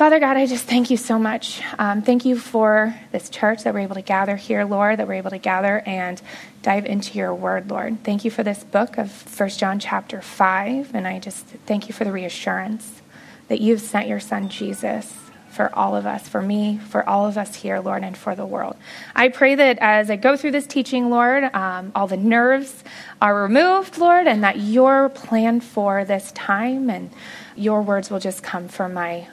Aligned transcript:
Father 0.00 0.18
God, 0.18 0.38
I 0.38 0.46
just 0.46 0.64
thank 0.64 0.88
you 0.88 0.96
so 0.96 1.18
much. 1.18 1.60
Um, 1.78 2.00
thank 2.00 2.24
you 2.24 2.38
for 2.38 2.98
this 3.12 3.28
church 3.28 3.64
that 3.64 3.74
we're 3.74 3.80
able 3.80 3.96
to 3.96 4.00
gather 4.00 4.34
here, 4.34 4.64
Lord, 4.64 4.98
that 4.98 5.06
we're 5.06 5.12
able 5.12 5.28
to 5.28 5.36
gather 5.36 5.82
and 5.84 6.22
dive 6.62 6.86
into 6.86 7.18
your 7.18 7.34
word, 7.34 7.68
Lord. 7.68 8.02
Thank 8.02 8.24
you 8.24 8.30
for 8.30 8.42
this 8.42 8.64
book 8.64 8.96
of 8.96 9.12
First 9.12 9.60
John 9.60 9.78
chapter 9.78 10.22
5, 10.22 10.94
and 10.94 11.06
I 11.06 11.18
just 11.18 11.44
thank 11.66 11.86
you 11.86 11.92
for 11.92 12.04
the 12.04 12.12
reassurance 12.12 13.02
that 13.48 13.60
you've 13.60 13.82
sent 13.82 14.08
your 14.08 14.20
son 14.20 14.48
Jesus 14.48 15.14
for 15.50 15.74
all 15.74 15.94
of 15.94 16.06
us, 16.06 16.26
for 16.26 16.40
me, 16.40 16.78
for 16.78 17.06
all 17.06 17.26
of 17.26 17.36
us 17.36 17.56
here, 17.56 17.78
Lord, 17.80 18.02
and 18.02 18.16
for 18.16 18.34
the 18.34 18.46
world. 18.46 18.76
I 19.14 19.28
pray 19.28 19.54
that 19.56 19.76
as 19.80 20.10
I 20.10 20.16
go 20.16 20.34
through 20.34 20.52
this 20.52 20.66
teaching, 20.66 21.10
Lord, 21.10 21.44
um, 21.54 21.92
all 21.94 22.06
the 22.06 22.16
nerves 22.16 22.84
are 23.20 23.42
removed, 23.42 23.98
Lord, 23.98 24.26
and 24.26 24.44
that 24.44 24.58
your 24.60 25.10
plan 25.10 25.60
for 25.60 26.06
this 26.06 26.32
time 26.32 26.88
and 26.88 27.10
your 27.54 27.82
words 27.82 28.10
will 28.10 28.20
just 28.20 28.42
come 28.42 28.68
from 28.68 28.94
my 28.94 29.28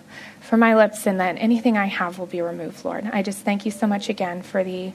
from 0.48 0.62
my 0.62 0.76
lips, 0.76 1.06
and 1.06 1.20
that 1.20 1.36
anything 1.38 1.78
I 1.78 1.86
have 1.86 2.20
will 2.20 2.26
be 2.26 2.42
removed, 2.42 2.86
Lord. 2.86 3.10
I 3.12 3.22
just 3.22 3.40
thank 3.40 3.66
you 3.66 3.72
so 3.72 3.86
much 3.86 4.10
again 4.10 4.42
for 4.42 4.64
the 4.64 4.94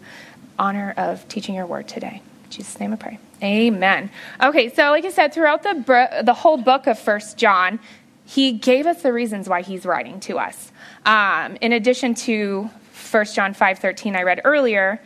honor 0.58 0.94
of 0.96 1.28
teaching 1.28 1.54
your 1.54 1.66
word 1.66 1.88
today. 1.88 2.22
In 2.44 2.50
Jesus' 2.50 2.80
name 2.80 2.92
I 2.92 2.96
pray. 2.96 3.18
Amen. 3.42 4.10
Okay, 4.42 4.72
so 4.72 4.90
like 4.90 5.04
I 5.04 5.10
said, 5.10 5.34
throughout 5.34 5.62
the, 5.62 6.22
the 6.24 6.34
whole 6.34 6.56
book 6.56 6.86
of 6.86 6.98
First 6.98 7.36
John, 7.36 7.80
he 8.24 8.52
gave 8.52 8.86
us 8.86 9.02
the 9.02 9.12
reasons 9.12 9.48
why 9.48 9.62
he's 9.62 9.84
writing 9.84 10.20
to 10.20 10.38
us. 10.38 10.72
Um, 11.04 11.58
in 11.60 11.72
addition 11.72 12.14
to 12.14 12.70
1 13.10 13.24
John 13.26 13.54
5.13 13.54 14.16
I 14.16 14.22
read 14.22 14.40
earlier, 14.44 15.00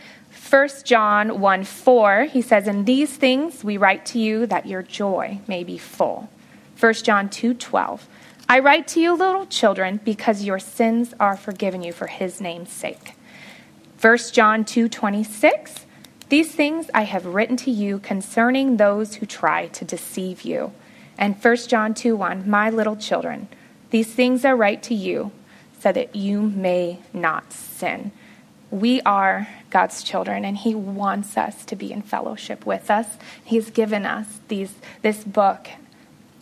1 0.48 0.68
John 0.84 1.40
1 1.40 1.64
4, 1.64 2.24
he 2.24 2.40
says, 2.40 2.68
In 2.68 2.84
these 2.84 3.16
things 3.16 3.64
we 3.64 3.78
write 3.78 4.06
to 4.06 4.20
you 4.20 4.46
that 4.46 4.66
your 4.66 4.82
joy 4.82 5.40
may 5.48 5.64
be 5.64 5.76
full. 5.76 6.28
1 6.78 6.94
John 6.94 7.28
2 7.28 7.54
12, 7.54 8.06
I 8.48 8.60
write 8.60 8.86
to 8.88 9.00
you, 9.00 9.16
little 9.16 9.46
children, 9.46 9.98
because 10.04 10.44
your 10.44 10.60
sins 10.60 11.12
are 11.18 11.36
forgiven 11.36 11.82
you 11.82 11.92
for 11.92 12.06
his 12.06 12.40
name's 12.40 12.70
sake. 12.70 13.14
1 14.00 14.32
John 14.32 14.64
2:26 14.64 15.84
These 16.28 16.52
things 16.52 16.88
I 16.94 17.02
have 17.02 17.26
written 17.26 17.56
to 17.58 17.72
you 17.72 17.98
concerning 17.98 18.76
those 18.76 19.16
who 19.16 19.26
try 19.26 19.66
to 19.68 19.84
deceive 19.84 20.42
you. 20.42 20.70
And 21.18 21.34
1 21.34 21.68
John 21.68 21.92
2:1 21.92 22.46
My 22.46 22.70
little 22.70 22.94
children, 22.94 23.48
these 23.90 24.14
things 24.14 24.44
I 24.44 24.52
write 24.52 24.82
to 24.84 24.94
you 24.94 25.32
so 25.80 25.90
that 25.90 26.14
you 26.14 26.42
may 26.42 27.00
not 27.12 27.52
sin. 27.52 28.12
We 28.70 29.00
are 29.02 29.48
God's 29.70 30.04
children 30.04 30.44
and 30.44 30.56
he 30.56 30.74
wants 30.74 31.36
us 31.36 31.64
to 31.64 31.74
be 31.74 31.90
in 31.90 32.02
fellowship 32.02 32.64
with 32.64 32.92
us. 32.92 33.18
He's 33.44 33.70
given 33.70 34.06
us 34.06 34.38
these 34.46 34.74
this 35.02 35.24
book 35.24 35.68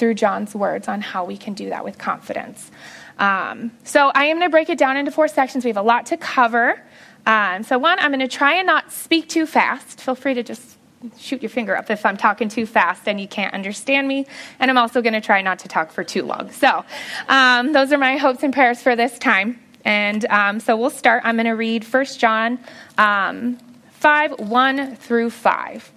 through 0.04 0.12
John's 0.12 0.54
words 0.54 0.86
on 0.86 1.00
how 1.00 1.24
we 1.24 1.38
can 1.38 1.54
do 1.54 1.70
that 1.70 1.82
with 1.82 1.96
confidence. 1.96 2.70
Um, 3.18 3.70
so 3.84 4.08
I 4.14 4.26
am 4.26 4.36
going 4.36 4.46
to 4.46 4.50
break 4.50 4.68
it 4.68 4.76
down 4.76 4.98
into 4.98 5.10
four 5.10 5.28
sections. 5.28 5.64
We 5.64 5.70
have 5.70 5.78
a 5.78 5.82
lot 5.82 6.04
to 6.06 6.18
cover. 6.18 6.78
Um, 7.24 7.62
so, 7.62 7.78
one, 7.78 7.98
I'm 7.98 8.10
going 8.10 8.20
to 8.20 8.28
try 8.28 8.56
and 8.56 8.66
not 8.66 8.92
speak 8.92 9.30
too 9.30 9.46
fast. 9.46 10.02
Feel 10.02 10.14
free 10.14 10.34
to 10.34 10.42
just 10.42 10.76
shoot 11.16 11.42
your 11.42 11.48
finger 11.48 11.74
up 11.74 11.90
if 11.90 12.04
I'm 12.04 12.18
talking 12.18 12.50
too 12.50 12.66
fast 12.66 13.08
and 13.08 13.18
you 13.18 13.26
can't 13.26 13.54
understand 13.54 14.06
me. 14.06 14.26
And 14.58 14.70
I'm 14.70 14.76
also 14.76 15.00
going 15.00 15.14
to 15.14 15.22
try 15.22 15.40
not 15.40 15.60
to 15.60 15.68
talk 15.68 15.90
for 15.90 16.04
too 16.04 16.24
long. 16.24 16.50
So, 16.50 16.84
um, 17.28 17.72
those 17.72 17.90
are 17.90 17.98
my 17.98 18.18
hopes 18.18 18.42
and 18.42 18.52
prayers 18.52 18.82
for 18.82 18.94
this 18.94 19.18
time. 19.18 19.58
And 19.86 20.26
um, 20.26 20.60
so 20.60 20.76
we'll 20.76 20.90
start. 20.90 21.22
I'm 21.24 21.36
going 21.36 21.46
to 21.46 21.52
read 21.52 21.82
1 21.82 22.04
John 22.18 22.58
um, 22.98 23.56
5 23.92 24.38
1 24.38 24.96
through 24.96 25.30
5. 25.30 25.92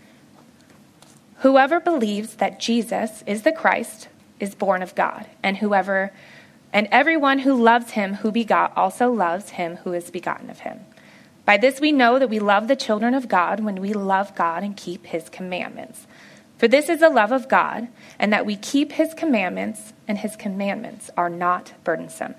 Whoever 1.41 1.79
believes 1.79 2.35
that 2.35 2.59
Jesus 2.59 3.23
is 3.27 3.43
the 3.43 3.51
Christ 3.51 4.07
is 4.39 4.55
born 4.55 4.81
of 4.81 4.95
God, 4.95 5.27
and 5.43 5.57
whoever 5.57 6.11
and 6.73 6.87
everyone 6.91 7.39
who 7.39 7.53
loves 7.53 7.91
him 7.91 8.15
who 8.15 8.31
begot 8.31 8.75
also 8.75 9.11
loves 9.11 9.51
him 9.51 9.77
who 9.77 9.93
is 9.93 10.11
begotten 10.11 10.49
of 10.49 10.59
him. 10.59 10.79
By 11.45 11.57
this 11.57 11.79
we 11.79 11.91
know 11.91 12.19
that 12.19 12.29
we 12.29 12.39
love 12.39 12.67
the 12.67 12.75
children 12.75 13.13
of 13.13 13.27
God 13.27 13.59
when 13.61 13.81
we 13.81 13.93
love 13.93 14.35
God 14.35 14.63
and 14.63 14.75
keep 14.75 15.05
his 15.05 15.29
commandments. 15.29 16.07
For 16.57 16.67
this 16.67 16.89
is 16.89 16.99
the 16.99 17.09
love 17.09 17.31
of 17.31 17.47
God, 17.47 17.87
and 18.17 18.33
that 18.33 18.45
we 18.45 18.55
keep 18.55 18.93
his 18.93 19.13
commandments, 19.13 19.93
and 20.07 20.17
his 20.17 20.35
commandments 20.35 21.11
are 21.15 21.29
not 21.29 21.73
burdensome. 21.83 22.33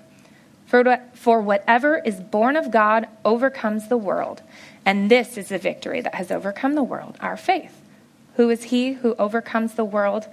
For, 0.65 1.01
for 1.13 1.41
whatever 1.41 1.97
is 1.97 2.19
born 2.19 2.55
of 2.55 2.69
God 2.69 3.07
overcomes 3.23 3.87
the 3.87 3.97
world, 3.97 4.43
and 4.85 5.09
this 5.09 5.37
is 5.37 5.49
the 5.49 5.57
victory 5.57 6.01
that 6.01 6.15
has 6.15 6.31
overcome 6.31 6.75
the 6.75 6.83
world, 6.83 7.17
our 7.21 7.37
faith. 7.37 7.78
Who 8.39 8.49
is 8.49 8.63
he 8.63 8.93
who 8.93 9.15
overcomes 9.15 9.73
the 9.73 9.83
world 9.83 10.27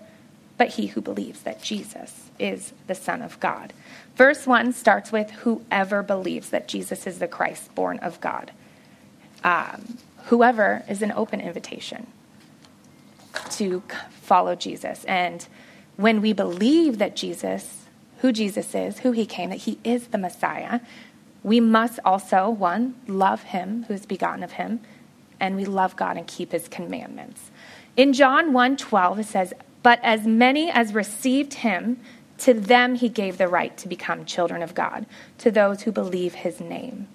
but 0.57 0.69
he 0.69 0.87
who 0.87 1.01
believes 1.01 1.41
that 1.41 1.61
Jesus 1.61 2.31
is 2.39 2.73
the 2.87 2.95
Son 2.95 3.21
of 3.21 3.41
God? 3.41 3.73
Verse 4.15 4.47
1 4.47 4.75
starts 4.75 5.11
with 5.11 5.33
whoever 5.33 6.05
believes 6.05 6.51
that 6.51 6.69
Jesus 6.69 7.05
is 7.05 7.19
the 7.19 7.27
Christ 7.27 7.75
born 7.75 7.99
of 7.99 8.21
God. 8.21 8.53
Um, 9.43 9.99
whoever 10.27 10.85
is 10.89 11.03
an 11.03 11.11
open 11.17 11.41
invitation 11.41 12.07
to 13.51 13.83
follow 14.23 14.55
Jesus. 14.55 15.05
And 15.07 15.45
when 15.97 16.21
we 16.21 16.33
believe 16.33 16.99
that 16.99 17.17
Jesus, 17.17 17.87
who 18.19 18.31
Jesus 18.31 18.73
is, 18.73 19.01
who 19.01 19.11
he 19.11 19.27
came, 19.27 19.51
that 19.51 19.57
he 19.57 19.81
is 19.83 20.07
the 20.07 20.19
Messiah, 20.19 20.79
we 21.43 21.59
must 21.59 21.99
also, 22.05 22.51
one, 22.51 22.95
love 23.09 23.43
him 23.43 23.85
who 23.89 23.95
is 23.95 24.07
begotten 24.07 24.45
of 24.45 24.53
him, 24.53 24.79
and 25.41 25.57
we 25.57 25.65
love 25.65 25.97
God 25.97 26.17
and 26.17 26.25
keep 26.25 26.53
his 26.53 26.69
commandments. 26.69 27.51
In 27.97 28.13
John 28.13 28.53
1:12 28.53 29.19
it 29.21 29.27
says, 29.27 29.55
"But 29.83 30.01
as 30.03 30.27
many 30.27 30.71
as 30.71 30.93
received 30.93 31.55
him, 31.55 31.99
to 32.39 32.53
them 32.53 32.97
he 32.97 33.09
gave 33.09 33.39
the 33.39 33.49
right 33.49 33.75
to 33.79 33.89
become 33.89 34.27
children 34.27 34.63
of 34.63 34.75
God, 34.75 35.07
to 35.39 35.51
those 35.51 35.83
who 35.83 35.93
believe 35.93 36.35
his 36.35 36.61
name." 36.61 37.09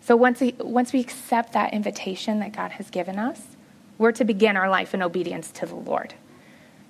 So 0.00 0.16
once 0.16 0.40
we, 0.40 0.54
once 0.58 0.94
we 0.94 1.00
accept 1.00 1.52
that 1.52 1.74
invitation 1.74 2.38
that 2.40 2.52
God 2.52 2.72
has 2.72 2.88
given 2.88 3.18
us, 3.18 3.56
we're 3.98 4.12
to 4.12 4.24
begin 4.24 4.56
our 4.56 4.70
life 4.70 4.94
in 4.94 5.02
obedience 5.02 5.50
to 5.50 5.66
the 5.66 5.74
Lord. 5.74 6.14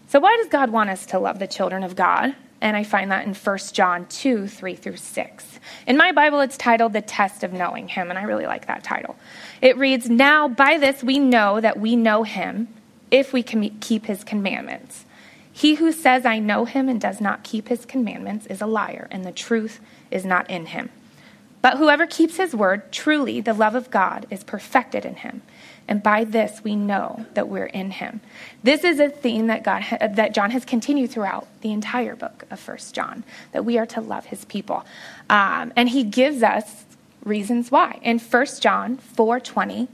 So 0.06 0.20
why 0.20 0.36
does 0.36 0.48
God 0.48 0.70
want 0.70 0.90
us 0.90 1.04
to 1.06 1.18
love 1.18 1.40
the 1.40 1.48
children 1.48 1.82
of 1.82 1.96
God? 1.96 2.36
And 2.60 2.76
I 2.76 2.84
find 2.84 3.10
that 3.10 3.26
in 3.26 3.34
1 3.34 3.58
John 3.72 4.06
2 4.06 4.46
3 4.46 4.74
through 4.76 4.96
6. 4.96 5.60
In 5.86 5.96
my 5.96 6.12
Bible, 6.12 6.40
it's 6.40 6.56
titled 6.56 6.92
The 6.92 7.00
Test 7.00 7.42
of 7.42 7.52
Knowing 7.52 7.88
Him, 7.88 8.10
and 8.10 8.18
I 8.18 8.22
really 8.22 8.46
like 8.46 8.66
that 8.66 8.84
title. 8.84 9.16
It 9.60 9.76
reads 9.76 10.08
Now 10.08 10.46
by 10.46 10.78
this 10.78 11.02
we 11.02 11.18
know 11.18 11.60
that 11.60 11.80
we 11.80 11.96
know 11.96 12.22
him 12.22 12.68
if 13.10 13.32
we 13.32 13.42
can 13.42 13.78
keep 13.80 14.06
his 14.06 14.24
commandments. 14.24 15.04
He 15.52 15.74
who 15.74 15.90
says, 15.90 16.24
I 16.24 16.38
know 16.38 16.64
him 16.66 16.88
and 16.88 17.00
does 17.00 17.20
not 17.20 17.42
keep 17.42 17.68
his 17.68 17.84
commandments 17.84 18.46
is 18.46 18.60
a 18.60 18.66
liar, 18.66 19.08
and 19.10 19.24
the 19.24 19.32
truth 19.32 19.80
is 20.10 20.24
not 20.24 20.48
in 20.48 20.66
him. 20.66 20.90
But 21.60 21.78
whoever 21.78 22.06
keeps 22.06 22.36
his 22.36 22.54
word, 22.54 22.92
truly 22.92 23.40
the 23.40 23.52
love 23.54 23.74
of 23.74 23.90
God 23.90 24.26
is 24.30 24.44
perfected 24.44 25.04
in 25.04 25.16
him. 25.16 25.42
And 25.88 26.02
by 26.02 26.24
this 26.24 26.62
we 26.62 26.76
know 26.76 27.26
that 27.34 27.48
we're 27.48 27.66
in 27.66 27.90
him. 27.90 28.20
This 28.62 28.84
is 28.84 29.00
a 29.00 29.08
theme 29.08 29.46
that 29.46 29.64
God 29.64 29.84
that 30.00 30.34
John 30.34 30.50
has 30.50 30.64
continued 30.64 31.10
throughout 31.10 31.48
the 31.62 31.72
entire 31.72 32.14
book 32.14 32.44
of 32.50 32.60
First 32.60 32.94
John, 32.94 33.24
that 33.52 33.64
we 33.64 33.78
are 33.78 33.86
to 33.86 34.00
love 34.00 34.26
his 34.26 34.44
people. 34.44 34.84
Um, 35.30 35.72
and 35.74 35.88
he 35.88 36.04
gives 36.04 36.42
us 36.42 36.84
reasons 37.24 37.70
why. 37.70 37.98
In 38.02 38.18
First 38.18 38.62
John 38.62 38.98
4:20, 39.16 39.88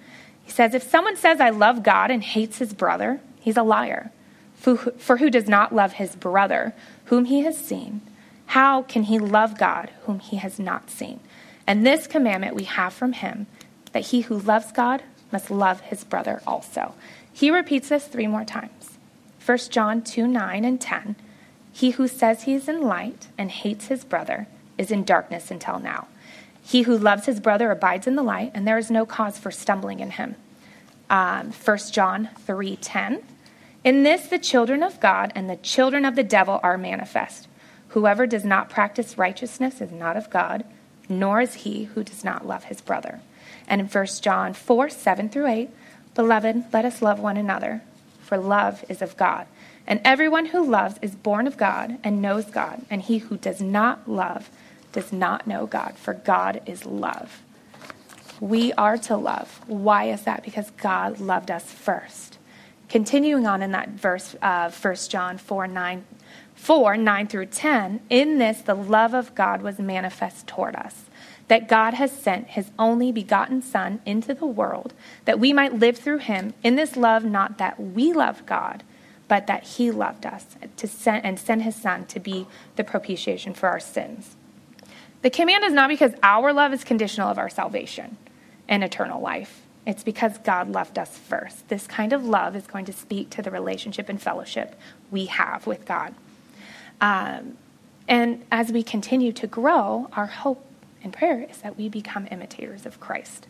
he 0.44 0.50
says, 0.50 0.74
If 0.74 0.82
someone 0.82 1.16
says, 1.16 1.40
I 1.40 1.50
love 1.50 1.82
God 1.82 2.10
and 2.10 2.22
hates 2.22 2.58
his 2.58 2.72
brother, 2.72 3.20
he's 3.40 3.56
a 3.56 3.62
liar. 3.62 4.12
For 4.54 5.16
who 5.18 5.28
does 5.28 5.48
not 5.48 5.74
love 5.74 5.94
his 5.94 6.16
brother, 6.16 6.74
whom 7.06 7.26
he 7.26 7.40
has 7.40 7.58
seen? 7.58 8.00
How 8.46 8.82
can 8.82 9.04
he 9.04 9.18
love 9.18 9.58
God, 9.58 9.90
whom 10.04 10.20
he 10.20 10.36
has 10.36 10.58
not 10.58 10.90
seen? 10.90 11.20
And 11.66 11.84
this 11.84 12.06
commandment 12.06 12.54
we 12.54 12.64
have 12.64 12.92
from 12.92 13.12
him 13.12 13.46
that 13.92 14.06
he 14.06 14.22
who 14.22 14.38
loves 14.38 14.72
God 14.72 15.02
must 15.32 15.50
love 15.50 15.80
his 15.80 16.04
brother 16.04 16.40
also. 16.46 16.94
He 17.32 17.50
repeats 17.50 17.88
this 17.88 18.06
three 18.06 18.26
more 18.26 18.44
times. 18.44 18.98
1 19.44 19.58
John 19.70 20.02
2 20.02 20.26
9 20.26 20.64
and 20.64 20.80
10. 20.80 21.16
He 21.72 21.90
who 21.90 22.06
says 22.06 22.42
he 22.42 22.54
is 22.54 22.68
in 22.68 22.82
light 22.82 23.28
and 23.36 23.50
hates 23.50 23.88
his 23.88 24.04
brother 24.04 24.46
is 24.78 24.90
in 24.90 25.04
darkness 25.04 25.50
until 25.50 25.78
now. 25.78 26.06
He 26.66 26.82
who 26.82 26.96
loves 26.96 27.26
his 27.26 27.40
brother 27.40 27.70
abides 27.70 28.06
in 28.06 28.16
the 28.16 28.22
light, 28.22 28.50
and 28.54 28.66
there 28.66 28.78
is 28.78 28.90
no 28.90 29.04
cause 29.04 29.38
for 29.38 29.50
stumbling 29.50 30.00
in 30.00 30.12
him. 30.12 30.34
Um, 31.10 31.52
1 31.52 31.92
John 31.92 32.30
3:10. 32.46 33.22
In 33.84 34.02
this 34.02 34.28
the 34.28 34.38
children 34.38 34.82
of 34.82 34.98
God 34.98 35.30
and 35.34 35.48
the 35.48 35.56
children 35.56 36.06
of 36.06 36.16
the 36.16 36.24
devil 36.24 36.58
are 36.62 36.78
manifest. 36.78 37.48
Whoever 37.88 38.26
does 38.26 38.46
not 38.46 38.70
practice 38.70 39.18
righteousness 39.18 39.82
is 39.82 39.92
not 39.92 40.16
of 40.16 40.30
God, 40.30 40.64
nor 41.06 41.42
is 41.42 41.54
he 41.54 41.84
who 41.84 42.02
does 42.02 42.24
not 42.24 42.46
love 42.46 42.64
his 42.64 42.80
brother. 42.80 43.20
And 43.68 43.82
in 43.82 43.86
1 43.86 44.06
John 44.22 44.54
4 44.54 44.88
7 44.88 45.28
through 45.28 45.46
8, 45.46 45.70
Beloved, 46.14 46.64
let 46.72 46.86
us 46.86 47.02
love 47.02 47.20
one 47.20 47.36
another, 47.36 47.82
for 48.20 48.38
love 48.38 48.84
is 48.88 49.02
of 49.02 49.18
God. 49.18 49.46
And 49.86 50.00
everyone 50.02 50.46
who 50.46 50.64
loves 50.64 50.96
is 51.02 51.14
born 51.14 51.46
of 51.46 51.58
God 51.58 51.98
and 52.02 52.22
knows 52.22 52.46
God, 52.46 52.86
and 52.88 53.02
he 53.02 53.18
who 53.18 53.36
does 53.36 53.60
not 53.60 54.08
love 54.08 54.48
does 54.94 55.12
not 55.12 55.46
know 55.46 55.66
God, 55.66 55.96
for 55.96 56.14
God 56.14 56.62
is 56.64 56.86
love. 56.86 57.42
We 58.40 58.72
are 58.74 58.96
to 58.98 59.16
love. 59.16 59.60
Why 59.66 60.04
is 60.04 60.22
that? 60.22 60.42
Because 60.42 60.70
God 60.70 61.20
loved 61.20 61.50
us 61.50 61.64
first. 61.64 62.38
Continuing 62.88 63.46
on 63.46 63.62
in 63.62 63.72
that 63.72 63.90
verse 63.90 64.34
of 64.34 64.40
uh, 64.42 64.70
1 64.70 64.94
John 65.08 65.36
4 65.38 65.66
9, 65.66 66.04
4 66.54 66.96
9 66.96 67.26
through 67.26 67.46
10, 67.46 68.00
in 68.08 68.38
this 68.38 68.62
the 68.62 68.74
love 68.74 69.14
of 69.14 69.34
God 69.34 69.62
was 69.62 69.78
manifest 69.78 70.46
toward 70.46 70.76
us, 70.76 71.04
that 71.48 71.68
God 71.68 71.94
has 71.94 72.12
sent 72.12 72.48
his 72.48 72.70
only 72.78 73.10
begotten 73.12 73.62
Son 73.62 74.00
into 74.06 74.34
the 74.34 74.46
world, 74.46 74.94
that 75.24 75.40
we 75.40 75.52
might 75.52 75.78
live 75.78 75.98
through 75.98 76.18
him. 76.18 76.54
In 76.62 76.76
this 76.76 76.96
love, 76.96 77.24
not 77.24 77.58
that 77.58 77.80
we 77.80 78.12
loved 78.12 78.46
God, 78.46 78.82
but 79.26 79.46
that 79.46 79.64
he 79.64 79.90
loved 79.90 80.26
us 80.26 80.44
to 80.76 80.86
send, 80.86 81.24
and 81.24 81.38
send 81.38 81.62
his 81.62 81.76
Son 81.76 82.04
to 82.06 82.20
be 82.20 82.46
the 82.76 82.84
propitiation 82.84 83.54
for 83.54 83.68
our 83.68 83.80
sins. 83.80 84.36
The 85.24 85.30
command 85.30 85.64
is 85.64 85.72
not 85.72 85.88
because 85.88 86.12
our 86.22 86.52
love 86.52 86.74
is 86.74 86.84
conditional 86.84 87.30
of 87.30 87.38
our 87.38 87.48
salvation 87.48 88.18
and 88.68 88.84
eternal 88.84 89.22
life. 89.22 89.62
It's 89.86 90.04
because 90.04 90.36
God 90.36 90.68
loved 90.68 90.98
us 90.98 91.16
first. 91.16 91.66
This 91.70 91.86
kind 91.86 92.12
of 92.12 92.26
love 92.26 92.54
is 92.54 92.66
going 92.66 92.84
to 92.84 92.92
speak 92.92 93.30
to 93.30 93.40
the 93.40 93.50
relationship 93.50 94.10
and 94.10 94.20
fellowship 94.20 94.78
we 95.10 95.24
have 95.24 95.66
with 95.66 95.86
God. 95.86 96.14
Um, 97.00 97.56
and 98.06 98.44
as 98.52 98.70
we 98.70 98.82
continue 98.82 99.32
to 99.32 99.46
grow, 99.46 100.10
our 100.12 100.26
hope 100.26 100.62
and 101.02 101.10
prayer 101.10 101.46
is 101.48 101.56
that 101.62 101.78
we 101.78 101.88
become 101.88 102.28
imitators 102.30 102.84
of 102.84 103.00
Christ. 103.00 103.46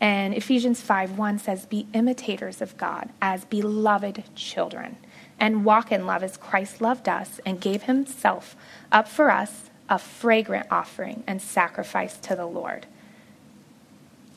And 0.00 0.32
Ephesians 0.32 0.80
5 0.80 1.18
1 1.18 1.40
says, 1.40 1.66
Be 1.66 1.88
imitators 1.92 2.62
of 2.62 2.76
God 2.76 3.08
as 3.20 3.44
beloved 3.46 4.22
children, 4.36 4.96
and 5.40 5.64
walk 5.64 5.90
in 5.90 6.06
love 6.06 6.22
as 6.22 6.36
Christ 6.36 6.80
loved 6.80 7.08
us 7.08 7.40
and 7.44 7.60
gave 7.60 7.82
himself 7.82 8.54
up 8.92 9.08
for 9.08 9.32
us, 9.32 9.70
a 9.88 9.98
fragrant 9.98 10.66
offering 10.70 11.22
and 11.26 11.40
sacrifice 11.40 12.18
to 12.18 12.34
the 12.34 12.46
Lord. 12.46 12.86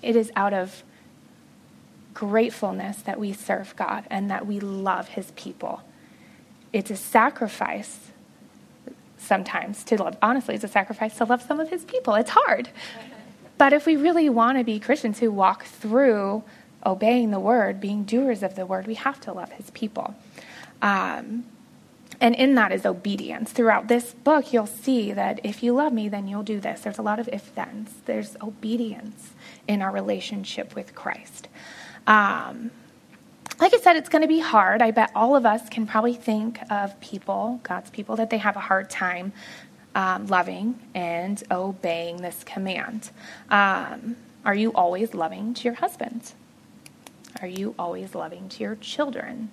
It 0.02 0.16
is 0.16 0.32
out 0.36 0.54
of 0.54 0.84
gratefulness 2.14 2.98
that 3.04 3.20
we 3.20 3.34
serve 3.34 3.76
God 3.76 4.06
and 4.10 4.30
that 4.30 4.46
we 4.46 4.60
love 4.60 5.10
his 5.10 5.32
people. 5.32 5.82
It's 6.72 6.92
a 6.92 6.96
sacrifice 6.96 8.12
sometimes 9.18 9.84
to 9.86 10.02
love. 10.02 10.18
Honestly, 10.22 10.56
it's 10.56 10.64
a 10.64 10.70
sacrifice 10.70 11.18
to 11.18 11.26
love 11.26 11.42
some 11.42 11.60
of 11.60 11.70
his 11.70 11.84
people. 11.84 12.16
It's 12.16 12.32
hard. 12.32 12.70
But 13.58 13.74
if 13.74 13.86
we 13.86 13.96
really 13.96 14.30
want 14.30 14.58
to 14.58 14.64
be 14.64 14.80
Christians 14.80 15.20
who 15.20 15.32
walk 15.32 15.66
through 15.66 16.44
obeying 16.86 17.32
the 17.32 17.40
word, 17.40 17.82
being 17.82 18.04
doers 18.04 18.42
of 18.42 18.56
the 18.56 18.66
word, 18.66 18.88
we 18.88 18.96
have 18.96 19.20
to 19.22 19.34
love 19.34 19.52
his 19.52 19.70
people. 19.72 20.16
Um, 20.82 21.46
and 22.22 22.36
in 22.36 22.56
that 22.56 22.72
is 22.72 22.86
obedience. 22.86 23.52
Throughout 23.52 23.88
this 23.88 24.14
book, 24.14 24.52
you'll 24.52 24.66
see 24.66 25.14
that 25.14 25.40
if 25.44 25.64
you 25.64 25.74
love 25.74 25.94
me, 25.94 26.10
then 26.10 26.28
you'll 26.28 26.44
do 26.44 26.60
this. 26.60 26.82
There's 26.82 26.98
a 26.98 27.02
lot 27.02 27.20
of 27.20 27.30
if 27.30 27.44
thens. 27.44 27.96
There's 28.06 28.36
obedience 28.42 29.32
in 29.68 29.82
our 29.82 29.92
relationship 29.92 30.76
with 30.76 30.94
Christ. 30.96 31.48
Um, 32.06 32.72
like 33.60 33.74
I 33.74 33.78
said, 33.78 33.98
it's 33.98 34.10
going 34.10 34.22
to 34.22 34.28
be 34.28 34.40
hard. 34.40 34.82
I 34.82 34.92
bet 34.92 35.12
all 35.16 35.36
of 35.36 35.46
us 35.46 35.70
can 35.70 35.86
probably 35.86 36.14
think 36.14 36.60
of 36.72 37.00
people, 37.02 37.60
God's 37.64 37.90
people, 37.90 38.16
that 38.16 38.30
they 38.30 38.38
have 38.38 38.56
a 38.56 38.62
hard 38.62 38.90
time 38.90 39.34
um, 39.96 40.28
loving 40.28 40.80
and 40.94 41.42
obeying 41.52 42.18
this 42.18 42.44
command. 42.44 43.12
Um, 43.50 44.16
are 44.46 44.56
you 44.56 44.72
always 44.74 45.14
loving 45.14 45.54
to 45.56 45.64
your 45.66 45.74
husband? 45.76 46.34
Are 47.42 47.48
you 47.48 47.76
always 47.78 48.16
loving 48.16 48.50
to 48.50 48.64
your 48.64 48.76
children? 48.76 49.50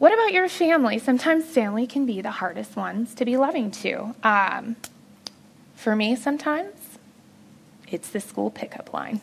What 0.00 0.14
about 0.14 0.32
your 0.32 0.48
family? 0.48 0.98
Sometimes 0.98 1.44
family 1.44 1.86
can 1.86 2.06
be 2.06 2.22
the 2.22 2.30
hardest 2.30 2.74
ones 2.74 3.14
to 3.16 3.26
be 3.26 3.36
loving 3.36 3.70
to. 3.82 4.14
Um, 4.22 4.76
for 5.74 5.94
me, 5.94 6.16
sometimes 6.16 6.74
it's 7.86 8.08
the 8.08 8.18
school 8.18 8.50
pickup 8.50 8.94
line. 8.94 9.20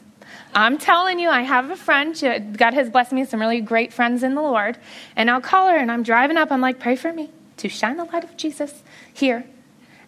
I'm 0.53 0.77
telling 0.77 1.17
you, 1.17 1.29
I 1.29 1.41
have 1.41 1.71
a 1.71 1.75
friend. 1.75 2.15
God 2.55 2.75
has 2.75 2.91
blessed 2.91 3.11
me 3.11 3.21
with 3.21 3.29
some 3.31 3.39
really 3.39 3.59
great 3.59 3.91
friends 3.91 4.21
in 4.21 4.35
the 4.35 4.41
Lord. 4.43 4.77
And 5.15 5.31
I'll 5.31 5.41
call 5.41 5.67
her 5.67 5.75
and 5.75 5.91
I'm 5.91 6.03
driving 6.03 6.37
up. 6.37 6.51
I'm 6.51 6.61
like, 6.61 6.79
pray 6.79 6.95
for 6.95 7.11
me 7.11 7.31
to 7.57 7.69
shine 7.69 7.97
the 7.97 8.03
light 8.03 8.23
of 8.23 8.37
Jesus 8.37 8.83
here. 9.11 9.45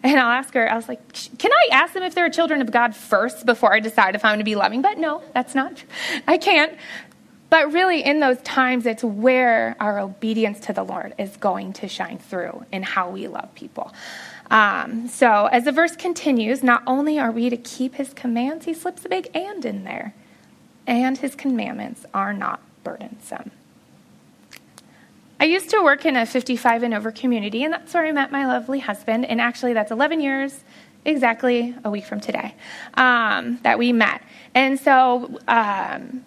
And 0.03 0.19
I'll 0.19 0.29
ask 0.29 0.53
her, 0.53 0.71
I 0.71 0.75
was 0.75 0.87
like, 0.87 1.01
can 1.39 1.51
I 1.51 1.69
ask 1.71 1.93
them 1.93 2.03
if 2.03 2.13
they're 2.13 2.29
children 2.29 2.61
of 2.61 2.71
God 2.71 2.95
first 2.95 3.47
before 3.47 3.73
I 3.73 3.79
decide 3.79 4.13
if 4.13 4.23
I'm 4.23 4.29
going 4.29 4.39
to 4.39 4.45
be 4.45 4.55
loving? 4.55 4.83
But 4.83 4.99
no, 4.99 5.23
that's 5.33 5.55
not, 5.55 5.83
I 6.27 6.37
can't. 6.37 6.77
But 7.49 7.73
really, 7.73 8.03
in 8.03 8.19
those 8.19 8.39
times, 8.41 8.85
it's 8.85 9.03
where 9.03 9.75
our 9.79 9.99
obedience 9.99 10.59
to 10.61 10.73
the 10.73 10.83
Lord 10.83 11.15
is 11.17 11.35
going 11.37 11.73
to 11.73 11.87
shine 11.87 12.19
through 12.19 12.65
in 12.71 12.83
how 12.83 13.09
we 13.09 13.27
love 13.27 13.53
people. 13.55 13.91
Um, 14.51 15.07
so, 15.07 15.45
as 15.47 15.65
the 15.65 15.71
verse 15.71 15.95
continues, 15.95 16.63
not 16.63 16.83
only 16.85 17.17
are 17.19 17.31
we 17.31 17.49
to 17.49 17.57
keep 17.57 17.95
his 17.95 18.13
commands, 18.13 18.65
he 18.65 18.73
slips 18.73 19.05
a 19.05 19.09
big 19.09 19.29
and 19.35 19.65
in 19.65 19.83
there. 19.83 20.13
And 20.85 21.17
his 21.17 21.35
commandments 21.35 22.05
are 22.13 22.33
not 22.33 22.61
burdensome. 22.83 23.51
I 25.39 25.45
used 25.45 25.69
to 25.69 25.81
work 25.81 26.05
in 26.05 26.15
a 26.15 26.25
55 26.25 26.83
and 26.83 26.93
over 26.93 27.11
community, 27.11 27.63
and 27.63 27.73
that's 27.73 27.93
where 27.93 28.05
I 28.05 28.11
met 28.11 28.31
my 28.31 28.45
lovely 28.45 28.79
husband. 28.79 29.25
And 29.25 29.39
actually, 29.39 29.73
that's 29.73 29.91
11 29.91 30.19
years 30.19 30.59
exactly 31.05 31.75
a 31.83 31.89
week 31.89 32.05
from 32.05 32.19
today 32.19 32.53
um, 32.95 33.57
that 33.63 33.79
we 33.79 33.93
met. 33.93 34.21
And 34.53 34.79
so, 34.79 35.39
um, 35.47 36.25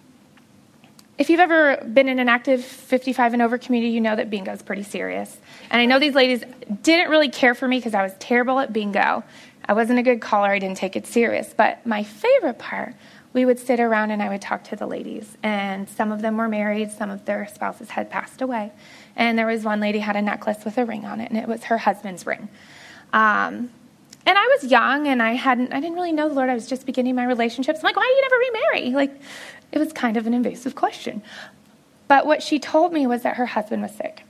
if 1.17 1.29
you've 1.29 1.39
ever 1.39 1.77
been 1.93 2.07
in 2.09 2.19
an 2.19 2.27
active 2.27 2.63
55 2.63 3.33
and 3.33 3.41
over 3.41 3.57
community, 3.57 3.93
you 3.93 4.01
know 4.01 4.15
that 4.15 4.29
bingo 4.29 4.51
is 4.51 4.63
pretty 4.63 4.83
serious. 4.83 5.37
And 5.69 5.79
I 5.79 5.85
know 5.85 5.99
these 5.99 6.15
ladies 6.15 6.43
didn't 6.81 7.11
really 7.11 7.29
care 7.29 7.53
for 7.53 7.67
me 7.67 7.77
because 7.77 7.93
I 7.93 8.01
was 8.01 8.13
terrible 8.19 8.59
at 8.59 8.73
bingo. 8.73 9.23
I 9.65 9.73
wasn't 9.73 9.99
a 9.99 10.03
good 10.03 10.21
caller, 10.21 10.49
I 10.49 10.59
didn't 10.59 10.77
take 10.77 10.95
it 10.95 11.05
serious. 11.05 11.53
But 11.55 11.85
my 11.85 12.03
favorite 12.03 12.57
part, 12.57 12.95
we 13.31 13.45
would 13.45 13.59
sit 13.59 13.79
around 13.79 14.11
and 14.11 14.21
I 14.21 14.29
would 14.29 14.41
talk 14.41 14.63
to 14.65 14.75
the 14.75 14.87
ladies. 14.87 15.37
And 15.43 15.87
some 15.87 16.11
of 16.11 16.21
them 16.21 16.37
were 16.37 16.49
married, 16.49 16.91
some 16.91 17.09
of 17.09 17.25
their 17.25 17.47
spouses 17.47 17.91
had 17.91 18.09
passed 18.09 18.41
away. 18.41 18.71
And 19.15 19.37
there 19.37 19.47
was 19.47 19.63
one 19.63 19.79
lady 19.79 19.99
had 19.99 20.15
a 20.15 20.21
necklace 20.21 20.65
with 20.65 20.77
a 20.77 20.85
ring 20.85 21.05
on 21.05 21.21
it, 21.21 21.29
and 21.29 21.37
it 21.37 21.47
was 21.47 21.65
her 21.65 21.77
husband's 21.77 22.25
ring. 22.25 22.49
Um, 23.13 23.69
and 24.25 24.37
I 24.37 24.57
was 24.57 24.71
young 24.71 25.07
and 25.07 25.21
I 25.21 25.33
hadn't 25.33 25.73
I 25.73 25.81
didn't 25.81 25.95
really 25.95 26.13
know 26.13 26.29
the 26.29 26.35
Lord. 26.35 26.49
I 26.49 26.53
was 26.53 26.67
just 26.67 26.85
beginning 26.85 27.15
my 27.15 27.25
relationships. 27.25 27.79
I'm 27.79 27.83
like, 27.83 27.97
why 27.97 28.03
do 28.03 28.09
you 28.09 28.21
never 28.21 28.35
remarry? 28.37 28.95
Like 28.95 29.21
it 29.73 29.79
was 29.79 29.91
kind 29.91 30.17
of 30.17 30.27
an 30.27 30.35
invasive 30.35 30.75
question. 30.75 31.23
But 32.07 32.27
what 32.27 32.43
she 32.43 32.59
told 32.59 32.93
me 32.93 33.07
was 33.07 33.23
that 33.23 33.37
her 33.37 33.47
husband 33.47 33.81
was 33.81 33.91
sick. 33.91 34.21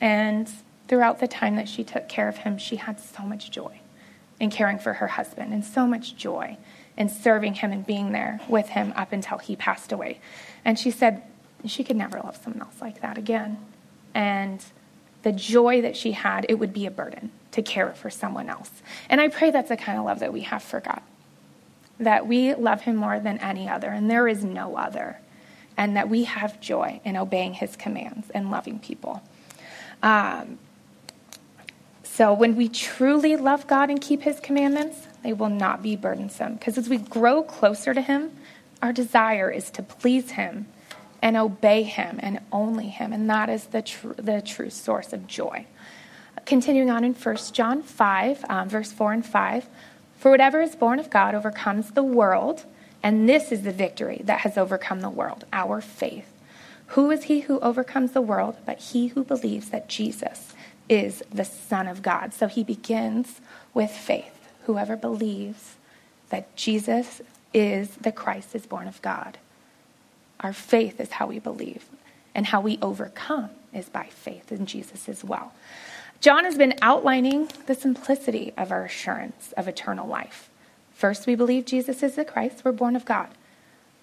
And 0.00 0.48
throughout 0.86 1.18
the 1.18 1.26
time 1.26 1.56
that 1.56 1.68
she 1.68 1.82
took 1.82 2.08
care 2.08 2.28
of 2.28 2.38
him, 2.38 2.58
she 2.58 2.76
had 2.76 3.00
so 3.00 3.24
much 3.24 3.50
joy 3.50 3.80
in 4.38 4.50
caring 4.50 4.78
for 4.78 4.94
her 4.94 5.08
husband 5.08 5.52
and 5.52 5.64
so 5.64 5.84
much 5.84 6.14
joy 6.16 6.56
in 6.96 7.08
serving 7.08 7.54
him 7.54 7.72
and 7.72 7.84
being 7.84 8.12
there 8.12 8.40
with 8.48 8.68
him 8.68 8.92
up 8.94 9.12
until 9.12 9.38
he 9.38 9.56
passed 9.56 9.90
away. 9.90 10.20
And 10.64 10.78
she 10.78 10.92
said 10.92 11.22
she 11.66 11.82
could 11.82 11.96
never 11.96 12.20
love 12.20 12.36
someone 12.36 12.62
else 12.62 12.80
like 12.80 13.00
that 13.00 13.18
again. 13.18 13.58
And 14.14 14.64
the 15.24 15.32
joy 15.32 15.80
that 15.80 15.96
she 15.96 16.12
had, 16.12 16.46
it 16.48 16.54
would 16.60 16.72
be 16.72 16.86
a 16.86 16.90
burden 16.90 17.32
to 17.50 17.62
care 17.62 17.92
for 17.94 18.10
someone 18.10 18.48
else. 18.48 18.70
And 19.08 19.20
I 19.20 19.26
pray 19.26 19.50
that's 19.50 19.70
the 19.70 19.76
kind 19.76 19.98
of 19.98 20.04
love 20.04 20.20
that 20.20 20.32
we 20.32 20.42
have 20.42 20.62
for 20.62 20.78
God 20.78 21.02
that 21.98 22.26
we 22.26 22.54
love 22.54 22.82
him 22.82 22.96
more 22.96 23.20
than 23.20 23.38
any 23.38 23.68
other, 23.68 23.88
and 23.88 24.10
there 24.10 24.26
is 24.28 24.44
no 24.44 24.76
other, 24.76 25.20
and 25.76 25.96
that 25.96 26.08
we 26.08 26.24
have 26.24 26.60
joy 26.60 27.00
in 27.04 27.16
obeying 27.16 27.54
his 27.54 27.76
commands 27.76 28.30
and 28.30 28.50
loving 28.50 28.78
people. 28.78 29.22
Um, 30.02 30.58
so 32.02 32.32
when 32.32 32.54
we 32.54 32.68
truly 32.68 33.36
love 33.36 33.66
God 33.66 33.90
and 33.90 34.00
keep 34.00 34.22
his 34.22 34.38
commandments, 34.38 35.08
they 35.24 35.32
will 35.32 35.48
not 35.48 35.82
be 35.82 35.96
burdensome. 35.96 36.54
Because 36.54 36.78
as 36.78 36.88
we 36.88 36.98
grow 36.98 37.42
closer 37.42 37.92
to 37.92 38.00
him, 38.00 38.30
our 38.82 38.92
desire 38.92 39.50
is 39.50 39.70
to 39.70 39.82
please 39.82 40.32
him 40.32 40.66
and 41.22 41.36
obey 41.36 41.82
him 41.82 42.20
and 42.22 42.38
only 42.52 42.88
him. 42.88 43.12
And 43.12 43.28
that 43.30 43.48
is 43.48 43.64
the, 43.66 43.82
tr- 43.82 44.12
the 44.12 44.42
true 44.42 44.70
source 44.70 45.12
of 45.12 45.26
joy. 45.26 45.66
Continuing 46.44 46.90
on 46.90 47.02
in 47.02 47.14
1 47.14 47.36
John 47.52 47.82
5, 47.82 48.44
um, 48.48 48.68
verse 48.68 48.92
4 48.92 49.12
and 49.14 49.26
5. 49.26 49.66
For 50.24 50.30
whatever 50.30 50.62
is 50.62 50.74
born 50.74 50.98
of 51.00 51.10
God 51.10 51.34
overcomes 51.34 51.90
the 51.90 52.02
world, 52.02 52.64
and 53.02 53.28
this 53.28 53.52
is 53.52 53.60
the 53.60 53.72
victory 53.72 54.22
that 54.24 54.40
has 54.40 54.56
overcome 54.56 55.02
the 55.02 55.10
world, 55.10 55.44
our 55.52 55.82
faith. 55.82 56.32
Who 56.86 57.10
is 57.10 57.24
he 57.24 57.40
who 57.40 57.60
overcomes 57.60 58.12
the 58.12 58.22
world 58.22 58.56
but 58.64 58.78
he 58.78 59.08
who 59.08 59.22
believes 59.22 59.68
that 59.68 59.86
Jesus 59.86 60.54
is 60.88 61.22
the 61.30 61.44
Son 61.44 61.86
of 61.86 62.00
God? 62.00 62.32
So 62.32 62.46
he 62.46 62.64
begins 62.64 63.42
with 63.74 63.90
faith. 63.90 64.48
Whoever 64.62 64.96
believes 64.96 65.74
that 66.30 66.56
Jesus 66.56 67.20
is 67.52 67.90
the 67.96 68.10
Christ 68.10 68.54
is 68.54 68.64
born 68.64 68.88
of 68.88 69.02
God. 69.02 69.36
Our 70.40 70.54
faith 70.54 71.00
is 71.00 71.10
how 71.10 71.26
we 71.26 71.38
believe, 71.38 71.84
and 72.34 72.46
how 72.46 72.62
we 72.62 72.78
overcome 72.80 73.50
is 73.74 73.90
by 73.90 74.06
faith 74.06 74.50
in 74.50 74.64
Jesus 74.64 75.06
as 75.06 75.22
well. 75.22 75.52
John 76.24 76.46
has 76.46 76.56
been 76.56 76.72
outlining 76.80 77.50
the 77.66 77.74
simplicity 77.74 78.54
of 78.56 78.72
our 78.72 78.86
assurance 78.86 79.52
of 79.58 79.68
eternal 79.68 80.08
life. 80.08 80.48
First, 80.94 81.26
we 81.26 81.34
believe 81.34 81.66
Jesus 81.66 82.02
is 82.02 82.14
the 82.14 82.24
Christ, 82.24 82.62
we're 82.64 82.72
born 82.72 82.96
of 82.96 83.04
God. 83.04 83.28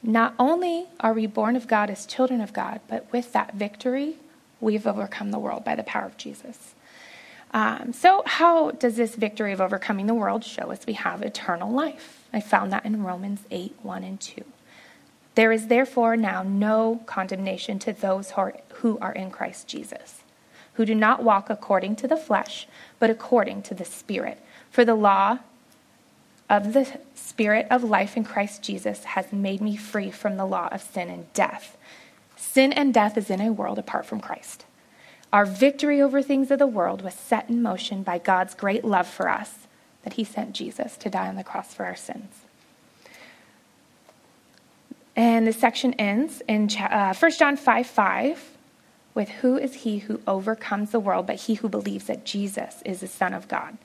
Not 0.04 0.36
only 0.38 0.86
are 1.00 1.13
we 1.13 1.25
born 1.25 1.56
of 1.56 1.68
God 1.68 1.90
as 1.90 2.06
children 2.06 2.40
of 2.40 2.54
God, 2.54 2.80
but 2.88 3.12
with 3.12 3.34
that 3.34 3.56
victory, 3.56 4.18
we've 4.60 4.86
overcome 4.86 5.32
the 5.32 5.40
world 5.40 5.66
by 5.66 5.74
the 5.74 5.82
power 5.82 6.06
of 6.06 6.16
Jesus. 6.16 6.75
Um, 7.56 7.92
so, 7.92 8.22
how 8.28 8.70
does 8.70 8.98
this 8.98 9.16
victory 9.16 9.51
of 9.51 9.60
overcoming 9.60 10.06
the 10.06 10.13
world 10.13 10.44
show 10.44 10.70
us 10.70 10.86
we 10.86 10.94
have 10.94 11.24
eternal 11.24 11.72
life? 11.72 12.24
I 12.32 12.40
found 12.40 12.72
that 12.72 12.86
in 12.86 13.01
Romans 13.01 13.40
8 13.50 13.78
1 13.82 14.04
and 14.04 14.22
2. 14.22 14.44
There 15.34 15.51
is 15.51 15.70
therefore 15.70 16.16
now 16.16 16.44
no 16.44 17.01
condemnation 17.08 17.80
to 17.80 17.94
those 17.94 18.30
who 18.30 18.42
are, 18.42 18.56
who 18.74 19.00
are 19.00 19.12
in 19.12 19.32
Christ 19.32 19.68
Jesus. 19.68 20.21
Who 20.74 20.86
do 20.86 20.96
not 20.96 21.24
walk 21.24 21.50
according 21.50 21.96
to 21.98 22.08
the 22.08 22.18
flesh, 22.18 22.68
but 23.00 23.10
according 23.10 23.62
to 23.63 23.74
the 23.74 23.86
Spirit. 23.86 24.40
For 24.70 24.86
the 24.86 24.96
law 24.96 25.40
of 26.50 26.74
the 26.74 27.00
Spirit 27.13 27.68
of 27.70 27.84
life 27.84 28.18
in 28.18 28.24
Christ 28.24 28.62
Jesus 28.62 29.04
has 29.04 29.32
made 29.32 29.62
me 29.62 29.75
free 29.75 30.12
from 30.12 30.38
the 30.38 30.46
law 30.46 30.70
of 30.72 30.82
sin 30.82 31.10
and 31.10 31.32
death. 31.34 31.78
Sin 32.36 32.74
and 32.74 32.94
death 32.94 33.18
is 33.18 33.30
in 33.30 33.42
a 33.42 33.51
world 33.51 33.80
apart 33.80 34.06
from 34.06 34.20
Christ. 34.20 34.66
Our 35.32 35.46
victory 35.46 36.01
over 36.01 36.22
things 36.22 36.51
of 36.51 36.60
the 36.60 36.68
world 36.68 37.01
was 37.01 37.13
set 37.13 37.50
in 37.50 37.62
motion 37.62 38.04
by 38.04 38.18
God's 38.18 38.54
great 38.54 38.84
love 38.84 39.08
for 39.08 39.30
us, 39.30 39.68
that 40.04 40.13
He 40.13 40.24
sent 40.24 40.54
Jesus 40.54 40.98
to 40.98 41.10
die 41.10 41.28
on 41.28 41.36
the 41.36 41.44
cross 41.44 41.74
for 41.74 41.86
our 41.86 41.96
sins. 41.96 42.42
And 45.16 45.46
the 45.46 45.54
section 45.54 45.94
ends 45.94 46.42
in 46.48 46.70
uh, 46.78 47.13
1 47.13 47.32
John 47.32 47.56
5 47.58 47.88
5 47.88 48.50
with 49.13 49.30
Who 49.30 49.58
is 49.58 49.74
he 49.74 50.00
who 50.00 50.22
overcomes 50.25 50.91
the 50.91 51.00
world 51.00 51.27
but 51.27 51.36
he 51.36 51.56
who 51.56 51.70
believes 51.70 52.06
that 52.06 52.25
Jesus 52.25 52.82
is 52.86 53.01
the 53.01 53.08
Son 53.08 53.34
of 53.34 53.48
God? 53.48 53.77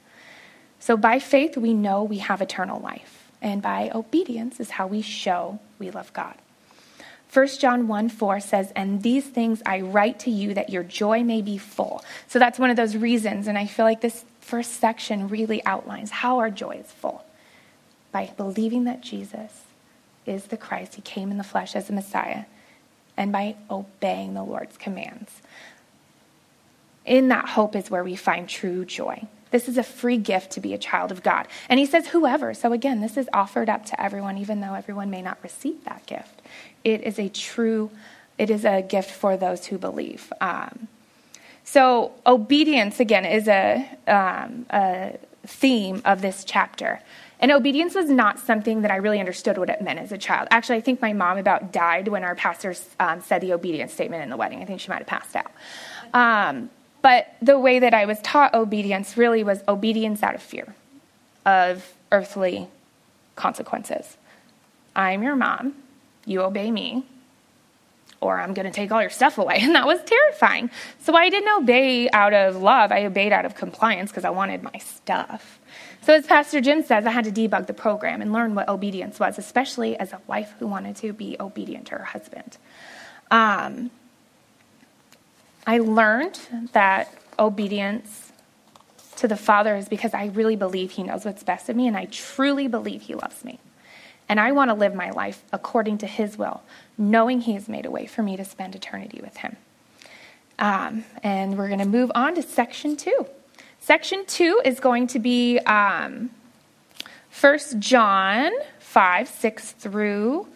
So 0.79 0.97
by 0.97 1.19
faith, 1.19 1.57
we 1.57 1.75
know 1.75 2.03
we 2.03 2.19
have 2.19 2.41
eternal 2.41 2.81
life, 2.81 3.31
and 3.43 3.63
by 3.63 3.91
obedience 3.95 4.61
is 4.61 4.71
how 4.71 4.87
we 4.87 5.03
show 5.03 5.59
we 5.79 5.91
love 5.91 6.13
God. 6.13 6.35
1 7.33 7.49
John 7.59 7.89
1 7.89 8.09
4 8.09 8.41
says, 8.41 8.73
And 8.77 9.03
these 9.03 9.27
things 9.27 9.63
I 9.67 9.81
write 9.81 10.21
to 10.21 10.31
you 10.31 10.55
that 10.55 10.71
your 10.71 10.83
joy 10.83 11.23
may 11.23 11.43
be 11.43 11.59
full. 11.59 12.05
So 12.29 12.39
that's 12.39 12.59
one 12.59 12.71
of 12.71 12.77
those 12.77 12.97
reasons, 12.97 13.47
and 13.47 13.59
I 13.59 13.67
feel 13.67 13.85
like 13.85 14.01
this 14.01 14.25
first 14.41 14.75
section 14.75 15.29
really 15.29 15.65
outlines 15.67 16.11
how 16.11 16.39
our 16.39 16.51
joy 16.51 16.77
is 16.77 16.91
full. 16.91 17.25
By 18.13 18.31
believing 18.37 18.85
that 18.85 19.01
Jesus 19.01 19.65
is 20.25 20.45
the 20.45 20.57
Christ, 20.57 20.95
he 20.95 21.03
came 21.03 21.31
in 21.31 21.37
the 21.37 21.45
flesh 21.45 21.75
as 21.75 21.89
the 21.89 21.93
Messiah, 21.93 22.45
and 23.17 23.33
by 23.33 23.57
obeying 23.71 24.35
the 24.35 24.43
Lord's 24.43 24.77
commands. 24.77 25.31
In 27.05 27.29
that 27.29 27.49
hope 27.49 27.77
is 27.77 27.91
where 27.91 28.05
we 28.05 28.17
find 28.17 28.49
true 28.49 28.85
joy. 28.85 29.27
This 29.53 29.69
is 29.69 29.79
a 29.79 29.83
free 29.83 30.19
gift 30.19 30.53
to 30.53 30.61
be 30.61 30.75
a 30.75 30.79
child 30.79 31.13
of 31.13 31.23
God. 31.23 31.47
And 31.69 31.79
he 31.79 31.87
says, 31.87 32.09
whoever. 32.09 32.53
So 32.53 32.73
again, 32.73 33.01
this 33.01 33.17
is 33.17 33.29
offered 33.33 33.69
up 33.69 33.87
to 33.87 34.01
everyone, 34.01 34.39
even 34.39 34.61
though 34.61 34.75
everyone 34.75 35.09
may 35.09 35.23
not 35.23 35.39
receive 35.43 35.85
that 35.85 36.05
gift. 36.07 36.43
It 36.83 37.03
is 37.03 37.19
a 37.19 37.29
true, 37.29 37.91
it 38.39 38.51
is 38.51 38.65
a 38.65 38.83
gift 38.83 39.11
for 39.11 39.37
those 39.37 39.67
who 39.67 39.79
believe. 39.79 40.33
Um, 40.41 40.89
so 41.63 42.13
obedience, 42.27 43.01
again, 43.01 43.25
is 43.25 43.49
a, 43.49 43.89
um, 44.07 44.67
a 44.71 45.17
theme 45.47 46.03
of 46.05 46.23
this 46.23 46.45
chapter. 46.45 47.01
And 47.39 47.53
obedience 47.53 47.95
was 47.95 48.09
not 48.09 48.39
something 48.39 48.83
that 48.83 48.91
I 48.91 48.97
really 48.97 49.21
understood 49.21 49.59
what 49.59 49.69
it 49.69 49.83
meant 49.83 49.99
as 49.99 50.11
a 50.11 50.19
child. 50.19 50.49
Actually, 50.51 50.77
I 50.77 50.81
think 50.81 51.03
my 51.03 51.13
mom 51.13 51.37
about 51.37 51.73
died 51.73 52.09
when 52.09 52.25
our 52.25 52.35
pastor 52.35 52.75
um, 52.99 53.21
said 53.21 53.43
the 53.43 53.53
obedience 53.53 53.93
statement 53.93 54.23
in 54.23 54.31
the 54.31 54.37
wedding. 54.37 54.63
I 54.63 54.65
think 54.65 54.81
she 54.81 54.89
might 54.89 54.99
have 54.99 55.07
passed 55.07 55.37
out. 55.37 55.53
Um, 56.15 56.71
but 57.03 57.35
the 57.43 57.59
way 57.59 57.79
that 57.79 57.93
I 57.93 58.07
was 58.07 58.19
taught 58.23 58.55
obedience 58.55 59.17
really 59.17 59.45
was 59.45 59.63
obedience 59.69 60.23
out 60.23 60.35
of 60.35 60.43
fear 60.43 60.75
of 61.45 61.95
earthly 62.11 62.69
consequences. 63.37 64.17
I'm 64.95 65.23
your 65.23 65.37
mom, 65.37 65.75
you 66.25 66.41
obey 66.41 66.71
me, 66.71 67.05
or 68.21 68.41
I'm 68.41 68.55
going 68.55 68.67
to 68.67 68.73
take 68.73 68.91
all 68.91 69.01
your 69.01 69.11
stuff 69.11 69.39
away. 69.39 69.59
And 69.63 69.75
that 69.75 69.87
was 69.87 70.01
terrifying. 70.05 70.71
So 71.01 71.15
I 71.15 71.29
didn't 71.29 71.55
obey 71.63 72.09
out 72.11 72.33
of 72.33 72.57
love, 72.57 72.91
I 72.91 73.05
obeyed 73.05 73.33
out 73.33 73.45
of 73.45 73.55
compliance 73.55 74.11
because 74.11 74.25
I 74.25 74.31
wanted 74.31 74.63
my 74.63 74.79
stuff. 74.79 75.61
So, 76.07 76.15
as 76.15 76.25
Pastor 76.25 76.61
Jim 76.61 76.85
says, 76.85 77.05
I 77.05 77.11
had 77.11 77.25
to 77.25 77.33
debug 77.33 77.67
the 77.67 77.75
program 77.75 78.23
and 78.23 78.33
learn 78.33 78.55
what 78.55 78.69
obedience 78.69 79.19
was, 79.19 79.39
especially 79.39 79.99
as 79.99 80.13
a 80.13 80.21
wife 80.29 80.55
who 80.61 80.69
wanted 80.69 80.95
to 80.99 81.13
be 81.13 81.37
obedient 81.41 81.87
to 81.87 81.97
her 81.97 82.05
husband. 82.05 82.59
Um, 83.29 83.91
I 85.67 85.79
learned 85.79 86.39
that 86.75 87.13
obedience 87.41 88.31
to 89.17 89.27
the 89.27 89.37
Father 89.37 89.75
is 89.75 89.89
because 89.89 90.15
I 90.15 90.27
really 90.27 90.55
believe 90.55 90.93
He 90.93 91.03
knows 91.03 91.25
what's 91.25 91.43
best 91.43 91.69
of 91.69 91.75
me, 91.75 91.89
and 91.89 91.97
I 91.97 92.05
truly 92.05 92.69
believe 92.69 93.03
He 93.03 93.17
loves 93.17 93.45
me. 93.45 93.59
And 94.29 94.39
I 94.39 94.53
want 94.53 94.71
to 94.71 94.75
live 94.75 94.95
my 94.95 95.11
life 95.11 95.43
according 95.53 95.99
to 95.99 96.07
His 96.07 96.39
will, 96.39 96.63
knowing 96.97 97.41
He 97.41 97.55
has 97.55 97.69
made 97.69 97.85
a 97.85 97.91
way 97.91 98.07
for 98.07 98.23
me 98.23 98.37
to 98.37 98.45
spend 98.45 98.77
eternity 98.77 99.19
with 99.21 99.39
Him. 99.39 99.57
Um, 100.61 101.05
and 101.25 101.59
we're 101.59 101.67
going 101.67 101.81
to 101.81 101.85
move 101.85 102.13
on 102.15 102.37
to 102.37 102.43
section 102.43 102.97
two. 102.97 103.27
Section 103.87 104.27
two 104.27 104.61
is 104.65 104.81
going 104.81 105.07
to 105.07 105.21
be 105.21 105.61
um, 105.61 106.31
1 107.41 107.59
John 107.79 108.51
5, 108.81 109.29
6 109.29 109.71
through 109.71 110.49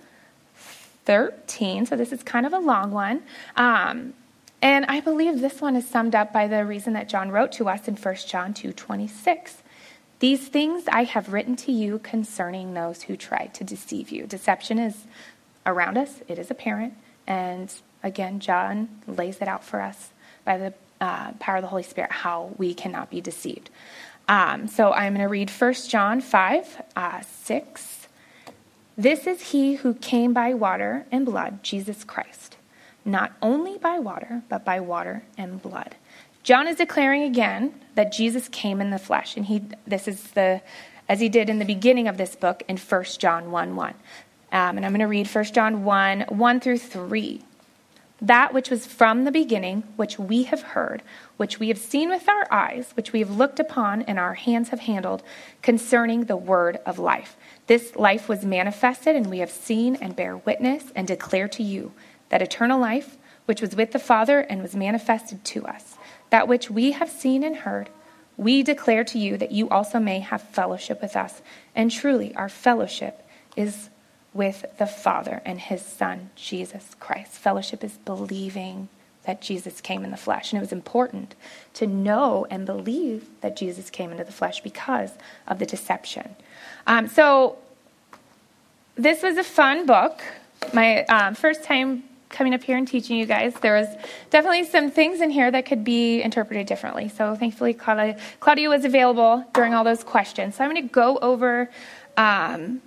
13. 1.04 1.86
So 1.86 1.94
this 1.94 2.10
is 2.10 2.24
kind 2.24 2.44
of 2.44 2.52
a 2.52 2.58
long 2.58 2.90
one. 2.90 3.22
Um, 3.54 4.14
and 4.60 4.84
I 4.86 4.98
believe 4.98 5.40
this 5.40 5.60
one 5.60 5.76
is 5.76 5.86
summed 5.86 6.16
up 6.16 6.32
by 6.32 6.48
the 6.48 6.66
reason 6.66 6.94
that 6.94 7.08
John 7.08 7.30
wrote 7.30 7.52
to 7.52 7.68
us 7.68 7.86
in 7.86 7.94
1 7.94 8.14
John 8.26 8.52
2:26. 8.52 9.58
These 10.18 10.48
things 10.48 10.88
I 10.88 11.04
have 11.04 11.32
written 11.32 11.54
to 11.54 11.70
you 11.70 12.00
concerning 12.00 12.74
those 12.74 13.02
who 13.02 13.16
try 13.16 13.46
to 13.46 13.62
deceive 13.62 14.10
you. 14.10 14.26
Deception 14.26 14.80
is 14.80 15.04
around 15.64 15.96
us, 15.96 16.20
it 16.26 16.36
is 16.36 16.50
apparent, 16.50 16.94
and 17.28 17.72
again 18.02 18.40
John 18.40 18.88
lays 19.06 19.40
it 19.40 19.46
out 19.46 19.62
for 19.62 19.80
us 19.80 20.10
by 20.44 20.58
the 20.58 20.74
uh, 21.00 21.32
power 21.32 21.56
of 21.56 21.62
the 21.62 21.68
Holy 21.68 21.82
Spirit 21.82 22.12
how 22.12 22.52
we 22.58 22.74
cannot 22.74 23.10
be 23.10 23.20
deceived. 23.20 23.70
Um, 24.28 24.68
so 24.68 24.92
I'm 24.92 25.14
going 25.14 25.26
to 25.26 25.30
read 25.30 25.50
1 25.50 25.74
John 25.88 26.20
5 26.20 26.82
uh, 26.94 27.20
6. 27.22 28.08
This 28.96 29.26
is 29.26 29.50
he 29.50 29.74
who 29.76 29.94
came 29.94 30.32
by 30.32 30.54
water 30.54 31.06
and 31.10 31.24
blood, 31.24 31.62
Jesus 31.62 32.04
Christ. 32.04 32.56
Not 33.04 33.32
only 33.40 33.78
by 33.78 33.98
water, 33.98 34.42
but 34.48 34.64
by 34.64 34.78
water 34.78 35.24
and 35.38 35.60
blood. 35.60 35.96
John 36.42 36.68
is 36.68 36.76
declaring 36.76 37.22
again 37.22 37.74
that 37.94 38.12
Jesus 38.12 38.48
came 38.48 38.80
in 38.80 38.90
the 38.90 38.98
flesh, 38.98 39.36
and 39.36 39.46
he 39.46 39.62
this 39.86 40.06
is 40.06 40.22
the 40.32 40.60
as 41.08 41.20
he 41.20 41.28
did 41.28 41.50
in 41.50 41.58
the 41.58 41.64
beginning 41.64 42.08
of 42.08 42.16
this 42.16 42.36
book 42.36 42.62
in 42.68 42.76
1 42.76 43.04
John 43.18 43.50
1 43.50 43.76
1. 43.76 43.94
Um, 44.52 44.76
and 44.76 44.84
I'm 44.84 44.92
going 44.92 45.00
to 45.00 45.06
read 45.06 45.28
1 45.28 45.44
John 45.44 45.84
1 45.84 46.20
1 46.28 46.60
through 46.60 46.78
3 46.78 47.42
that 48.22 48.52
which 48.52 48.70
was 48.70 48.86
from 48.86 49.24
the 49.24 49.32
beginning, 49.32 49.82
which 49.96 50.18
we 50.18 50.42
have 50.44 50.62
heard, 50.62 51.02
which 51.36 51.58
we 51.58 51.68
have 51.68 51.78
seen 51.78 52.10
with 52.10 52.28
our 52.28 52.46
eyes, 52.52 52.92
which 52.94 53.12
we 53.12 53.20
have 53.20 53.30
looked 53.30 53.58
upon 53.58 54.02
and 54.02 54.18
our 54.18 54.34
hands 54.34 54.68
have 54.68 54.80
handled, 54.80 55.22
concerning 55.62 56.24
the 56.24 56.36
word 56.36 56.78
of 56.84 56.98
life. 56.98 57.36
This 57.66 57.96
life 57.96 58.28
was 58.28 58.44
manifested, 58.44 59.16
and 59.16 59.26
we 59.26 59.38
have 59.38 59.50
seen 59.50 59.96
and 59.96 60.14
bear 60.14 60.36
witness 60.36 60.84
and 60.94 61.06
declare 61.06 61.48
to 61.48 61.62
you 61.62 61.92
that 62.28 62.42
eternal 62.42 62.78
life, 62.78 63.16
which 63.46 63.60
was 63.60 63.74
with 63.74 63.92
the 63.92 63.98
Father 63.98 64.40
and 64.40 64.62
was 64.62 64.76
manifested 64.76 65.44
to 65.44 65.66
us, 65.66 65.96
that 66.30 66.48
which 66.48 66.70
we 66.70 66.92
have 66.92 67.10
seen 67.10 67.42
and 67.42 67.56
heard, 67.56 67.90
we 68.36 68.62
declare 68.62 69.04
to 69.04 69.18
you 69.18 69.36
that 69.36 69.52
you 69.52 69.68
also 69.68 69.98
may 69.98 70.20
have 70.20 70.42
fellowship 70.42 71.02
with 71.02 71.16
us. 71.16 71.42
And 71.74 71.90
truly, 71.90 72.34
our 72.36 72.48
fellowship 72.48 73.26
is 73.56 73.90
with 74.32 74.64
the 74.78 74.86
Father 74.86 75.42
and 75.44 75.58
his 75.60 75.84
Son, 75.84 76.30
Jesus 76.36 76.94
Christ. 77.00 77.32
Fellowship 77.32 77.82
is 77.82 77.98
believing 77.98 78.88
that 79.24 79.40
Jesus 79.40 79.80
came 79.80 80.04
in 80.04 80.10
the 80.10 80.16
flesh. 80.16 80.52
And 80.52 80.58
it 80.58 80.60
was 80.60 80.72
important 80.72 81.34
to 81.74 81.86
know 81.86 82.46
and 82.50 82.64
believe 82.64 83.28
that 83.42 83.56
Jesus 83.56 83.90
came 83.90 84.10
into 84.10 84.24
the 84.24 84.32
flesh 84.32 84.60
because 84.62 85.10
of 85.46 85.58
the 85.58 85.66
deception. 85.66 86.36
Um, 86.86 87.08
so, 87.08 87.58
this 88.94 89.22
was 89.22 89.36
a 89.36 89.44
fun 89.44 89.86
book. 89.86 90.20
My 90.72 91.04
um, 91.04 91.34
first 91.34 91.64
time 91.64 92.04
coming 92.28 92.54
up 92.54 92.62
here 92.62 92.76
and 92.76 92.86
teaching 92.86 93.16
you 93.16 93.26
guys, 93.26 93.54
there 93.54 93.74
was 93.74 93.88
definitely 94.30 94.64
some 94.64 94.90
things 94.90 95.20
in 95.20 95.30
here 95.30 95.50
that 95.50 95.66
could 95.66 95.84
be 95.84 96.22
interpreted 96.22 96.66
differently. 96.66 97.08
So, 97.08 97.34
thankfully, 97.34 97.74
Claudia, 97.74 98.18
Claudia 98.40 98.68
was 98.68 98.84
available 98.84 99.44
during 99.52 99.74
all 99.74 99.84
those 99.84 100.04
questions. 100.04 100.56
So, 100.56 100.64
I'm 100.64 100.70
going 100.70 100.88
to 100.88 100.92
go 100.92 101.18
over. 101.18 101.70
Um, 102.16 102.80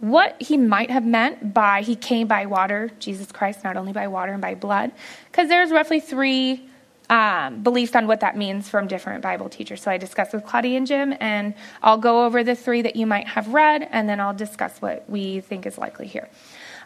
what 0.00 0.40
he 0.40 0.56
might 0.56 0.90
have 0.90 1.04
meant 1.04 1.52
by 1.54 1.82
he 1.82 1.94
came 1.94 2.26
by 2.26 2.46
water, 2.46 2.90
Jesus 2.98 3.30
Christ, 3.30 3.62
not 3.64 3.76
only 3.76 3.92
by 3.92 4.08
water 4.08 4.32
and 4.32 4.40
by 4.40 4.54
blood, 4.54 4.92
because 5.30 5.48
there's 5.48 5.70
roughly 5.70 6.00
three 6.00 6.68
um, 7.10 7.62
beliefs 7.62 7.94
on 7.94 8.06
what 8.06 8.20
that 8.20 8.36
means 8.36 8.68
from 8.68 8.86
different 8.86 9.20
Bible 9.22 9.48
teachers. 9.48 9.82
So 9.82 9.90
I 9.90 9.98
discussed 9.98 10.32
with 10.32 10.46
Claudia 10.46 10.78
and 10.78 10.86
Jim, 10.86 11.14
and 11.20 11.54
I'll 11.82 11.98
go 11.98 12.24
over 12.24 12.42
the 12.44 12.54
three 12.54 12.82
that 12.82 12.96
you 12.96 13.04
might 13.04 13.26
have 13.26 13.48
read, 13.48 13.86
and 13.90 14.08
then 14.08 14.20
I'll 14.20 14.34
discuss 14.34 14.80
what 14.80 15.04
we 15.10 15.40
think 15.40 15.66
is 15.66 15.76
likely 15.76 16.06
here. 16.06 16.28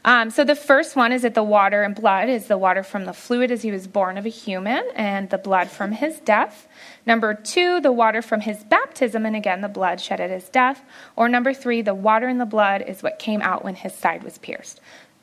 Um, 0.05 0.31
so 0.31 0.45
the 0.45 0.55
first 0.55 0.97
one 0.97 1.13
is 1.13 1.23
that 1.23 1.35
the 1.35 1.43
water 1.43 1.83
and 1.83 1.95
blood 1.95 2.29
is 2.29 2.47
the 2.47 2.59
water 2.59 2.83
from 2.83 3.07
the 3.07 3.15
fluid 3.15 3.51
as 3.51 3.63
he 3.63 3.71
was 3.71 3.87
born 3.87 4.19
of 4.19 4.27
a 4.27 4.31
human, 4.31 4.85
and 4.95 5.31
the 5.31 5.39
blood 5.39 5.71
from 5.71 5.93
his 5.93 6.21
death. 6.21 6.69
Number 7.07 7.33
two, 7.33 7.81
the 7.81 7.93
water 7.93 8.21
from 8.21 8.41
his 8.41 8.63
baptism, 8.65 9.25
and 9.25 9.35
again, 9.35 9.63
the 9.63 9.69
blood 9.69 10.01
shed 10.01 10.21
at 10.21 10.31
his 10.31 10.49
death. 10.51 10.83
Or 11.17 11.29
number 11.29 11.55
three, 11.55 11.81
the 11.81 11.95
water 11.95 12.29
in 12.29 12.39
the 12.39 12.47
blood 12.47 12.83
is 12.83 13.03
what 13.03 13.19
came 13.19 13.41
out 13.41 13.65
when 13.65 13.77
his 13.77 13.95
side 13.95 14.23
was 14.23 14.37
pierced. 14.39 14.81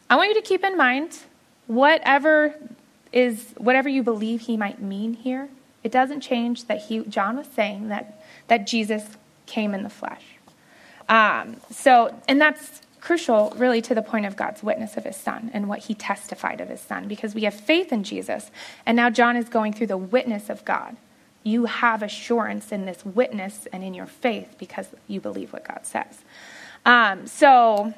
I 0.10 0.16
want 0.16 0.30
you 0.30 0.36
to 0.36 0.48
keep 0.48 0.64
in 0.64 0.76
mind 0.76 1.20
whatever 1.68 2.56
is 3.14 3.54
whatever 3.58 3.90
you 3.90 4.04
believe 4.04 4.42
he 4.42 4.58
might 4.58 4.82
mean 4.82 5.14
here. 5.14 5.50
It 5.84 5.92
doesn't 5.92 6.22
change 6.22 6.66
that 6.66 6.84
he 6.84 7.00
John 7.06 7.38
was 7.38 7.48
saying 7.48 7.90
that 7.90 8.24
that 8.48 8.68
Jesus 8.68 9.18
came 9.46 9.74
in 9.74 9.84
the 9.84 9.90
flesh. 9.90 10.24
Um, 11.08 11.58
so, 11.70 12.16
and 12.28 12.40
that's 12.40 12.82
crucial, 13.02 13.52
really, 13.58 13.82
to 13.82 13.96
the 13.96 14.02
point 14.02 14.28
of 14.28 14.36
God's 14.38 14.64
witness 14.64 14.96
of 14.96 15.04
his 15.04 15.18
son 15.18 15.50
and 15.54 15.68
what 15.68 15.80
he 15.80 15.96
testified 15.96 16.62
of 16.62 16.70
his 16.70 16.80
son, 16.80 17.08
because 17.08 17.36
we 17.36 17.44
have 17.44 17.54
faith 17.54 17.92
in 17.92 18.04
Jesus. 18.04 18.52
And 18.86 18.96
now 18.96 19.10
John 19.10 19.36
is 19.36 19.50
going 19.50 19.74
through 19.74 19.88
the 19.88 19.98
witness 19.98 20.50
of 20.50 20.64
God. 20.64 20.96
You 21.44 21.66
have 21.66 22.04
assurance 22.04 22.72
in 22.72 22.86
this 22.86 23.04
witness 23.04 23.68
and 23.74 23.84
in 23.84 23.96
your 23.96 24.06
faith 24.06 24.56
because 24.60 24.88
you 25.08 25.20
believe 25.20 25.52
what 25.52 25.68
God 25.68 25.82
says. 25.84 26.20
Um, 26.86 27.26
so, 27.26 27.94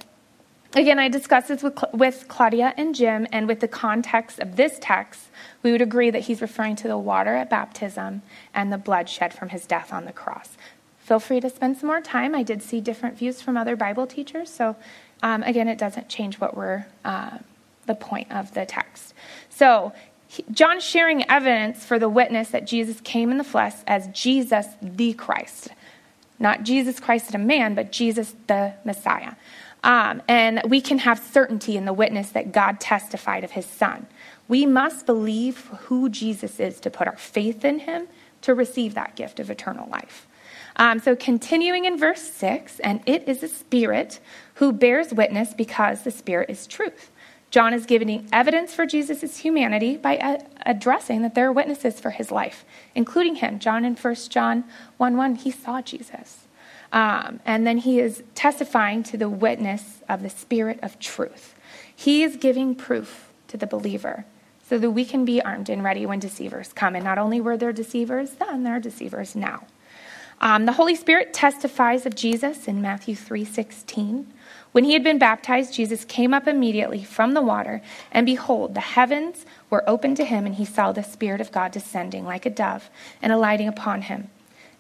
again, 0.74 1.00
I 1.00 1.10
discussed 1.10 1.50
this 1.50 1.62
with, 1.62 1.78
with 1.94 2.26
Claudia 2.30 2.74
and 2.78 2.96
Jim, 2.96 3.28
and 3.34 3.48
with 3.48 3.60
the 3.60 3.68
context 3.68 4.40
of 4.40 4.56
this 4.56 4.78
text, 4.80 5.28
we 5.62 5.74
would 5.74 5.82
agree 5.82 6.10
that 6.12 6.24
he's 6.24 6.42
referring 6.42 6.78
to 6.78 6.88
the 6.88 6.98
water 6.98 7.36
at 7.36 7.50
baptism 7.50 8.22
and 8.54 8.72
the 8.72 8.78
bloodshed 8.78 9.34
from 9.34 9.50
his 9.50 9.66
death 9.66 9.92
on 9.92 10.06
the 10.06 10.14
cross. 10.14 10.58
Feel 11.04 11.20
free 11.20 11.42
to 11.42 11.50
spend 11.50 11.78
some 11.78 11.88
more 11.88 12.02
time. 12.02 12.34
I 12.34 12.44
did 12.44 12.64
see 12.64 12.80
different 12.80 13.18
views 13.18 13.42
from 13.42 13.58
other 13.58 13.76
Bible 13.76 14.08
teachers, 14.08 14.50
so 14.50 14.76
um, 15.22 15.44
again, 15.44 15.68
it 15.68 15.78
doesn't 15.78 16.10
change 16.10 16.40
what 16.40 16.56
we're 16.56 16.86
uh, 17.04 17.38
the 17.86 17.96
point 17.96 18.32
of 18.32 18.54
the 18.54 18.66
text. 18.66 19.14
So, 19.50 19.94
John's 20.52 20.84
sharing 20.84 21.30
evidence 21.30 21.86
for 21.86 22.00
the 22.00 22.10
witness 22.10 22.50
that 22.50 22.66
Jesus 22.66 23.00
came 23.02 23.32
in 23.32 23.38
the 23.38 23.44
flesh 23.44 23.76
as 23.86 24.08
Jesus 24.08 24.66
the 24.82 25.14
Christ. 25.14 25.70
Not 26.40 26.64
Jesus 26.64 27.00
Christ, 27.00 27.36
a 27.36 27.38
man, 27.38 27.76
but 27.76 27.92
Jesus 27.92 28.34
the 28.48 28.74
Messiah. 28.84 29.34
Um, 29.84 30.22
and 30.28 30.62
we 30.68 30.82
can 30.82 31.00
have 31.00 31.20
certainty 31.20 31.78
in 31.78 31.86
the 31.86 31.94
witness 31.94 32.32
that 32.32 32.52
God 32.52 32.80
testified 32.80 33.44
of 33.44 33.52
his 33.52 33.66
son. 33.66 34.08
We 34.48 34.66
must 34.66 35.06
believe 35.06 35.68
who 35.84 36.10
Jesus 36.10 36.60
is 36.60 36.80
to 36.80 36.90
put 36.90 37.08
our 37.08 37.18
faith 37.18 37.64
in 37.64 37.80
him 37.80 38.08
to 38.42 38.54
receive 38.54 38.96
that 38.96 39.16
gift 39.16 39.40
of 39.40 39.50
eternal 39.50 39.88
life. 39.90 40.28
Um, 40.76 41.00
so, 41.00 41.16
continuing 41.16 41.86
in 41.86 41.98
verse 41.98 42.22
6, 42.22 42.80
and 42.80 43.02
it 43.06 43.28
is 43.28 43.40
the 43.40 43.48
Spirit 43.48 44.20
who 44.56 44.72
bears 44.72 45.14
witness 45.14 45.54
because 45.54 46.04
the 46.04 46.12
Spirit 46.12 46.50
is 46.50 46.68
truth. 46.68 47.12
John 47.52 47.74
is 47.74 47.86
giving 47.86 48.28
evidence 48.34 48.74
for 48.74 48.88
Jesus' 48.88 49.38
humanity 49.38 49.96
by 49.96 50.16
a- 50.16 50.42
addressing 50.66 51.22
that 51.22 51.36
there 51.36 51.48
are 51.48 51.52
witnesses 51.52 52.00
for 52.00 52.10
his 52.10 52.32
life, 52.32 52.66
including 52.96 53.36
him. 53.36 53.60
John 53.60 53.86
in 53.86 53.96
1 53.96 54.16
John 54.30 54.64
1 54.98 55.16
1, 55.16 55.36
he 55.36 55.52
saw 55.52 55.80
Jesus. 55.82 56.48
Um, 56.92 57.40
and 57.46 57.66
then 57.66 57.78
he 57.78 58.00
is 58.00 58.24
testifying 58.34 59.04
to 59.04 59.18
the 59.18 59.30
witness 59.30 60.02
of 60.10 60.24
the 60.24 60.30
Spirit 60.30 60.80
of 60.82 61.00
truth. 61.00 61.54
He 61.96 62.24
is 62.24 62.38
giving 62.38 62.74
proof 62.74 63.32
to 63.50 63.58
the 63.58 63.68
believer 63.68 64.26
so 64.68 64.80
that 64.80 64.92
we 64.92 65.06
can 65.06 65.24
be 65.24 65.40
armed 65.40 65.70
and 65.70 65.84
ready 65.84 66.06
when 66.06 66.20
deceivers 66.20 66.74
come. 66.74 66.96
And 66.96 67.04
not 67.04 67.20
only 67.20 67.40
were 67.40 67.58
there 67.58 67.72
deceivers 67.72 68.32
then, 68.32 68.64
there 68.64 68.76
are 68.76 68.80
deceivers 68.80 69.36
now. 69.36 69.68
Um, 70.42 70.66
the 70.66 70.74
Holy 70.74 70.96
Spirit 70.96 71.34
testifies 71.34 72.06
of 72.06 72.16
Jesus 72.16 72.68
in 72.68 72.82
Matthew 72.82 73.16
3:16. 73.16 74.26
When 74.72 74.84
he 74.84 74.94
had 74.94 75.04
been 75.04 75.20
baptized, 75.20 75.74
Jesus 75.74 76.04
came 76.04 76.34
up 76.34 76.48
immediately 76.48 77.04
from 77.04 77.34
the 77.34 77.42
water, 77.42 77.82
and 78.12 78.26
behold, 78.26 78.74
the 78.74 78.82
heavens 78.82 79.46
were 79.70 79.88
opened 79.88 80.18
to 80.18 80.26
him, 80.26 80.46
and 80.46 80.56
he 80.56 80.66
saw 80.66 80.92
the 80.92 81.04
Spirit 81.04 81.42
of 81.42 81.52
God 81.52 81.72
descending 81.72 82.26
like 82.26 82.46
a 82.46 82.50
dove 82.50 82.90
and 83.22 83.32
alighting 83.32 83.68
upon 83.68 84.04
him. 84.04 84.30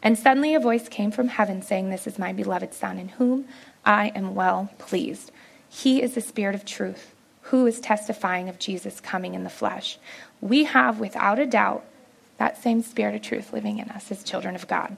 And 0.01 0.17
suddenly 0.17 0.53
a 0.53 0.59
voice 0.59 0.89
came 0.89 1.11
from 1.11 1.29
heaven 1.29 1.61
saying, 1.61 1.89
This 1.89 2.07
is 2.07 2.19
my 2.19 2.33
beloved 2.33 2.73
Son, 2.73 2.99
in 2.99 3.09
whom 3.09 3.45
I 3.85 4.07
am 4.09 4.35
well 4.35 4.69
pleased. 4.79 5.31
He 5.69 6.01
is 6.01 6.15
the 6.15 6.21
Spirit 6.21 6.55
of 6.55 6.65
truth, 6.65 7.13
who 7.43 7.65
is 7.65 7.79
testifying 7.79 8.49
of 8.49 8.59
Jesus 8.59 8.99
coming 8.99 9.33
in 9.33 9.43
the 9.43 9.49
flesh. 9.49 9.97
We 10.41 10.65
have, 10.65 10.99
without 10.99 11.39
a 11.39 11.45
doubt, 11.45 11.85
that 12.37 12.61
same 12.61 12.81
Spirit 12.81 13.15
of 13.15 13.21
truth 13.21 13.53
living 13.53 13.79
in 13.79 13.89
us 13.89 14.11
as 14.11 14.23
children 14.23 14.55
of 14.55 14.67
God. 14.67 14.97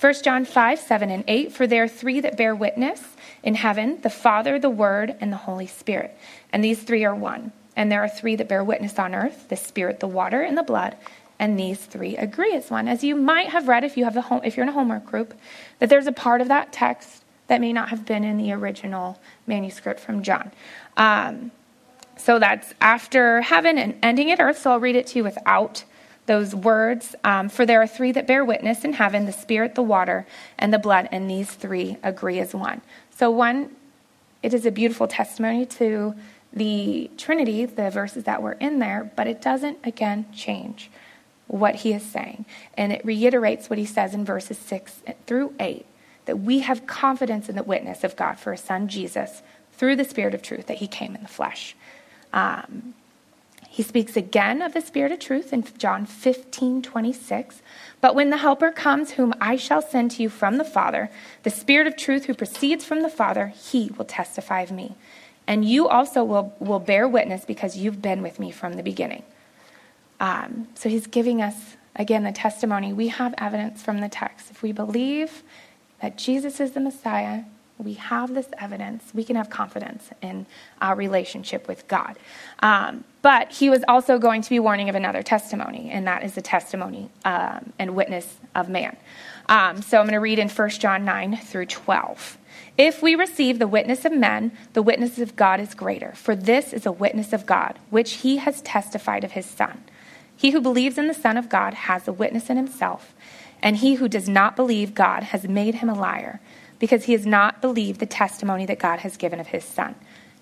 1 0.00 0.14
John 0.22 0.44
5, 0.44 0.78
7, 0.78 1.10
and 1.10 1.24
8 1.26 1.52
For 1.52 1.66
there 1.66 1.84
are 1.84 1.88
three 1.88 2.20
that 2.20 2.36
bear 2.36 2.54
witness 2.54 3.02
in 3.42 3.56
heaven 3.56 4.00
the 4.02 4.10
Father, 4.10 4.58
the 4.58 4.70
Word, 4.70 5.16
and 5.20 5.32
the 5.32 5.36
Holy 5.36 5.66
Spirit. 5.66 6.16
And 6.52 6.62
these 6.62 6.82
three 6.82 7.04
are 7.04 7.14
one. 7.14 7.52
And 7.74 7.90
there 7.90 8.02
are 8.02 8.08
three 8.08 8.36
that 8.36 8.48
bear 8.48 8.62
witness 8.62 8.98
on 8.98 9.14
earth 9.14 9.48
the 9.48 9.56
Spirit, 9.56 10.00
the 10.00 10.06
water, 10.06 10.40
and 10.40 10.56
the 10.56 10.62
blood. 10.62 10.96
And 11.40 11.58
these 11.58 11.84
three 11.84 12.16
agree 12.16 12.54
as 12.54 12.70
one. 12.70 12.86
As 12.88 13.02
you 13.02 13.16
might 13.16 13.48
have 13.48 13.68
read 13.68 13.84
if, 13.84 13.96
you 13.96 14.04
have 14.04 14.14
the 14.14 14.22
home, 14.22 14.40
if 14.44 14.56
you're 14.56 14.64
in 14.64 14.68
a 14.68 14.72
homework 14.72 15.06
group, 15.06 15.34
that 15.78 15.88
there's 15.88 16.06
a 16.06 16.12
part 16.12 16.40
of 16.40 16.48
that 16.48 16.72
text 16.72 17.24
that 17.48 17.60
may 17.60 17.72
not 17.72 17.88
have 17.88 18.04
been 18.04 18.24
in 18.24 18.36
the 18.36 18.52
original 18.52 19.20
manuscript 19.46 19.98
from 20.00 20.22
John. 20.22 20.52
Um, 20.96 21.50
so 22.16 22.38
that's 22.38 22.74
after 22.80 23.40
heaven 23.40 23.78
and 23.78 23.96
ending 24.02 24.30
at 24.30 24.40
earth. 24.40 24.58
So 24.58 24.72
I'll 24.72 24.80
read 24.80 24.96
it 24.96 25.06
to 25.08 25.18
you 25.18 25.24
without 25.24 25.84
those 26.28 26.54
words. 26.54 27.16
Um, 27.24 27.48
For 27.48 27.66
there 27.66 27.82
are 27.82 27.86
three 27.88 28.12
that 28.12 28.28
bear 28.28 28.44
witness 28.44 28.84
in 28.84 28.92
heaven 28.92 29.26
the 29.26 29.32
Spirit, 29.32 29.74
the 29.74 29.82
water, 29.82 30.26
and 30.56 30.72
the 30.72 30.78
blood, 30.78 31.08
and 31.10 31.28
these 31.28 31.50
three 31.50 31.96
agree 32.04 32.38
as 32.38 32.54
one. 32.54 32.80
So, 33.10 33.30
one, 33.32 33.74
it 34.42 34.54
is 34.54 34.64
a 34.64 34.70
beautiful 34.70 35.08
testimony 35.08 35.66
to 35.66 36.14
the 36.52 37.10
Trinity, 37.16 37.64
the 37.64 37.90
verses 37.90 38.24
that 38.24 38.42
were 38.42 38.52
in 38.52 38.78
there, 38.78 39.10
but 39.16 39.26
it 39.26 39.42
doesn't, 39.42 39.78
again, 39.82 40.26
change 40.32 40.90
what 41.48 41.76
he 41.76 41.92
is 41.92 42.04
saying. 42.04 42.44
And 42.74 42.92
it 42.92 43.04
reiterates 43.04 43.68
what 43.68 43.78
he 43.78 43.84
says 43.84 44.14
in 44.14 44.24
verses 44.24 44.58
6 44.58 45.02
through 45.26 45.54
8 45.58 45.84
that 46.26 46.38
we 46.38 46.60
have 46.60 46.86
confidence 46.86 47.48
in 47.48 47.56
the 47.56 47.62
witness 47.62 48.04
of 48.04 48.14
God 48.14 48.38
for 48.38 48.52
his 48.52 48.60
son 48.60 48.86
Jesus 48.86 49.42
through 49.72 49.96
the 49.96 50.04
Spirit 50.04 50.34
of 50.34 50.42
truth 50.42 50.66
that 50.66 50.76
he 50.76 50.86
came 50.86 51.14
in 51.14 51.22
the 51.22 51.28
flesh. 51.28 51.74
Um, 52.32 52.94
he 53.78 53.84
speaks 53.84 54.16
again 54.16 54.60
of 54.60 54.72
the 54.74 54.80
Spirit 54.80 55.12
of 55.12 55.20
truth 55.20 55.52
in 55.52 55.62
John 55.78 56.04
15, 56.04 56.82
26. 56.82 57.62
But 58.00 58.16
when 58.16 58.30
the 58.30 58.38
Helper 58.38 58.72
comes, 58.72 59.12
whom 59.12 59.32
I 59.40 59.54
shall 59.54 59.80
send 59.80 60.10
to 60.10 60.22
you 60.24 60.28
from 60.28 60.56
the 60.56 60.64
Father, 60.64 61.10
the 61.44 61.50
Spirit 61.50 61.86
of 61.86 61.96
truth 61.96 62.24
who 62.24 62.34
proceeds 62.34 62.84
from 62.84 63.02
the 63.02 63.08
Father, 63.08 63.52
he 63.56 63.92
will 63.96 64.04
testify 64.04 64.62
of 64.62 64.72
me. 64.72 64.96
And 65.46 65.64
you 65.64 65.86
also 65.86 66.24
will, 66.24 66.56
will 66.58 66.80
bear 66.80 67.06
witness 67.06 67.44
because 67.44 67.76
you've 67.76 68.02
been 68.02 68.20
with 68.20 68.40
me 68.40 68.50
from 68.50 68.72
the 68.72 68.82
beginning. 68.82 69.22
Um, 70.18 70.66
so 70.74 70.88
he's 70.88 71.06
giving 71.06 71.40
us, 71.40 71.76
again, 71.94 72.24
the 72.24 72.32
testimony. 72.32 72.92
We 72.92 73.06
have 73.06 73.32
evidence 73.38 73.80
from 73.84 74.00
the 74.00 74.08
text. 74.08 74.50
If 74.50 74.60
we 74.60 74.72
believe 74.72 75.44
that 76.02 76.18
Jesus 76.18 76.58
is 76.58 76.72
the 76.72 76.80
Messiah, 76.80 77.44
we 77.78 77.94
have 77.94 78.34
this 78.34 78.48
evidence, 78.58 79.04
we 79.14 79.24
can 79.24 79.36
have 79.36 79.50
confidence 79.50 80.10
in 80.20 80.46
our 80.80 80.94
relationship 80.96 81.68
with 81.68 81.86
God. 81.88 82.18
Um, 82.60 83.04
but 83.22 83.52
he 83.52 83.70
was 83.70 83.84
also 83.88 84.18
going 84.18 84.42
to 84.42 84.50
be 84.50 84.58
warning 84.58 84.88
of 84.88 84.94
another 84.94 85.22
testimony, 85.22 85.90
and 85.90 86.06
that 86.06 86.24
is 86.24 86.34
the 86.34 86.42
testimony 86.42 87.10
um, 87.24 87.72
and 87.78 87.94
witness 87.94 88.36
of 88.54 88.68
man. 88.68 88.96
Um, 89.48 89.80
so 89.80 89.98
I'm 89.98 90.04
going 90.04 90.12
to 90.12 90.20
read 90.20 90.38
in 90.38 90.48
1 90.48 90.70
John 90.70 91.04
9 91.04 91.36
through 91.36 91.66
12. 91.66 92.38
If 92.76 93.02
we 93.02 93.14
receive 93.14 93.58
the 93.58 93.66
witness 93.66 94.04
of 94.04 94.12
men, 94.12 94.52
the 94.72 94.82
witness 94.82 95.18
of 95.18 95.36
God 95.36 95.60
is 95.60 95.74
greater, 95.74 96.12
for 96.12 96.36
this 96.36 96.72
is 96.72 96.86
a 96.86 96.92
witness 96.92 97.32
of 97.32 97.46
God, 97.46 97.78
which 97.90 98.14
he 98.14 98.36
has 98.36 98.60
testified 98.62 99.24
of 99.24 99.32
his 99.32 99.46
Son. 99.46 99.84
He 100.36 100.50
who 100.50 100.60
believes 100.60 100.98
in 100.98 101.08
the 101.08 101.14
Son 101.14 101.36
of 101.36 101.48
God 101.48 101.74
has 101.74 102.06
a 102.06 102.12
witness 102.12 102.48
in 102.50 102.56
himself, 102.56 103.14
and 103.60 103.78
he 103.78 103.94
who 103.94 104.08
does 104.08 104.28
not 104.28 104.54
believe 104.54 104.94
God 104.94 105.24
has 105.24 105.48
made 105.48 105.76
him 105.76 105.88
a 105.88 105.98
liar 105.98 106.40
because 106.78 107.04
he 107.04 107.12
has 107.12 107.26
not 107.26 107.60
believed 107.60 108.00
the 108.00 108.06
testimony 108.06 108.66
that 108.66 108.78
God 108.78 109.00
has 109.00 109.16
given 109.16 109.40
of 109.40 109.48
his 109.48 109.64
Son. 109.64 109.94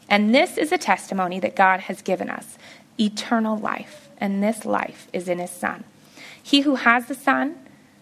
And 0.09 0.35
this 0.35 0.57
is 0.57 0.73
a 0.73 0.79
testimony 0.79 1.41
that 1.41 1.57
God 1.57 1.81
has 1.81 2.03
given 2.03 2.31
us 2.31 2.59
eternal 2.99 3.59
life, 3.59 4.09
and 4.19 4.43
this 4.43 4.65
life 4.65 5.09
is 5.13 5.29
in 5.29 5.39
his 5.39 5.51
Son. 5.51 5.85
He 6.43 6.61
who 6.61 6.77
has 6.77 7.07
the 7.07 7.15
Son 7.15 7.57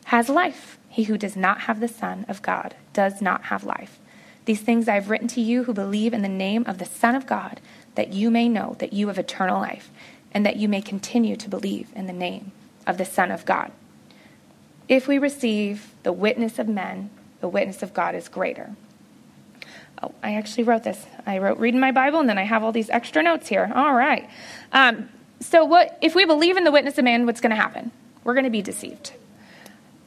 has 0.07 0.29
life. 0.29 0.79
He 0.89 1.05
who 1.05 1.19
does 1.19 1.35
not 1.35 1.63
have 1.63 1.81
the 1.81 1.89
Son 1.89 2.25
of 2.29 2.43
God 2.43 2.75
does 2.93 3.21
not 3.21 3.45
have 3.45 3.65
life. 3.65 3.99
These 4.45 4.61
things 4.61 4.87
I 4.87 4.95
have 4.95 5.09
written 5.09 5.29
to 5.29 5.41
you 5.41 5.65
who 5.65 5.73
believe 5.73 6.13
in 6.13 6.23
the 6.23 6.29
name 6.29 6.65
of 6.67 6.79
the 6.79 6.85
Son 6.85 7.15
of 7.15 7.27
God, 7.27 7.61
that 7.95 8.13
you 8.13 8.31
may 8.31 8.49
know 8.49 8.77
that 8.79 8.93
you 8.93 9.09
have 9.09 9.19
eternal 9.19 9.61
life, 9.61 9.91
and 10.33 10.45
that 10.45 10.57
you 10.57 10.69
may 10.69 10.83
continue 10.83 11.37
to 11.37 11.49
believe 11.49 11.89
in 11.97 12.07
the 12.07 12.13
name 12.13 12.53
of 12.87 12.99
the 12.99 13.05
Son 13.05 13.31
of 13.31 13.47
God. 13.47 13.73
If 14.89 15.09
we 15.09 15.19
receive 15.19 15.95
the 16.03 16.13
witness 16.13 16.59
of 16.59 16.69
men, 16.69 17.09
the 17.45 17.49
witness 17.49 17.83
of 17.83 17.93
God 17.93 18.15
is 18.15 18.31
greater. 18.31 18.75
Oh, 20.03 20.13
I 20.23 20.37
actually 20.37 20.63
wrote 20.63 20.83
this. 20.83 21.05
I 21.27 21.37
wrote 21.37 21.59
reading 21.59 21.79
my 21.79 21.93
Bible, 21.93 22.19
and 22.19 22.27
then 22.27 22.39
I 22.39 22.45
have 22.45 22.65
all 22.65 22.73
these 22.73 22.89
extra 22.89 23.23
notes 23.23 23.49
here. 23.49 23.71
All 23.75 23.93
right. 23.93 24.31
Um, 24.73 25.11
so, 25.41 25.67
what 25.67 25.99
if 26.01 26.15
we 26.15 26.25
believe 26.25 26.57
in 26.57 26.65
the 26.65 26.73
witness 26.73 26.97
of 26.97 27.05
man? 27.05 27.27
What's 27.27 27.43
going 27.43 27.51
to 27.51 27.57
happen? 27.57 27.91
We're 28.25 28.33
going 28.33 28.45
to 28.45 28.51
be 28.51 28.63
deceived. 28.63 29.13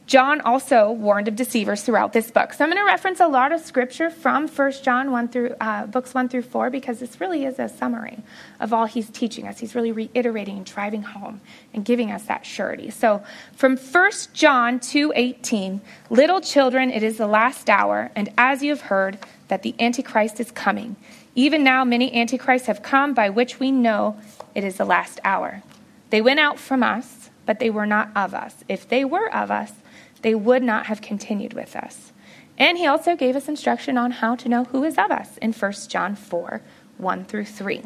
John 0.08 0.40
also 0.40 0.90
warned 0.90 1.28
of 1.28 1.36
deceivers 1.36 1.82
throughout 1.82 2.14
this 2.14 2.30
book. 2.30 2.54
So 2.54 2.64
I'm 2.64 2.70
going 2.70 2.82
to 2.82 2.86
reference 2.86 3.20
a 3.20 3.28
lot 3.28 3.52
of 3.52 3.60
scripture 3.60 4.08
from 4.08 4.48
1 4.48 4.72
John 4.82 5.10
1 5.10 5.28
through 5.28 5.54
uh, 5.60 5.84
books 5.84 6.14
1 6.14 6.30
through 6.30 6.42
4 6.42 6.70
because 6.70 6.98
this 6.98 7.20
really 7.20 7.44
is 7.44 7.58
a 7.58 7.68
summary 7.68 8.22
of 8.58 8.72
all 8.72 8.86
he's 8.86 9.10
teaching 9.10 9.46
us. 9.46 9.58
He's 9.58 9.74
really 9.74 9.92
reiterating 9.92 10.56
and 10.56 10.64
driving 10.64 11.02
home 11.02 11.42
and 11.74 11.84
giving 11.84 12.10
us 12.10 12.24
that 12.24 12.46
surety. 12.46 12.88
So 12.88 13.22
from 13.54 13.76
1 13.76 14.10
John 14.32 14.80
2:18, 14.80 15.82
little 16.08 16.40
children, 16.40 16.90
it 16.90 17.02
is 17.02 17.18
the 17.18 17.26
last 17.26 17.68
hour, 17.68 18.10
and 18.16 18.30
as 18.38 18.62
you 18.62 18.70
have 18.70 18.80
heard 18.80 19.18
that 19.48 19.62
the 19.62 19.74
antichrist 19.78 20.40
is 20.40 20.50
coming, 20.50 20.96
even 21.34 21.62
now 21.62 21.84
many 21.84 22.14
antichrists 22.14 22.66
have 22.66 22.82
come 22.82 23.12
by 23.12 23.28
which 23.28 23.60
we 23.60 23.70
know 23.70 24.16
it 24.54 24.64
is 24.64 24.76
the 24.76 24.86
last 24.86 25.20
hour. 25.22 25.62
They 26.08 26.22
went 26.22 26.40
out 26.40 26.58
from 26.58 26.82
us, 26.82 27.28
but 27.48 27.60
they 27.60 27.70
were 27.70 27.86
not 27.86 28.10
of 28.14 28.34
us. 28.34 28.56
If 28.68 28.86
they 28.86 29.06
were 29.06 29.34
of 29.34 29.50
us, 29.50 29.72
they 30.20 30.34
would 30.34 30.62
not 30.62 30.84
have 30.84 31.00
continued 31.00 31.54
with 31.54 31.74
us. 31.74 32.12
And 32.58 32.76
he 32.76 32.86
also 32.86 33.16
gave 33.16 33.34
us 33.36 33.48
instruction 33.48 33.96
on 33.96 34.10
how 34.10 34.34
to 34.34 34.50
know 34.50 34.64
who 34.64 34.84
is 34.84 34.98
of 34.98 35.10
us 35.10 35.38
in 35.38 35.54
1 35.54 35.72
John 35.88 36.14
4 36.14 36.60
1 36.98 37.24
through 37.24 37.46
3. 37.46 37.84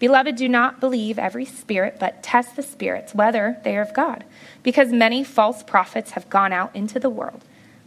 Beloved, 0.00 0.34
do 0.34 0.48
not 0.48 0.80
believe 0.80 1.20
every 1.20 1.44
spirit, 1.44 1.98
but 2.00 2.24
test 2.24 2.56
the 2.56 2.64
spirits, 2.64 3.14
whether 3.14 3.58
they 3.62 3.76
are 3.76 3.82
of 3.82 3.94
God, 3.94 4.24
because 4.64 4.90
many 4.90 5.22
false 5.22 5.62
prophets 5.62 6.10
have 6.12 6.28
gone 6.28 6.52
out 6.52 6.74
into 6.74 6.98
the 6.98 7.08
world. 7.08 7.44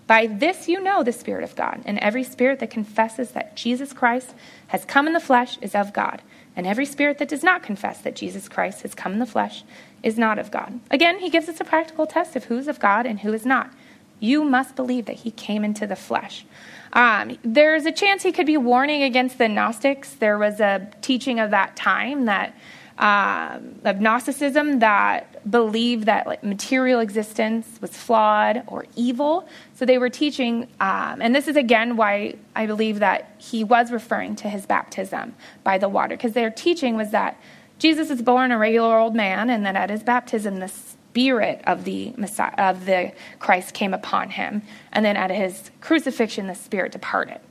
By 0.07 0.27
this 0.27 0.69
you 0.69 0.79
know 0.79 1.03
the 1.03 1.11
Spirit 1.11 1.43
of 1.43 1.55
God, 1.55 1.81
and 1.85 1.99
every 1.99 2.23
spirit 2.23 2.59
that 2.59 2.69
confesses 2.69 3.31
that 3.31 3.57
Jesus 3.57 3.91
Christ 3.91 4.33
has 4.67 4.85
come 4.85 5.07
in 5.07 5.13
the 5.13 5.19
flesh 5.19 5.57
is 5.61 5.75
of 5.75 5.91
God, 5.91 6.21
and 6.55 6.65
every 6.65 6.85
spirit 6.85 7.17
that 7.17 7.29
does 7.29 7.43
not 7.43 7.63
confess 7.63 7.99
that 7.99 8.15
Jesus 8.15 8.47
Christ 8.47 8.83
has 8.83 8.95
come 8.95 9.13
in 9.13 9.19
the 9.19 9.25
flesh 9.25 9.63
is 10.03 10.17
not 10.17 10.37
of 10.37 10.51
God. 10.51 10.79
Again, 10.91 11.19
he 11.19 11.29
gives 11.29 11.49
us 11.49 11.59
a 11.59 11.63
practical 11.63 12.05
test 12.05 12.35
of 12.35 12.45
who's 12.45 12.67
of 12.67 12.79
God 12.79 13.05
and 13.05 13.21
who 13.21 13.33
is 13.33 13.45
not. 13.45 13.71
You 14.19 14.43
must 14.43 14.75
believe 14.75 15.05
that 15.05 15.17
he 15.17 15.31
came 15.31 15.63
into 15.63 15.87
the 15.87 15.95
flesh. 15.95 16.45
Um, 16.93 17.37
there's 17.43 17.85
a 17.85 17.91
chance 17.91 18.21
he 18.21 18.31
could 18.31 18.45
be 18.45 18.57
warning 18.57 19.01
against 19.01 19.37
the 19.37 19.47
Gnostics. 19.47 20.13
There 20.13 20.37
was 20.37 20.59
a 20.59 20.87
teaching 21.01 21.39
of 21.39 21.51
that 21.51 21.75
time 21.75 22.25
that 22.25 22.55
um, 22.97 23.79
of 23.83 23.99
Gnosticism 23.99 24.79
that 24.79 25.49
believed 25.49 26.05
that 26.05 26.27
like, 26.27 26.43
material 26.43 26.99
existence 26.99 27.79
was 27.81 27.97
flawed 27.97 28.63
or 28.67 28.85
evil. 28.95 29.47
So 29.73 29.85
they 29.85 29.97
were 29.97 30.09
teaching, 30.09 30.67
um, 30.79 31.19
and 31.19 31.33
this 31.35 31.47
is 31.47 31.55
again 31.55 31.97
why 31.97 32.35
I 32.55 32.67
believe 32.67 32.99
that 32.99 33.33
he 33.39 33.63
was 33.63 33.91
referring 33.91 34.35
to 34.37 34.47
his 34.47 34.67
baptism 34.67 35.33
by 35.63 35.79
the 35.79 35.89
water, 35.89 36.15
because 36.15 36.33
their 36.33 36.51
teaching 36.51 36.95
was 36.95 37.09
that 37.11 37.35
Jesus 37.83 38.09
is 38.09 38.21
born 38.21 38.53
a 38.53 38.57
regular 38.57 38.97
old 38.97 39.13
man, 39.13 39.49
and 39.49 39.65
then 39.65 39.75
at 39.75 39.89
his 39.89 40.03
baptism, 40.03 40.59
the 40.59 40.69
spirit 40.69 41.61
of 41.67 41.83
the 41.83 42.13
Messiah, 42.15 42.53
of 42.57 42.85
the 42.85 43.11
Christ 43.39 43.73
came 43.73 43.93
upon 43.93 44.29
him, 44.29 44.61
and 44.93 45.03
then 45.03 45.17
at 45.17 45.29
his 45.29 45.69
crucifixion, 45.81 46.47
the 46.47 46.55
spirit 46.55 46.93
departed. 46.93 47.41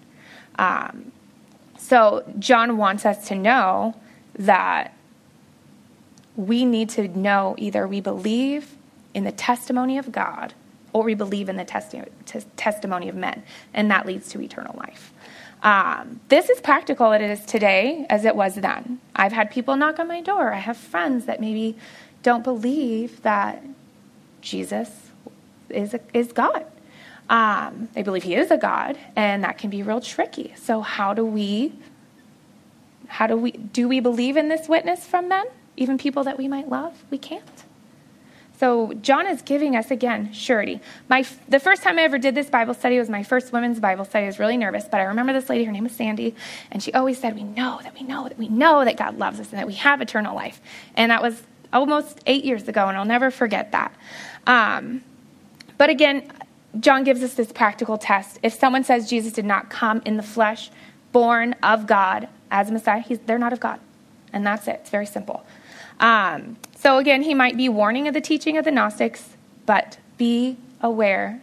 Um, 0.59 1.13
so 1.77 2.25
John 2.39 2.79
wants 2.79 3.05
us 3.05 3.29
to 3.29 3.35
know 3.35 3.95
that 4.39 4.97
we 6.35 6.65
need 6.65 6.89
to 6.89 7.09
know 7.09 7.55
either 7.59 7.87
we 7.87 8.01
believe 8.01 8.75
in 9.13 9.25
the 9.25 9.33
testimony 9.33 9.99
of 9.99 10.13
God 10.13 10.55
or 10.95 11.03
we 11.03 11.13
believe 11.13 11.51
in 11.51 11.59
the 11.59 11.65
testi- 11.67 12.09
t- 12.25 12.41
testimony 12.57 13.11
of 13.11 13.15
men, 13.15 13.43
and 13.75 13.91
that 13.91 14.07
leads 14.07 14.31
to 14.31 14.41
eternal 14.41 14.75
life. 14.79 15.13
Um, 15.63 16.21
this 16.29 16.51
is 16.51 16.61
practical 16.61 17.13
it 17.13 17.21
is 17.21 17.45
today 17.45 18.05
as 18.11 18.25
it 18.25 18.35
was 18.35 18.57
then. 18.57 19.01
I've 19.15 19.33
had 19.33 19.51
people 19.51 19.77
knock 19.77 19.99
on 19.99 20.09
my 20.09 20.21
door. 20.21 20.53
I 20.53 20.59
have 20.59 20.77
friends 20.77 21.27
that 21.27 21.41
maybe 21.41 21.77
don't 22.23 22.43
believe 22.43 23.23
that 23.23 23.63
Jesus 24.41 24.91
is, 25.69 25.95
a, 25.95 26.01
is 26.13 26.33
God. 26.33 26.67
Um, 27.31 27.89
they 27.95 28.03
believe 28.03 28.25
he 28.25 28.35
is 28.35 28.51
a 28.51 28.59
God, 28.59 28.99
and 29.15 29.45
that 29.45 29.57
can 29.57 29.71
be 29.71 29.83
real 29.83 30.01
tricky. 30.01 30.53
So 30.57 30.81
how 30.81 31.15
do 31.15 31.25
we 31.25 31.73
how 33.07 33.27
do 33.27 33.37
we 33.37 33.53
do 33.53 33.89
we 33.89 34.01
believe 34.01 34.37
in 34.37 34.49
this 34.49 34.69
witness 34.69 35.07
from 35.07 35.29
men? 35.29 35.47
Even 35.77 35.99
people 35.99 36.25
that 36.25 36.39
we 36.39 36.49
might 36.49 36.69
love? 36.69 37.05
We 37.11 37.19
can't. 37.19 37.62
So 38.59 38.93
John 38.95 39.27
is 39.27 39.43
giving 39.43 39.75
us 39.75 39.91
again 39.91 40.33
surety. 40.33 40.81
My 41.09 41.25
the 41.49 41.59
first 41.59 41.83
time 41.83 41.99
I 41.99 42.03
ever 42.03 42.19
did 42.19 42.35
this 42.35 42.49
Bible 42.49 42.75
study 42.75 42.99
was 42.99 43.09
my 43.09 43.23
first 43.23 43.53
women's 43.53 43.81
Bible 43.81 44.05
study. 44.05 44.25
I 44.25 44.29
was 44.29 44.39
really 44.39 44.57
nervous, 44.57 44.85
but 44.85 45.01
I 45.01 45.05
remember 45.05 45.33
this 45.33 45.49
lady. 45.49 45.65
Her 45.65 45.73
name 45.73 45.85
was 45.85 45.93
Sandy, 45.93 46.35
and 46.71 46.83
she 46.83 46.93
always 46.93 47.19
said, 47.19 47.35
"We 47.35 47.43
know 47.43 47.81
that 47.83 47.95
we 47.95 48.07
know 48.07 48.29
that 48.29 48.39
we 48.39 48.49
know 48.49 48.85
that 48.85 48.97
God 48.97 49.19
loves 49.19 49.41
us 49.41 49.51
and 49.51 49.59
that 49.59 49.67
we 49.67 49.75
have 49.75 50.01
eternal 50.01 50.35
life." 50.35 50.61
And 50.97 51.11
that 51.11 51.23
was 51.23 51.43
almost 51.73 52.21
eight 52.27 52.45
years 52.45 52.69
ago, 52.69 52.87
and 52.87 52.97
I'll 52.97 53.05
never 53.05 53.31
forget 53.31 53.73
that. 53.73 53.93
Um, 54.47 55.03
but 55.79 55.91
again, 55.91 56.31
John 56.79 57.05
gives 57.05 57.23
us 57.23 57.35
this 57.35 57.51
practical 57.53 57.99
test. 57.99 58.39
If 58.43 58.53
someone 58.53 58.85
says 58.85 59.09
Jesus 59.09 59.33
did 59.33 59.45
not 59.45 59.71
come 59.71 60.03
in 60.05 60.17
the 60.17 60.23
flesh, 60.23 60.71
born 61.13 61.55
of 61.63 61.87
God 61.87 62.29
as 62.51 62.71
a 62.71 62.73
Messiah, 62.73 63.03
they're 63.27 63.39
not 63.39 63.53
of 63.53 63.61
God. 63.61 63.81
And 64.33 64.47
that's 64.47 64.67
it. 64.69 64.81
It's 64.83 64.91
very 64.91 65.07
simple. 65.07 65.45
Um, 66.01 66.57
so 66.77 66.99
again, 66.99 67.23
he 67.23 67.35
might 67.35 67.57
be 67.57 67.69
warning 67.69 68.09
of 68.09 68.15
the 68.15 68.21
teaching 68.21 68.57
of 68.57 68.65
the 68.65 68.71
Gnostics, 68.71 69.37
but 69.67 69.99
be 70.19 70.57
aware 70.81 71.43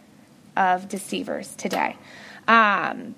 of 0.56 0.88
deceivers 0.88 1.54
today. 1.54 1.96
Um, 2.46 3.14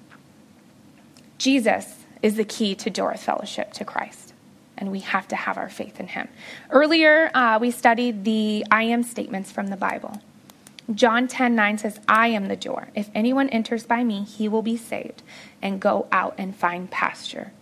Jesus 1.38 2.04
is 2.22 2.36
the 2.36 2.44
key 2.44 2.74
to 2.76 2.90
door 2.90 3.12
of 3.12 3.20
fellowship 3.20 3.72
to 3.74 3.84
Christ 3.84 4.32
and 4.82 4.90
we 4.90 4.98
have 4.98 5.28
to 5.28 5.36
have 5.36 5.58
our 5.58 5.68
faith 5.68 6.00
in 6.00 6.08
him. 6.08 6.26
Earlier, 6.70 7.30
uh, 7.34 7.56
we 7.60 7.70
studied 7.70 8.24
the 8.24 8.64
I 8.68 8.82
am 8.82 9.04
statements 9.04 9.52
from 9.52 9.68
the 9.68 9.76
Bible. 9.76 10.20
John 10.92 11.28
10 11.28 11.54
9 11.54 11.78
says, 11.78 12.00
I 12.08 12.26
am 12.28 12.48
the 12.48 12.56
door. 12.56 12.88
If 12.92 13.08
anyone 13.14 13.48
enters 13.50 13.86
by 13.86 14.02
me, 14.02 14.24
he 14.24 14.48
will 14.48 14.60
be 14.60 14.76
saved 14.76 15.22
and 15.62 15.80
go 15.80 16.08
out 16.10 16.34
and 16.36 16.56
find 16.56 16.90
pasture. 16.90 17.52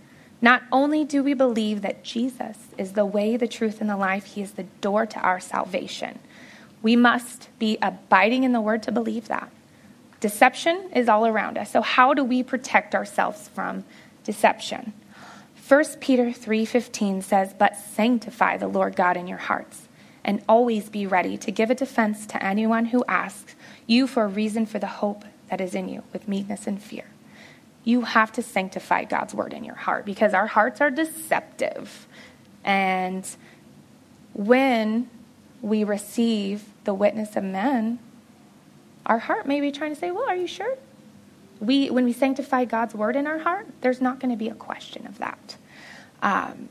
Not 0.42 0.62
only 0.72 1.04
do 1.04 1.22
we 1.22 1.34
believe 1.34 1.82
that 1.82 2.02
Jesus 2.02 2.56
is 2.78 2.92
the 2.92 3.04
way, 3.04 3.36
the 3.36 3.48
truth, 3.48 3.80
and 3.80 3.90
the 3.90 3.96
life, 3.96 4.24
he 4.24 4.42
is 4.42 4.52
the 4.52 4.64
door 4.80 5.04
to 5.06 5.20
our 5.20 5.38
salvation. 5.38 6.18
We 6.82 6.96
must 6.96 7.50
be 7.58 7.76
abiding 7.82 8.44
in 8.44 8.52
the 8.52 8.60
word 8.60 8.82
to 8.84 8.92
believe 8.92 9.28
that. 9.28 9.50
Deception 10.20 10.90
is 10.94 11.08
all 11.08 11.26
around 11.26 11.58
us. 11.58 11.70
So, 11.70 11.82
how 11.82 12.14
do 12.14 12.24
we 12.24 12.42
protect 12.42 12.94
ourselves 12.94 13.48
from 13.48 13.84
deception? 14.24 14.92
1 15.54 16.00
Peter 16.00 16.32
3:15 16.32 17.22
says, 17.22 17.52
"But 17.52 17.76
sanctify 17.76 18.56
the 18.56 18.66
Lord 18.66 18.96
God 18.96 19.16
in 19.16 19.26
your 19.26 19.38
hearts, 19.38 19.88
and 20.24 20.42
always 20.48 20.88
be 20.88 21.06
ready 21.06 21.36
to 21.38 21.52
give 21.52 21.70
a 21.70 21.74
defense 21.74 22.26
to 22.26 22.42
anyone 22.42 22.86
who 22.86 23.04
asks 23.06 23.54
you 23.86 24.06
for 24.06 24.24
a 24.24 24.28
reason 24.28 24.66
for 24.66 24.78
the 24.78 24.86
hope 24.86 25.24
that 25.48 25.60
is 25.60 25.74
in 25.74 25.88
you 25.88 26.02
with 26.12 26.28
meekness 26.28 26.66
and 26.66 26.82
fear." 26.82 27.04
You 27.90 28.02
have 28.02 28.30
to 28.34 28.42
sanctify 28.42 29.02
God's 29.02 29.34
word 29.34 29.52
in 29.52 29.64
your 29.64 29.74
heart 29.74 30.04
because 30.04 30.32
our 30.32 30.46
hearts 30.46 30.80
are 30.80 30.92
deceptive. 30.92 32.06
And 32.64 33.28
when 34.32 35.10
we 35.60 35.82
receive 35.82 36.62
the 36.84 36.94
witness 36.94 37.34
of 37.34 37.42
men, 37.42 37.98
our 39.06 39.18
heart 39.18 39.48
may 39.48 39.60
be 39.60 39.72
trying 39.72 39.92
to 39.92 39.98
say, 39.98 40.12
Well, 40.12 40.28
are 40.28 40.36
you 40.36 40.46
sure? 40.46 40.78
We, 41.58 41.90
when 41.90 42.04
we 42.04 42.12
sanctify 42.12 42.64
God's 42.66 42.94
word 42.94 43.16
in 43.16 43.26
our 43.26 43.40
heart, 43.40 43.66
there's 43.80 44.00
not 44.00 44.20
going 44.20 44.30
to 44.30 44.36
be 44.36 44.48
a 44.48 44.54
question 44.54 45.04
of 45.08 45.18
that. 45.18 45.56
Um, 46.22 46.68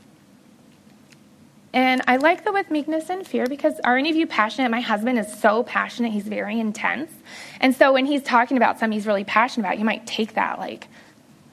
and 1.74 2.00
I 2.08 2.16
like 2.16 2.44
the 2.44 2.52
with 2.52 2.70
meekness 2.70 3.10
and 3.10 3.26
fear 3.26 3.46
because 3.46 3.78
are 3.84 3.96
any 3.96 4.08
of 4.08 4.16
you 4.16 4.26
passionate? 4.26 4.70
My 4.70 4.80
husband 4.80 5.18
is 5.18 5.32
so 5.38 5.62
passionate, 5.64 6.12
he's 6.12 6.26
very 6.26 6.58
intense. 6.58 7.12
And 7.60 7.76
so 7.76 7.92
when 7.92 8.06
he's 8.06 8.22
talking 8.22 8.56
about 8.56 8.78
something 8.78 8.96
he's 8.96 9.06
really 9.06 9.24
passionate 9.24 9.66
about, 9.66 9.78
you 9.78 9.84
might 9.84 10.06
take 10.06 10.34
that 10.34 10.58
like, 10.58 10.88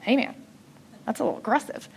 hey 0.08 0.16
man, 0.16 0.34
that's 1.06 1.20
a 1.20 1.24
little 1.24 1.38
aggressive. 1.38 1.88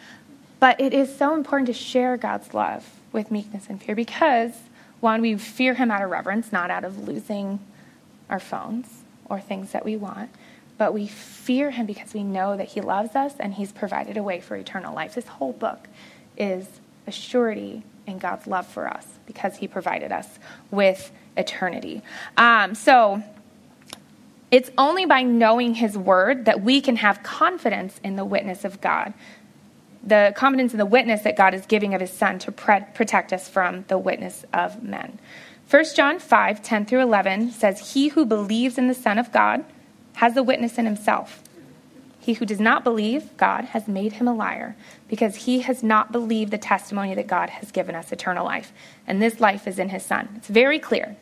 But 0.60 0.80
it 0.80 0.94
is 0.94 1.16
so 1.16 1.34
important 1.34 1.68
to 1.68 1.74
share 1.74 2.18
God's 2.18 2.54
love 2.54 2.88
with 3.12 3.32
meekness 3.32 3.68
and 3.68 3.82
fear 3.82 3.96
because, 3.96 4.52
one, 5.00 5.22
we 5.22 5.36
fear 5.38 5.74
him 5.74 5.90
out 5.90 6.04
of 6.04 6.10
reverence, 6.10 6.52
not 6.52 6.70
out 6.70 6.84
of 6.84 7.08
losing 7.08 7.60
our 8.30 8.40
phones 8.40 8.88
or 9.26 9.40
things 9.40 9.72
that 9.72 9.84
we 9.84 9.96
want 9.96 10.30
but 10.82 10.96
we 10.96 11.06
fear 11.06 11.70
him 11.70 11.86
because 11.86 12.12
we 12.12 12.24
know 12.24 12.58
that 12.58 12.70
he 12.70 12.82
loves 12.82 13.16
us 13.16 13.36
and 13.40 13.54
he's 13.54 13.72
provided 13.72 14.18
a 14.18 14.24
way 14.24 14.42
for 14.42 14.56
eternal 14.56 14.96
life. 14.96 15.14
This 15.14 15.28
whole 15.28 15.54
book 15.54 15.88
is 16.36 16.68
a 17.06 17.12
surety 17.12 17.84
in 18.08 18.18
God's 18.18 18.48
love 18.48 18.66
for 18.66 18.88
us 18.88 19.06
because 19.28 19.58
he 19.58 19.68
provided 19.68 20.12
us 20.12 20.40
with 20.72 21.12
eternity. 21.38 22.02
Um, 22.36 22.74
so 22.74 23.22
it's 24.52 24.70
only 24.78 25.06
by 25.06 25.24
knowing 25.24 25.76
his 25.76 25.98
word 25.98 26.46
that 26.46 26.62
we 26.62 26.82
can 26.82 26.98
have 26.98 27.24
confidence 27.24 28.00
in 28.04 28.18
the 28.18 28.26
witness 28.26 28.66
of 28.66 28.82
God. 28.82 29.14
The 30.04 30.34
confidence 30.36 30.74
in 30.74 30.78
the 30.78 30.86
witness 30.86 31.22
that 31.22 31.38
God 31.38 31.54
is 31.54 31.66
giving 31.66 31.94
of 31.94 32.02
his 32.02 32.12
son 32.12 32.38
to 32.40 32.52
pre- 32.52 32.86
protect 32.94 33.32
us 33.32 33.48
from 33.48 33.86
the 33.88 33.98
witness 33.98 34.46
of 34.54 34.84
men. 34.84 35.20
1 35.70 35.86
John 35.96 36.20
5 36.20 36.62
10 36.62 36.86
through 36.86 37.02
11 37.02 37.52
says, 37.52 37.94
He 37.94 38.10
who 38.10 38.26
believes 38.26 38.78
in 38.78 38.90
the 38.90 38.94
Son 38.94 39.18
of 39.18 39.32
God, 39.32 39.64
has 40.16 40.34
the 40.34 40.44
witness 40.44 40.78
in 40.78 40.86
himself. 40.86 41.42
He 42.20 42.34
who 42.34 42.46
does 42.46 42.60
not 42.60 42.84
believe 42.84 43.36
God 43.38 43.66
has 43.66 43.88
made 43.88 44.14
him 44.14 44.28
a 44.28 44.34
liar, 44.34 44.76
because 45.08 45.36
he 45.38 45.62
has 45.62 45.82
not 45.82 46.12
believed 46.12 46.52
the 46.52 46.58
testimony 46.58 47.16
that 47.16 47.26
God 47.26 47.50
has 47.50 47.72
given 47.72 47.96
us 47.96 48.12
eternal 48.12 48.44
life. 48.44 48.74
And 49.08 49.22
this 49.22 49.40
life 49.40 49.66
is 49.66 49.80
in 49.80 49.90
his 49.90 50.04
Son. 50.04 50.28
It's 50.36 50.50
very 50.50 50.78
clear. 50.78 51.16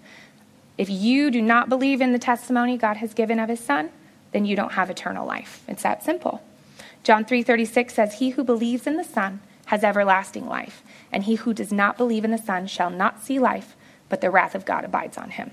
If 0.79 0.89
you 0.89 1.29
do 1.29 1.41
not 1.41 1.67
believe 1.67 1.99
in 1.99 2.13
the 2.13 2.19
testimony 2.19 2.77
God 2.77 2.95
has 2.97 3.13
given 3.13 3.37
of 3.37 3.49
his 3.49 3.59
Son, 3.59 3.89
then 4.31 4.45
you 4.45 4.55
don't 4.55 4.71
have 4.71 4.89
eternal 4.89 5.27
life. 5.27 5.61
It's 5.67 5.83
that 5.83 6.03
simple. 6.03 6.41
John 7.03 7.25
3:36 7.25 7.93
says, 7.93 8.19
"He 8.19 8.29
who 8.29 8.45
believes 8.45 8.87
in 8.87 8.95
the 8.95 9.03
Son 9.03 9.41
has 9.65 9.83
everlasting 9.83 10.47
life, 10.47 10.81
and 11.11 11.25
he 11.25 11.35
who 11.35 11.53
does 11.53 11.73
not 11.73 11.97
believe 11.97 12.23
in 12.23 12.31
the 12.31 12.37
Son 12.37 12.65
shall 12.65 12.89
not 12.89 13.21
see 13.21 13.39
life, 13.39 13.75
but 14.07 14.21
the 14.21 14.31
wrath 14.31 14.55
of 14.55 14.63
God 14.63 14.85
abides 14.85 15.17
on 15.17 15.31
him." 15.31 15.51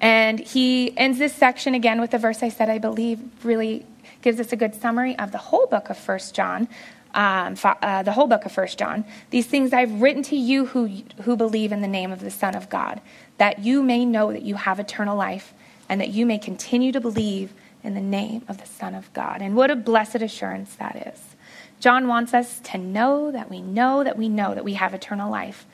And 0.00 0.40
he 0.40 0.92
ends 0.98 1.18
this 1.18 1.32
section 1.32 1.74
again 1.74 2.00
with 2.00 2.12
a 2.12 2.18
verse 2.18 2.42
I 2.42 2.48
said 2.48 2.68
I 2.68 2.78
believe 2.78 3.20
really 3.44 3.86
gives 4.22 4.40
us 4.40 4.52
a 4.52 4.56
good 4.56 4.74
summary 4.74 5.16
of 5.20 5.30
the 5.30 5.38
whole 5.38 5.68
book 5.68 5.88
of 5.88 5.96
First 5.96 6.34
John. 6.34 6.66
Um, 7.16 7.56
uh, 7.64 8.02
the 8.02 8.12
whole 8.12 8.26
book 8.26 8.44
of 8.44 8.52
First 8.52 8.78
John. 8.78 9.06
These 9.30 9.46
things 9.46 9.72
I've 9.72 10.02
written 10.02 10.22
to 10.24 10.36
you 10.36 10.66
who, 10.66 11.00
who 11.22 11.34
believe 11.34 11.72
in 11.72 11.80
the 11.80 11.88
name 11.88 12.12
of 12.12 12.20
the 12.20 12.30
Son 12.30 12.54
of 12.54 12.68
God, 12.68 13.00
that 13.38 13.60
you 13.60 13.82
may 13.82 14.04
know 14.04 14.32
that 14.32 14.42
you 14.42 14.56
have 14.56 14.78
eternal 14.78 15.16
life, 15.16 15.54
and 15.88 15.98
that 16.02 16.10
you 16.10 16.26
may 16.26 16.38
continue 16.38 16.92
to 16.92 17.00
believe 17.00 17.54
in 17.82 17.94
the 17.94 18.02
name 18.02 18.42
of 18.48 18.58
the 18.58 18.66
Son 18.66 18.94
of 18.94 19.10
God. 19.14 19.40
And 19.40 19.56
what 19.56 19.70
a 19.70 19.76
blessed 19.76 20.16
assurance 20.16 20.74
that 20.76 21.14
is. 21.14 21.36
John 21.80 22.06
wants 22.06 22.34
us 22.34 22.60
to 22.64 22.76
know 22.76 23.30
that 23.30 23.48
we 23.48 23.62
know 23.62 24.04
that 24.04 24.18
we 24.18 24.28
know 24.28 24.54
that 24.54 24.64
we 24.64 24.74
have 24.74 24.92
eternal 24.92 25.30
life, 25.30 25.64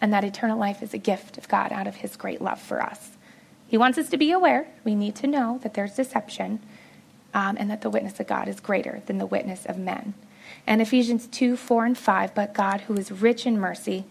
and 0.00 0.12
that 0.12 0.22
eternal 0.22 0.56
life 0.56 0.84
is 0.84 0.94
a 0.94 0.98
gift 0.98 1.36
of 1.36 1.48
God 1.48 1.72
out 1.72 1.88
of 1.88 1.96
his 1.96 2.16
great 2.16 2.40
love 2.40 2.60
for 2.60 2.80
us. 2.80 3.16
He 3.66 3.76
wants 3.76 3.98
us 3.98 4.08
to 4.10 4.16
be 4.16 4.30
aware, 4.30 4.68
we 4.84 4.94
need 4.94 5.16
to 5.16 5.26
know 5.26 5.58
that 5.64 5.74
there's 5.74 5.96
deception, 5.96 6.60
um, 7.34 7.56
and 7.58 7.68
that 7.70 7.80
the 7.80 7.90
witness 7.90 8.20
of 8.20 8.28
God 8.28 8.46
is 8.46 8.60
greater 8.60 9.02
than 9.06 9.18
the 9.18 9.26
witness 9.26 9.66
of 9.66 9.78
men. 9.78 10.14
And 10.66 10.80
Ephesians 10.80 11.26
2 11.26 11.56
4 11.56 11.84
and 11.86 11.98
5, 11.98 12.34
but 12.34 12.54
God, 12.54 12.82
who 12.82 12.94
is 12.94 13.10
rich 13.10 13.46
in 13.46 13.58
mercy, 13.58 14.04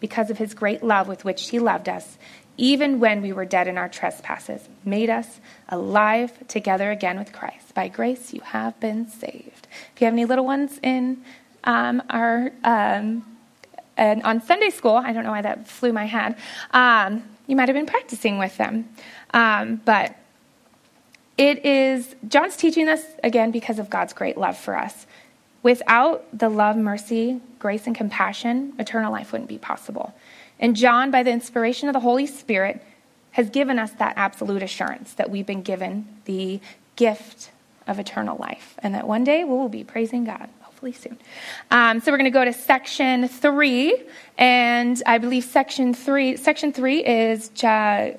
because 0.00 0.30
of 0.30 0.38
his 0.38 0.54
great 0.54 0.82
love 0.82 1.08
with 1.08 1.24
which 1.24 1.50
he 1.50 1.58
loved 1.58 1.88
us, 1.88 2.18
even 2.56 2.98
when 2.98 3.22
we 3.22 3.32
were 3.32 3.44
dead 3.44 3.68
in 3.68 3.78
our 3.78 3.88
trespasses, 3.88 4.68
made 4.84 5.08
us 5.08 5.40
alive 5.68 6.46
together 6.48 6.90
again 6.90 7.18
with 7.18 7.32
Christ. 7.32 7.74
By 7.74 7.88
grace 7.88 8.32
you 8.32 8.40
have 8.40 8.78
been 8.80 9.08
saved. 9.08 9.68
If 9.94 10.00
you 10.00 10.04
have 10.06 10.14
any 10.14 10.24
little 10.24 10.44
ones 10.44 10.78
in 10.82 11.22
um, 11.64 12.02
our 12.10 12.52
um, 12.64 13.24
and 13.96 14.22
on 14.22 14.40
Sunday 14.40 14.70
school, 14.70 14.94
I 14.94 15.12
don't 15.12 15.24
know 15.24 15.32
why 15.32 15.42
that 15.42 15.66
flew 15.66 15.92
my 15.92 16.04
head. 16.04 16.36
Um, 16.70 17.24
you 17.48 17.56
might 17.56 17.68
have 17.68 17.74
been 17.74 17.86
practicing 17.86 18.38
with 18.38 18.56
them, 18.56 18.88
um, 19.34 19.80
but 19.84 20.16
it 21.36 21.64
is 21.64 22.14
John's 22.26 22.56
teaching 22.56 22.88
us 22.88 23.02
again 23.22 23.50
because 23.50 23.78
of 23.78 23.90
God's 23.90 24.12
great 24.12 24.36
love 24.36 24.56
for 24.56 24.76
us. 24.76 25.06
Without 25.62 26.26
the 26.36 26.48
love, 26.48 26.76
mercy, 26.76 27.40
grace, 27.58 27.86
and 27.86 27.96
compassion, 27.96 28.74
eternal 28.78 29.12
life 29.12 29.32
wouldn't 29.32 29.48
be 29.48 29.58
possible. 29.58 30.14
And 30.60 30.76
John, 30.76 31.10
by 31.10 31.22
the 31.22 31.30
inspiration 31.30 31.88
of 31.88 31.92
the 31.92 32.00
Holy 32.00 32.26
Spirit, 32.26 32.82
has 33.32 33.50
given 33.50 33.78
us 33.78 33.92
that 33.92 34.14
absolute 34.16 34.62
assurance 34.62 35.14
that 35.14 35.30
we've 35.30 35.46
been 35.46 35.62
given 35.62 36.06
the 36.24 36.60
gift 36.96 37.50
of 37.86 37.98
eternal 37.98 38.36
life 38.36 38.74
and 38.78 38.94
that 38.94 39.06
one 39.06 39.24
day 39.24 39.44
we 39.44 39.50
will 39.50 39.68
be 39.68 39.84
praising 39.84 40.24
God, 40.24 40.48
hopefully 40.60 40.92
soon. 40.92 41.18
Um, 41.70 42.00
so 42.00 42.12
we're 42.12 42.18
going 42.18 42.30
to 42.30 42.36
go 42.36 42.44
to 42.44 42.52
section 42.52 43.28
three, 43.28 44.04
and 44.36 45.00
I 45.06 45.18
believe 45.18 45.44
section 45.44 45.94
three, 45.94 46.36
section 46.36 46.72
three 46.72 47.04
is 47.04 47.48
cha, 47.50 48.10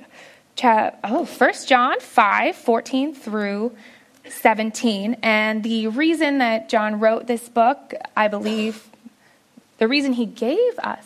cha, 0.56 0.92
oh, 1.04 1.26
1 1.26 1.54
John 1.68 2.00
5, 2.00 2.56
14 2.56 3.16
through 3.16 3.76
17. 4.32 5.18
And 5.22 5.64
the 5.64 5.88
reason 5.88 6.40
that 6.40 6.70
John 6.70 7.00
wrote 7.00 7.28
this 7.28 7.50
book, 7.50 7.94
I 8.16 8.28
believe, 8.28 8.88
the 9.78 9.88
reason 9.88 10.14
he 10.14 10.26
gave 10.26 10.78
us 10.80 11.06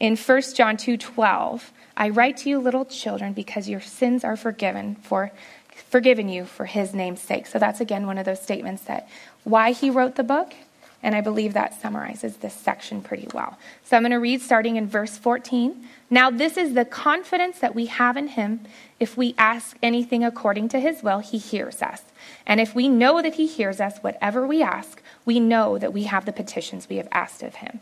in 0.00 0.16
1 0.16 0.54
John 0.54 0.76
2:12, 0.76 1.70
I 1.96 2.08
write 2.10 2.38
to 2.38 2.50
you 2.50 2.58
little 2.58 2.84
children 2.84 3.32
because 3.32 3.68
your 3.68 3.80
sins 3.80 4.24
are 4.24 4.36
forgiven 4.36 4.96
for 4.96 5.30
forgiven 5.74 6.28
you 6.28 6.44
for 6.44 6.66
his 6.66 6.92
name's 6.94 7.20
sake. 7.20 7.46
So 7.46 7.58
that's 7.58 7.80
again 7.80 8.06
one 8.06 8.18
of 8.18 8.24
those 8.24 8.42
statements 8.42 8.84
that 8.84 9.08
why 9.44 9.72
he 9.72 9.90
wrote 9.90 10.16
the 10.16 10.24
book, 10.24 10.54
and 11.02 11.14
I 11.14 11.20
believe 11.20 11.54
that 11.54 11.80
summarizes 11.80 12.38
this 12.38 12.54
section 12.54 13.00
pretty 13.00 13.28
well. 13.32 13.58
So 13.84 13.96
I'm 13.96 14.02
going 14.02 14.10
to 14.12 14.16
read 14.16 14.42
starting 14.42 14.76
in 14.76 14.88
verse 14.88 15.16
14. 15.16 15.86
Now 16.10 16.30
this 16.30 16.56
is 16.56 16.74
the 16.74 16.84
confidence 16.84 17.58
that 17.60 17.74
we 17.74 17.86
have 17.86 18.16
in 18.16 18.28
him 18.28 18.60
if 19.00 19.16
we 19.16 19.34
ask 19.36 19.76
anything 19.82 20.24
according 20.24 20.68
to 20.70 20.80
his 20.80 21.02
will, 21.02 21.18
he 21.18 21.38
hears 21.38 21.82
us. 21.82 22.02
And 22.46 22.60
if 22.60 22.74
we 22.74 22.88
know 22.88 23.22
that 23.22 23.34
he 23.34 23.46
hears 23.46 23.80
us 23.80 23.98
whatever 23.98 24.46
we 24.46 24.62
ask, 24.62 25.02
we 25.24 25.40
know 25.40 25.78
that 25.78 25.92
we 25.92 26.04
have 26.04 26.24
the 26.24 26.32
petitions 26.32 26.88
we 26.88 26.96
have 26.96 27.08
asked 27.12 27.42
of 27.42 27.56
him. 27.56 27.80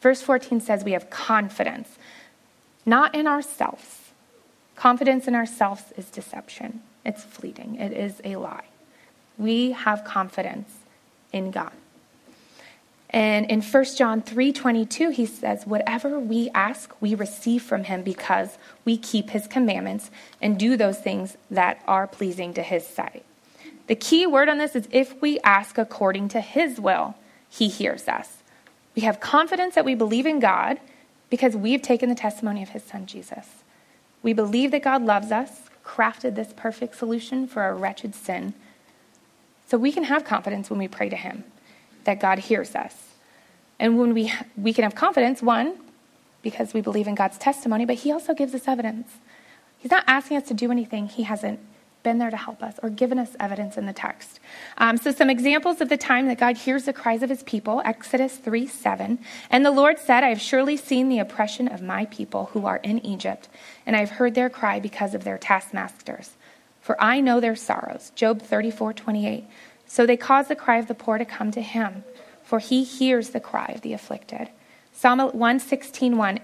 Verse 0.00 0.20
14 0.20 0.60
says 0.60 0.84
we 0.84 0.92
have 0.92 1.10
confidence, 1.10 1.96
not 2.84 3.14
in 3.14 3.26
ourselves. 3.26 4.10
Confidence 4.74 5.28
in 5.28 5.34
ourselves 5.34 5.92
is 5.96 6.10
deception, 6.10 6.82
it's 7.04 7.22
fleeting, 7.22 7.76
it 7.76 7.92
is 7.92 8.20
a 8.24 8.36
lie. 8.36 8.64
We 9.38 9.72
have 9.72 10.04
confidence 10.04 10.70
in 11.32 11.50
God. 11.50 11.72
And 13.10 13.50
in 13.50 13.60
1 13.60 13.84
John 13.96 14.22
3:22 14.22 15.12
he 15.12 15.26
says 15.26 15.66
whatever 15.66 16.18
we 16.18 16.50
ask 16.54 16.94
we 17.00 17.14
receive 17.14 17.62
from 17.62 17.84
him 17.84 18.02
because 18.02 18.56
we 18.84 18.96
keep 18.96 19.30
his 19.30 19.46
commandments 19.46 20.10
and 20.40 20.58
do 20.58 20.76
those 20.76 20.98
things 20.98 21.36
that 21.50 21.82
are 21.86 22.06
pleasing 22.06 22.54
to 22.54 22.62
his 22.62 22.86
sight. 22.86 23.24
The 23.86 23.94
key 23.94 24.26
word 24.26 24.48
on 24.48 24.58
this 24.58 24.76
is 24.76 24.88
if 24.90 25.20
we 25.20 25.38
ask 25.40 25.78
according 25.78 26.28
to 26.28 26.40
his 26.40 26.80
will, 26.80 27.14
he 27.48 27.68
hears 27.68 28.08
us. 28.08 28.38
We 28.94 29.02
have 29.02 29.20
confidence 29.20 29.74
that 29.74 29.84
we 29.84 29.94
believe 29.94 30.26
in 30.26 30.40
God 30.40 30.78
because 31.30 31.56
we've 31.56 31.82
taken 31.82 32.08
the 32.08 32.14
testimony 32.14 32.62
of 32.62 32.70
his 32.70 32.82
son 32.82 33.06
Jesus. 33.06 33.46
We 34.22 34.32
believe 34.32 34.70
that 34.70 34.82
God 34.82 35.02
loves 35.02 35.32
us, 35.32 35.62
crafted 35.84 36.34
this 36.34 36.52
perfect 36.54 36.96
solution 36.96 37.46
for 37.46 37.62
our 37.62 37.74
wretched 37.74 38.14
sin. 38.14 38.54
So 39.66 39.78
we 39.78 39.92
can 39.92 40.04
have 40.04 40.24
confidence 40.24 40.70
when 40.70 40.78
we 40.78 40.88
pray 40.88 41.08
to 41.08 41.16
him 41.16 41.44
that 42.04 42.20
God 42.20 42.40
hears 42.40 42.74
us. 42.74 42.94
And 43.78 43.98
when 43.98 44.14
we 44.14 44.32
we 44.56 44.72
can 44.72 44.84
have 44.84 44.94
confidence 44.94 45.42
one 45.42 45.74
because 46.42 46.74
we 46.74 46.80
believe 46.80 47.08
in 47.08 47.14
God's 47.14 47.38
testimony, 47.38 47.84
but 47.84 47.96
he 47.96 48.12
also 48.12 48.34
gives 48.34 48.54
us 48.54 48.68
evidence. 48.68 49.08
He's 49.78 49.90
not 49.90 50.04
asking 50.06 50.36
us 50.36 50.46
to 50.48 50.54
do 50.54 50.70
anything 50.70 51.08
he 51.08 51.24
hasn't 51.24 51.58
been 52.02 52.18
there 52.18 52.30
to 52.30 52.36
help 52.36 52.62
us 52.62 52.78
or 52.82 52.90
given 52.90 53.18
us 53.18 53.36
evidence 53.38 53.76
in 53.76 53.86
the 53.86 53.92
text. 53.92 54.40
Um, 54.78 54.96
so, 54.96 55.12
some 55.12 55.30
examples 55.30 55.80
of 55.80 55.88
the 55.88 55.96
time 55.96 56.26
that 56.26 56.38
God 56.38 56.56
hears 56.56 56.84
the 56.84 56.92
cries 56.92 57.22
of 57.22 57.30
his 57.30 57.42
people 57.42 57.82
Exodus 57.84 58.36
3 58.36 58.66
7. 58.66 59.18
And 59.50 59.64
the 59.64 59.70
Lord 59.70 59.98
said, 59.98 60.24
I 60.24 60.28
have 60.28 60.40
surely 60.40 60.76
seen 60.76 61.08
the 61.08 61.18
oppression 61.18 61.68
of 61.68 61.82
my 61.82 62.06
people 62.06 62.46
who 62.52 62.66
are 62.66 62.78
in 62.78 63.04
Egypt, 63.04 63.48
and 63.86 63.96
I 63.96 64.00
have 64.00 64.10
heard 64.10 64.34
their 64.34 64.50
cry 64.50 64.80
because 64.80 65.14
of 65.14 65.24
their 65.24 65.38
taskmasters. 65.38 66.30
For 66.80 67.00
I 67.00 67.20
know 67.20 67.40
their 67.40 67.56
sorrows. 67.56 68.10
Job 68.14 68.42
34 68.42 68.92
28. 68.92 69.44
So 69.86 70.06
they 70.06 70.16
cause 70.16 70.48
the 70.48 70.56
cry 70.56 70.78
of 70.78 70.88
the 70.88 70.94
poor 70.94 71.18
to 71.18 71.24
come 71.24 71.50
to 71.52 71.62
him, 71.62 72.04
for 72.42 72.58
he 72.58 72.82
hears 72.82 73.30
the 73.30 73.40
cry 73.40 73.72
of 73.74 73.82
the 73.82 73.92
afflicted. 73.92 74.48
Psalm 74.92 75.18
116 75.18 76.16
1. 76.16 76.40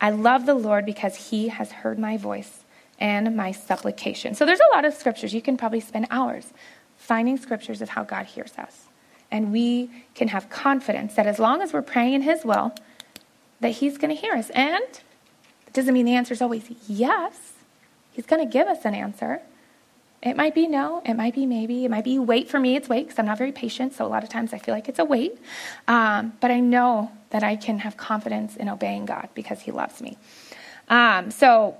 I 0.00 0.10
love 0.10 0.46
the 0.46 0.54
Lord 0.54 0.86
because 0.86 1.30
he 1.30 1.48
has 1.48 1.72
heard 1.72 1.98
my 1.98 2.16
voice 2.16 2.59
and 3.00 3.34
my 3.34 3.50
supplication. 3.50 4.34
So 4.34 4.44
there's 4.44 4.60
a 4.60 4.74
lot 4.74 4.84
of 4.84 4.94
scriptures. 4.94 5.32
You 5.32 5.42
can 5.42 5.56
probably 5.56 5.80
spend 5.80 6.06
hours 6.10 6.52
finding 6.96 7.38
scriptures 7.38 7.80
of 7.80 7.88
how 7.88 8.04
God 8.04 8.26
hears 8.26 8.52
us. 8.58 8.86
And 9.30 9.52
we 9.52 9.90
can 10.14 10.28
have 10.28 10.50
confidence 10.50 11.14
that 11.14 11.26
as 11.26 11.38
long 11.38 11.62
as 11.62 11.72
we're 11.72 11.82
praying 11.82 12.14
in 12.14 12.22
His 12.22 12.44
will, 12.44 12.74
that 13.60 13.70
He's 13.70 13.96
going 13.96 14.14
to 14.14 14.20
hear 14.20 14.34
us. 14.34 14.50
And 14.50 14.82
it 14.82 15.72
doesn't 15.72 15.94
mean 15.94 16.04
the 16.04 16.14
answer 16.14 16.34
is 16.34 16.42
always 16.42 16.64
yes. 16.86 17.52
He's 18.12 18.26
going 18.26 18.46
to 18.46 18.52
give 18.52 18.66
us 18.66 18.84
an 18.84 18.94
answer. 18.94 19.40
It 20.22 20.36
might 20.36 20.54
be 20.54 20.66
no, 20.66 21.00
it 21.06 21.14
might 21.14 21.34
be 21.34 21.46
maybe, 21.46 21.86
it 21.86 21.90
might 21.90 22.04
be 22.04 22.18
wait 22.18 22.50
for 22.50 22.60
me, 22.60 22.76
it's 22.76 22.90
wait 22.90 23.06
because 23.06 23.18
I'm 23.18 23.24
not 23.24 23.38
very 23.38 23.52
patient. 23.52 23.94
So 23.94 24.04
a 24.04 24.08
lot 24.08 24.22
of 24.22 24.28
times 24.28 24.52
I 24.52 24.58
feel 24.58 24.74
like 24.74 24.86
it's 24.86 24.98
a 24.98 25.04
wait. 25.04 25.38
Um, 25.88 26.34
but 26.40 26.50
I 26.50 26.60
know 26.60 27.10
that 27.30 27.42
I 27.42 27.56
can 27.56 27.78
have 27.78 27.96
confidence 27.96 28.56
in 28.56 28.68
obeying 28.68 29.06
God 29.06 29.30
because 29.34 29.60
He 29.60 29.70
loves 29.70 30.02
me. 30.02 30.18
Um, 30.88 31.30
so 31.30 31.76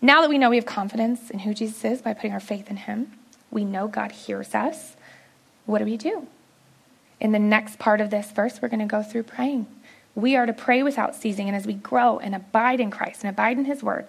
now 0.00 0.20
that 0.20 0.30
we 0.30 0.38
know 0.38 0.50
we 0.50 0.56
have 0.56 0.66
confidence 0.66 1.30
in 1.30 1.40
who 1.40 1.54
Jesus 1.54 1.84
is 1.84 2.02
by 2.02 2.14
putting 2.14 2.32
our 2.32 2.40
faith 2.40 2.70
in 2.70 2.76
him, 2.76 3.12
we 3.50 3.64
know 3.64 3.88
God 3.88 4.12
hears 4.12 4.54
us. 4.54 4.96
What 5.66 5.78
do 5.78 5.84
we 5.84 5.96
do? 5.96 6.26
In 7.20 7.32
the 7.32 7.38
next 7.38 7.78
part 7.78 8.00
of 8.00 8.10
this 8.10 8.30
verse, 8.30 8.60
we're 8.62 8.68
going 8.68 8.80
to 8.80 8.86
go 8.86 9.02
through 9.02 9.24
praying. 9.24 9.66
We 10.14 10.36
are 10.36 10.46
to 10.46 10.52
pray 10.52 10.82
without 10.82 11.14
ceasing, 11.14 11.48
and 11.48 11.56
as 11.56 11.66
we 11.66 11.74
grow 11.74 12.18
and 12.18 12.34
abide 12.34 12.80
in 12.80 12.90
Christ 12.90 13.22
and 13.22 13.30
abide 13.30 13.58
in 13.58 13.64
his 13.64 13.82
word, 13.82 14.06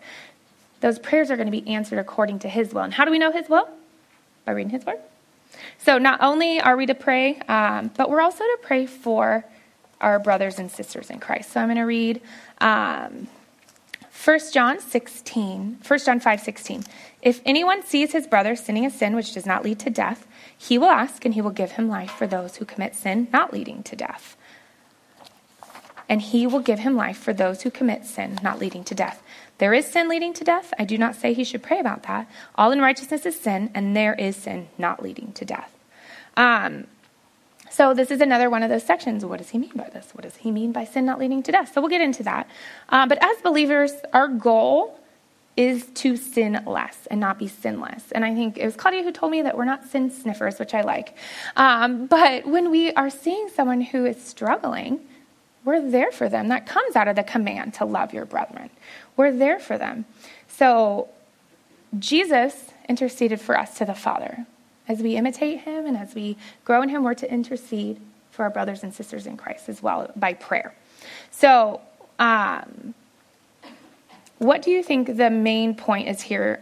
those 0.81 0.99
prayers 0.99 1.29
are 1.29 1.35
going 1.35 1.51
to 1.51 1.51
be 1.51 1.67
answered 1.67 1.99
according 1.99 2.39
to 2.39 2.49
his 2.49 2.73
will. 2.73 2.83
And 2.83 2.93
how 2.93 3.05
do 3.05 3.11
we 3.11 3.19
know 3.19 3.31
his 3.31 3.49
will? 3.49 3.67
By 4.45 4.53
reading 4.53 4.71
his 4.71 4.85
word. 4.85 4.99
So 5.77 5.97
not 5.97 6.21
only 6.21 6.59
are 6.61 6.77
we 6.77 6.85
to 6.85 6.95
pray, 6.95 7.39
um, 7.47 7.91
but 7.97 8.09
we're 8.09 8.21
also 8.21 8.43
to 8.43 8.57
pray 8.61 8.85
for 8.85 9.43
our 9.99 10.19
brothers 10.19 10.59
and 10.59 10.71
sisters 10.71 11.09
in 11.09 11.19
Christ. 11.19 11.51
So 11.51 11.59
I'm 11.59 11.67
going 11.67 11.77
to 11.77 11.83
read 11.83 12.21
um, 12.59 13.27
1 14.23 14.39
John 14.51 14.79
16, 14.79 15.77
1 15.87 15.99
John 15.99 16.19
5, 16.19 16.39
16. 16.41 16.83
If 17.21 17.41
anyone 17.45 17.83
sees 17.85 18.11
his 18.11 18.27
brother 18.27 18.53
sinning 18.53 18.85
a 18.85 18.89
sin 18.89 19.15
which 19.15 19.33
does 19.33 19.45
not 19.45 19.63
lead 19.63 19.79
to 19.79 19.89
death, 19.89 20.27
he 20.57 20.77
will 20.77 20.89
ask 20.89 21.23
and 21.23 21.33
he 21.33 21.41
will 21.41 21.51
give 21.51 21.71
him 21.71 21.87
life 21.87 22.11
for 22.11 22.27
those 22.27 22.57
who 22.57 22.65
commit 22.65 22.95
sin 22.95 23.29
not 23.31 23.53
leading 23.53 23.81
to 23.83 23.95
death. 23.95 24.35
And 26.09 26.21
he 26.21 26.45
will 26.45 26.59
give 26.59 26.79
him 26.79 26.97
life 26.97 27.17
for 27.17 27.31
those 27.31 27.61
who 27.61 27.71
commit 27.71 28.03
sin 28.05 28.39
not 28.43 28.59
leading 28.59 28.83
to 28.85 28.95
death. 28.95 29.23
There 29.57 29.73
is 29.73 29.85
sin 29.85 30.09
leading 30.09 30.33
to 30.33 30.43
death. 30.43 30.73
I 30.77 30.83
do 30.83 30.97
not 30.97 31.15
say 31.15 31.33
he 31.33 31.45
should 31.45 31.63
pray 31.63 31.79
about 31.79 32.03
that. 32.03 32.29
All 32.55 32.71
unrighteousness 32.71 33.25
is 33.25 33.39
sin, 33.39 33.71
and 33.73 33.95
there 33.95 34.15
is 34.15 34.35
sin 34.35 34.67
not 34.77 35.01
leading 35.01 35.31
to 35.33 35.45
death. 35.45 35.71
Um, 36.35 36.87
so 37.69 37.93
this 37.93 38.11
is 38.11 38.21
another 38.21 38.49
one 38.49 38.63
of 38.63 38.69
those 38.69 38.83
sections. 38.83 39.25
What 39.25 39.37
does 39.37 39.49
he 39.49 39.57
mean 39.57 39.73
by 39.75 39.89
this? 39.89 40.09
What 40.13 40.23
does 40.23 40.37
he 40.37 40.51
mean 40.51 40.71
by 40.71 40.85
sin 40.85 41.05
not 41.05 41.19
leading 41.19 41.43
to 41.43 41.51
death? 41.51 41.73
So 41.73 41.81
we'll 41.81 41.89
get 41.89 42.01
into 42.01 42.23
that. 42.23 42.49
Um, 42.89 43.09
but 43.09 43.23
as 43.23 43.41
believers, 43.41 43.91
our 44.13 44.27
goal 44.27 44.99
is 45.55 45.85
to 45.87 46.15
sin 46.15 46.63
less 46.65 47.05
and 47.11 47.19
not 47.19 47.37
be 47.37 47.47
sinless. 47.47 48.11
And 48.13 48.23
I 48.23 48.33
think 48.33 48.57
it 48.57 48.65
was 48.65 48.75
Claudia 48.75 49.03
who 49.03 49.11
told 49.11 49.31
me 49.31 49.41
that 49.41 49.57
we're 49.57 49.65
not 49.65 49.85
sin 49.85 50.09
sniffers, 50.09 50.57
which 50.57 50.73
I 50.73 50.81
like. 50.81 51.15
Um, 51.57 52.07
but 52.07 52.45
when 52.45 52.71
we 52.71 52.93
are 52.93 53.09
seeing 53.09 53.49
someone 53.49 53.81
who 53.81 54.05
is 54.05 54.23
struggling, 54.23 55.01
we're 55.65 55.81
there 55.81 56.11
for 56.11 56.29
them. 56.29 56.47
That 56.47 56.65
comes 56.65 56.95
out 56.95 57.07
of 57.07 57.15
the 57.15 57.23
command 57.23 57.73
to 57.75 57.85
love 57.85 58.13
your 58.13 58.25
brethren. 58.25 58.69
We're 59.17 59.33
there 59.33 59.59
for 59.59 59.77
them. 59.77 60.05
So 60.47 61.09
Jesus 61.97 62.71
interceded 62.87 63.41
for 63.41 63.59
us 63.59 63.77
to 63.79 63.85
the 63.85 63.93
Father. 63.93 64.45
As 64.89 65.01
we 65.01 65.15
imitate 65.15 65.59
him 65.59 65.85
and 65.85 65.95
as 65.95 66.15
we 66.15 66.35
grow 66.65 66.81
in 66.81 66.89
him, 66.89 67.03
we're 67.03 67.13
to 67.13 67.31
intercede 67.31 68.01
for 68.31 68.43
our 68.43 68.49
brothers 68.49 68.83
and 68.83 68.93
sisters 68.93 69.27
in 69.27 69.37
Christ 69.37 69.69
as 69.69 69.83
well 69.83 70.11
by 70.15 70.33
prayer. 70.33 70.73
So, 71.29 71.79
um, 72.17 72.95
what 74.39 74.61
do 74.61 74.71
you 74.71 74.81
think 74.81 75.15
the 75.15 75.29
main 75.29 75.75
point 75.75 76.07
is 76.07 76.21
here? 76.21 76.61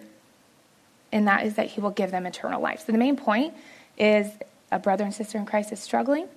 And 1.12 1.28
that 1.28 1.46
is 1.46 1.56
that 1.56 1.68
he 1.68 1.82
will 1.82 1.92
give 1.92 2.12
them 2.12 2.26
eternal 2.26 2.62
life. 2.62 2.84
So, 2.86 2.92
the 2.92 2.98
main 2.98 3.16
point 3.16 3.54
is 3.98 4.28
a 4.72 4.80
brother 4.80 5.06
and 5.06 5.14
sister 5.14 5.38
in 5.38 5.46
Christ 5.46 5.72
is 5.72 5.80
struggling. 5.80 6.28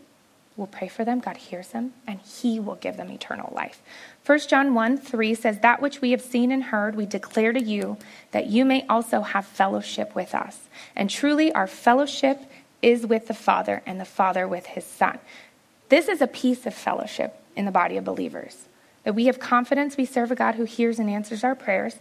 We'll 0.57 0.68
pray 0.68 0.88
for 0.88 1.05
them. 1.05 1.20
God 1.20 1.38
hears 1.38 1.68
them, 1.68 1.94
and 2.07 2.20
he 2.20 2.61
will 2.61 2.74
give 2.76 2.96
them 2.96 3.11
eternal 3.11 3.53
life. 3.55 3.83
1 4.26 4.38
John 4.40 4.74
1 4.74 4.98
3 4.98 5.35
says, 5.35 5.59
That 5.59 5.80
which 5.80 6.00
we 6.00 6.11
have 6.11 6.20
seen 6.20 6.52
and 6.52 6.64
heard, 6.64 6.94
we 6.94 7.06
declare 7.06 7.52
to 7.52 7.62
you, 7.62 7.96
that 8.33 8.46
you 8.46 8.64
may 8.64 8.87
also 8.87 9.22
have 9.22 9.46
fellowship 9.46 10.14
with 10.14 10.35
us. 10.35 10.68
And 10.94 11.09
truly, 11.09 11.52
our 11.52 11.66
fellowship 11.66 12.38
is 12.83 13.06
with 13.06 13.28
the 13.28 13.35
Father, 13.35 13.83
and 13.87 14.00
the 14.00 14.04
Father 14.04 14.46
with 14.46 14.66
his 14.66 14.85
Son. 14.85 15.18
This 15.88 16.09
is 16.09 16.20
a 16.20 16.26
piece 16.26 16.66
of 16.66 16.74
fellowship 16.74 17.42
in 17.56 17.64
the 17.64 17.70
body 17.70 17.96
of 17.96 18.04
believers. 18.04 18.66
That 19.04 19.14
we 19.14 19.26
have 19.26 19.40
confidence 19.40 19.96
we 19.96 20.04
serve 20.04 20.30
a 20.30 20.35
God 20.35 20.54
who 20.54 20.64
hears 20.64 20.98
and 20.98 21.09
answers 21.09 21.42
our 21.42 21.54
prayers. 21.54 21.96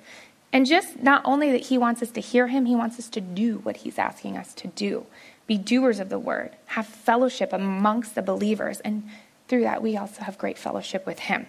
And 0.52 0.66
just 0.66 1.02
not 1.02 1.22
only 1.26 1.52
that 1.52 1.68
he 1.68 1.78
wants 1.78 2.02
us 2.02 2.12
to 2.12 2.22
hear 2.22 2.48
him, 2.48 2.66
he 2.66 2.76
wants 2.76 3.00
us 3.00 3.10
to 3.10 3.22
do 3.22 3.60
what 3.60 3.78
he's 3.78 3.98
asking 3.98 4.36
us 4.38 4.54
to 4.56 4.68
do. 4.68 5.06
Be 5.48 5.58
doers 5.58 6.00
of 6.00 6.10
the 6.10 6.20
word, 6.20 6.52
have 6.68 6.86
fellowship 6.86 7.54
amongst 7.54 8.14
the 8.14 8.22
believers. 8.22 8.80
And 8.82 9.10
through 9.48 9.64
that, 9.64 9.82
we 9.82 9.98
also 9.98 10.24
have 10.24 10.38
great 10.38 10.58
fellowship 10.58 11.06
with 11.06 11.20
him. 11.20 11.48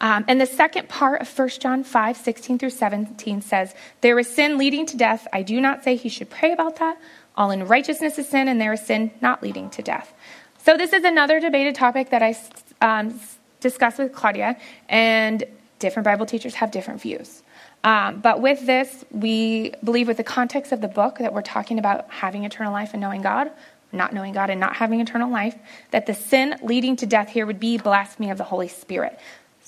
Um, 0.00 0.24
and 0.28 0.40
the 0.40 0.46
second 0.46 0.88
part 0.88 1.22
of 1.22 1.38
1 1.38 1.48
John 1.60 1.82
5, 1.82 2.16
16 2.16 2.58
through 2.58 2.70
17 2.70 3.40
says, 3.40 3.74
There 4.02 4.18
is 4.18 4.28
sin 4.28 4.58
leading 4.58 4.84
to 4.86 4.96
death. 4.96 5.26
I 5.32 5.42
do 5.42 5.60
not 5.60 5.84
say 5.84 5.96
he 5.96 6.08
should 6.08 6.28
pray 6.28 6.52
about 6.52 6.76
that. 6.76 6.98
All 7.36 7.50
unrighteousness 7.50 8.18
is 8.18 8.28
sin, 8.28 8.48
and 8.48 8.60
there 8.60 8.72
is 8.72 8.80
sin 8.80 9.10
not 9.20 9.42
leading 9.42 9.70
to 9.70 9.82
death. 9.82 10.12
So, 10.58 10.76
this 10.76 10.92
is 10.92 11.04
another 11.04 11.38
debated 11.40 11.74
topic 11.74 12.10
that 12.10 12.22
I 12.22 12.36
um, 12.80 13.20
discussed 13.60 13.98
with 13.98 14.12
Claudia, 14.12 14.56
and 14.88 15.44
different 15.78 16.04
Bible 16.04 16.26
teachers 16.26 16.54
have 16.54 16.70
different 16.70 17.00
views. 17.00 17.42
Um, 17.84 18.20
but 18.20 18.40
with 18.40 18.66
this, 18.66 19.04
we 19.10 19.72
believe, 19.84 20.08
with 20.08 20.16
the 20.16 20.24
context 20.24 20.72
of 20.72 20.80
the 20.80 20.88
book, 20.88 21.18
that 21.18 21.32
we're 21.32 21.42
talking 21.42 21.78
about 21.78 22.10
having 22.10 22.44
eternal 22.44 22.72
life 22.72 22.90
and 22.94 23.00
knowing 23.00 23.22
God, 23.22 23.50
not 23.92 24.12
knowing 24.12 24.32
God 24.32 24.50
and 24.50 24.58
not 24.58 24.76
having 24.76 25.00
eternal 25.00 25.30
life, 25.30 25.56
that 25.90 26.06
the 26.06 26.14
sin 26.14 26.56
leading 26.62 26.96
to 26.96 27.06
death 27.06 27.28
here 27.28 27.46
would 27.46 27.60
be 27.60 27.78
blasphemy 27.78 28.30
of 28.30 28.38
the 28.38 28.44
Holy 28.44 28.68
Spirit. 28.68 29.18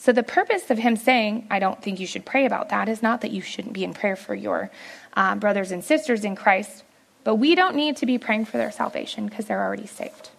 So, 0.00 0.12
the 0.12 0.22
purpose 0.22 0.70
of 0.70 0.78
him 0.78 0.94
saying, 0.94 1.48
I 1.50 1.58
don't 1.58 1.82
think 1.82 1.98
you 1.98 2.06
should 2.06 2.24
pray 2.24 2.46
about 2.46 2.68
that, 2.68 2.88
is 2.88 3.02
not 3.02 3.20
that 3.22 3.32
you 3.32 3.42
shouldn't 3.42 3.74
be 3.74 3.82
in 3.82 3.92
prayer 3.92 4.14
for 4.14 4.32
your 4.32 4.70
um, 5.14 5.40
brothers 5.40 5.72
and 5.72 5.82
sisters 5.82 6.24
in 6.24 6.36
Christ, 6.36 6.84
but 7.24 7.34
we 7.34 7.56
don't 7.56 7.74
need 7.74 7.96
to 7.96 8.06
be 8.06 8.16
praying 8.16 8.44
for 8.44 8.58
their 8.58 8.70
salvation 8.70 9.26
because 9.26 9.46
they're 9.46 9.62
already 9.62 9.88
saved. 9.88 10.30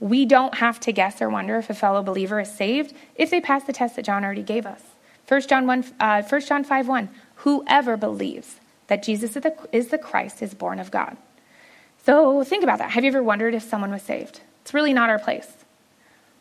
We 0.00 0.26
don't 0.26 0.56
have 0.56 0.80
to 0.80 0.92
guess 0.92 1.22
or 1.22 1.30
wonder 1.30 1.56
if 1.56 1.70
a 1.70 1.74
fellow 1.74 2.02
believer 2.02 2.40
is 2.40 2.52
saved 2.52 2.94
if 3.14 3.30
they 3.30 3.40
pass 3.40 3.62
the 3.62 3.72
test 3.72 3.94
that 3.94 4.04
John 4.04 4.24
already 4.24 4.42
gave 4.42 4.66
us. 4.66 4.82
1 5.28 5.42
John, 5.42 5.68
1, 5.68 5.84
uh, 6.00 6.22
1 6.22 6.40
John 6.42 6.64
5 6.64 6.88
1 6.88 7.08
Whoever 7.36 7.96
believes 7.96 8.58
that 8.88 9.04
Jesus 9.04 9.36
is 9.36 9.44
the, 9.44 9.56
is 9.70 9.88
the 9.88 9.98
Christ 9.98 10.42
is 10.42 10.52
born 10.52 10.80
of 10.80 10.90
God. 10.90 11.16
So 12.04 12.42
think 12.42 12.64
about 12.64 12.78
that. 12.78 12.90
Have 12.90 13.04
you 13.04 13.08
ever 13.08 13.22
wondered 13.22 13.54
if 13.54 13.62
someone 13.62 13.92
was 13.92 14.02
saved? 14.02 14.40
It's 14.62 14.74
really 14.74 14.92
not 14.92 15.10
our 15.10 15.20
place. 15.20 15.64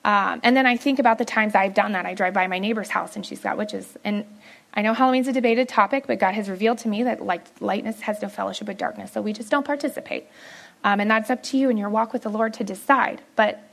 Um, 0.05 0.39
and 0.43 0.55
then 0.55 0.67
I 0.67 0.77
think 0.77 0.99
about 0.99 1.17
the 1.17 1.25
times 1.25 1.55
I've 1.55 1.73
done 1.73 1.93
that. 1.93 2.05
I 2.05 2.13
drive 2.13 2.35
by 2.35 2.45
my 2.45 2.59
neighbor's 2.59 2.89
house 2.89 3.15
and 3.15 3.25
she's 3.25 3.39
got 3.39 3.57
witches. 3.57 3.97
And 4.03 4.23
I 4.75 4.83
know 4.83 4.93
Halloween's 4.93 5.27
a 5.27 5.33
debated 5.33 5.67
topic, 5.67 6.05
but 6.05 6.19
God 6.19 6.35
has 6.35 6.47
revealed 6.47 6.77
to 6.79 6.87
me 6.87 7.01
that 7.03 7.25
like 7.25 7.43
lightness 7.59 8.01
has 8.01 8.21
no 8.21 8.29
fellowship 8.29 8.67
with 8.67 8.77
darkness, 8.77 9.11
so 9.13 9.21
we 9.21 9.33
just 9.33 9.49
don't 9.49 9.65
participate. 9.65 10.27
Um, 10.83 10.99
and 10.99 11.09
that's 11.09 11.31
up 11.31 11.41
to 11.43 11.57
you 11.57 11.71
in 11.71 11.77
your 11.77 11.89
walk 11.89 12.13
with 12.13 12.21
the 12.21 12.29
Lord 12.29 12.53
to 12.55 12.63
decide. 12.63 13.23
But 13.35 13.63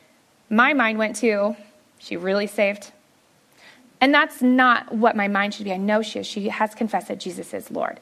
my 0.49 0.73
mind 0.73 0.97
went 0.97 1.17
to, 1.17 1.55
she 1.99 2.17
really 2.17 2.47
saved? 2.47 2.93
And 4.01 4.15
that's 4.15 4.41
not 4.41 4.91
what 4.91 5.15
my 5.15 5.29
mind 5.29 5.53
should 5.53 5.65
be. 5.65 5.73
I 5.73 5.77
know 5.77 6.01
she 6.01 6.21
is. 6.21 6.27
She 6.27 6.49
has 6.49 6.75
confessed 6.75 7.09
that 7.09 7.21
Jesus 7.21 7.53
is 7.53 7.71
Lord. 7.71 8.01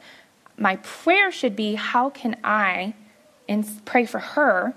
My 0.57 0.77
prayer 0.77 1.33
should 1.33 1.55
be, 1.57 1.75
how 1.75 2.09
can 2.09 2.37
I 2.45 2.93
pray 3.83 4.05
for 4.05 4.19
her 4.19 4.73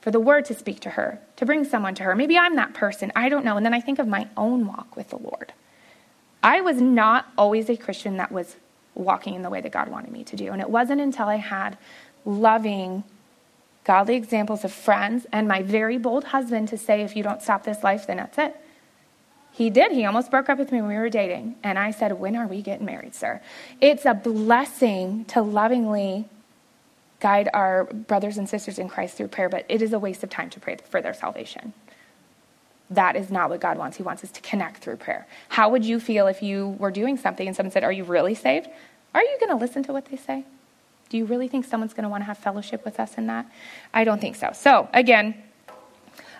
for 0.00 0.10
the 0.10 0.20
word 0.20 0.44
to 0.46 0.54
speak 0.54 0.80
to 0.80 0.90
her, 0.90 1.20
to 1.36 1.46
bring 1.46 1.64
someone 1.64 1.94
to 1.96 2.02
her. 2.04 2.14
Maybe 2.14 2.38
I'm 2.38 2.56
that 2.56 2.74
person. 2.74 3.12
I 3.14 3.28
don't 3.28 3.44
know. 3.44 3.56
And 3.56 3.66
then 3.66 3.74
I 3.74 3.80
think 3.80 3.98
of 3.98 4.08
my 4.08 4.28
own 4.36 4.66
walk 4.66 4.96
with 4.96 5.10
the 5.10 5.18
Lord. 5.18 5.52
I 6.42 6.62
was 6.62 6.80
not 6.80 7.26
always 7.36 7.68
a 7.68 7.76
Christian 7.76 8.16
that 8.16 8.32
was 8.32 8.56
walking 8.94 9.34
in 9.34 9.42
the 9.42 9.50
way 9.50 9.60
that 9.60 9.72
God 9.72 9.88
wanted 9.88 10.10
me 10.10 10.24
to 10.24 10.36
do. 10.36 10.52
And 10.52 10.60
it 10.60 10.70
wasn't 10.70 11.00
until 11.00 11.26
I 11.26 11.36
had 11.36 11.76
loving, 12.24 13.04
godly 13.84 14.16
examples 14.16 14.64
of 14.64 14.72
friends 14.72 15.26
and 15.32 15.46
my 15.46 15.62
very 15.62 15.98
bold 15.98 16.24
husband 16.24 16.68
to 16.68 16.78
say, 16.78 17.02
if 17.02 17.14
you 17.14 17.22
don't 17.22 17.42
stop 17.42 17.64
this 17.64 17.84
life, 17.84 18.06
then 18.06 18.16
that's 18.16 18.38
it. 18.38 18.56
He 19.52 19.68
did. 19.68 19.92
He 19.92 20.04
almost 20.04 20.30
broke 20.30 20.48
up 20.48 20.58
with 20.58 20.72
me 20.72 20.80
when 20.80 20.90
we 20.90 20.96
were 20.96 21.10
dating. 21.10 21.56
And 21.62 21.78
I 21.78 21.90
said, 21.90 22.12
When 22.12 22.36
are 22.36 22.46
we 22.46 22.62
getting 22.62 22.86
married, 22.86 23.14
sir? 23.14 23.40
It's 23.80 24.06
a 24.06 24.14
blessing 24.14 25.24
to 25.26 25.42
lovingly 25.42 26.28
guide 27.20 27.48
our 27.52 27.84
brothers 27.84 28.38
and 28.38 28.48
sisters 28.48 28.78
in 28.78 28.88
Christ 28.88 29.16
through 29.16 29.28
prayer, 29.28 29.48
but 29.48 29.64
it 29.68 29.82
is 29.82 29.92
a 29.92 29.98
waste 29.98 30.22
of 30.22 30.30
time 30.30 30.50
to 30.50 30.60
pray 30.60 30.76
for 30.88 31.00
their 31.00 31.14
salvation. 31.14 31.72
That 32.90 33.14
is 33.14 33.30
not 33.30 33.50
what 33.50 33.60
God 33.60 33.78
wants. 33.78 33.98
He 33.98 34.02
wants 34.02 34.24
us 34.24 34.32
to 34.32 34.40
connect 34.40 34.78
through 34.78 34.96
prayer. 34.96 35.26
How 35.50 35.68
would 35.68 35.84
you 35.84 36.00
feel 36.00 36.26
if 36.26 36.42
you 36.42 36.70
were 36.78 36.90
doing 36.90 37.16
something 37.16 37.46
and 37.46 37.54
someone 37.54 37.70
said, 37.70 37.84
Are 37.84 37.92
you 37.92 38.04
really 38.04 38.34
saved? 38.34 38.68
Are 39.14 39.22
you 39.22 39.36
going 39.38 39.50
to 39.50 39.56
listen 39.56 39.82
to 39.84 39.92
what 39.92 40.06
they 40.06 40.16
say? 40.16 40.44
Do 41.08 41.16
you 41.16 41.24
really 41.24 41.48
think 41.48 41.64
someone's 41.64 41.92
going 41.92 42.04
to 42.04 42.08
want 42.08 42.22
to 42.22 42.26
have 42.26 42.38
fellowship 42.38 42.84
with 42.84 42.98
us 42.98 43.18
in 43.18 43.26
that? 43.26 43.46
I 43.92 44.04
don't 44.04 44.20
think 44.20 44.36
so. 44.36 44.50
So, 44.54 44.88
again, 44.92 45.34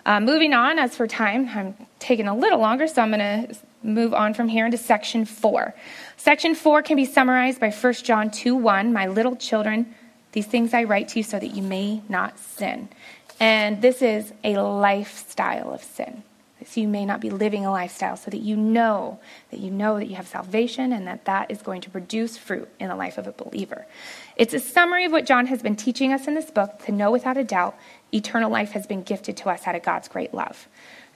uh, 0.05 0.19
moving 0.19 0.53
on, 0.53 0.79
as 0.79 0.95
for 0.95 1.07
time, 1.07 1.49
I'm 1.53 1.75
taking 1.99 2.27
a 2.27 2.35
little 2.35 2.59
longer, 2.59 2.87
so 2.87 3.01
I'm 3.01 3.11
going 3.11 3.19
to 3.47 3.55
move 3.83 4.13
on 4.13 4.33
from 4.33 4.47
here 4.47 4.65
into 4.65 4.77
section 4.77 5.25
four. 5.25 5.75
Section 6.17 6.55
four 6.55 6.81
can 6.81 6.95
be 6.95 7.05
summarized 7.05 7.59
by 7.59 7.69
1 7.69 7.93
John 7.95 8.31
2 8.31 8.55
1. 8.55 8.93
My 8.93 9.07
little 9.07 9.35
children, 9.35 9.93
these 10.31 10.47
things 10.47 10.73
I 10.73 10.83
write 10.83 11.09
to 11.09 11.19
you 11.19 11.23
so 11.23 11.39
that 11.39 11.55
you 11.55 11.61
may 11.61 12.01
not 12.09 12.39
sin. 12.39 12.89
And 13.39 13.81
this 13.81 14.01
is 14.01 14.33
a 14.43 14.57
lifestyle 14.57 15.73
of 15.73 15.83
sin. 15.83 16.23
So 16.65 16.79
you 16.79 16.87
may 16.87 17.05
not 17.05 17.21
be 17.21 17.31
living 17.31 17.65
a 17.65 17.71
lifestyle 17.71 18.15
so 18.15 18.29
that 18.29 18.41
you 18.41 18.55
know 18.55 19.19
that 19.49 19.59
you 19.59 19.71
know 19.71 19.97
that 19.97 20.05
you 20.05 20.15
have 20.15 20.27
salvation 20.27 20.93
and 20.93 21.07
that 21.07 21.25
that 21.25 21.49
is 21.49 21.61
going 21.61 21.81
to 21.81 21.89
produce 21.89 22.37
fruit 22.37 22.69
in 22.79 22.89
the 22.89 22.95
life 22.95 23.17
of 23.17 23.25
a 23.25 23.31
believer. 23.31 23.87
It's 24.35 24.53
a 24.53 24.59
summary 24.59 25.05
of 25.05 25.11
what 25.11 25.25
John 25.25 25.47
has 25.47 25.63
been 25.63 25.75
teaching 25.75 26.13
us 26.13 26.27
in 26.27 26.35
this 26.35 26.51
book 26.51 26.85
to 26.85 26.91
know 26.91 27.09
without 27.09 27.35
a 27.35 27.43
doubt 27.43 27.77
eternal 28.13 28.51
life 28.51 28.71
has 28.71 28.85
been 28.85 29.01
gifted 29.01 29.37
to 29.37 29.49
us 29.49 29.65
out 29.65 29.75
of 29.75 29.81
God's 29.81 30.07
great 30.07 30.35
love. 30.35 30.67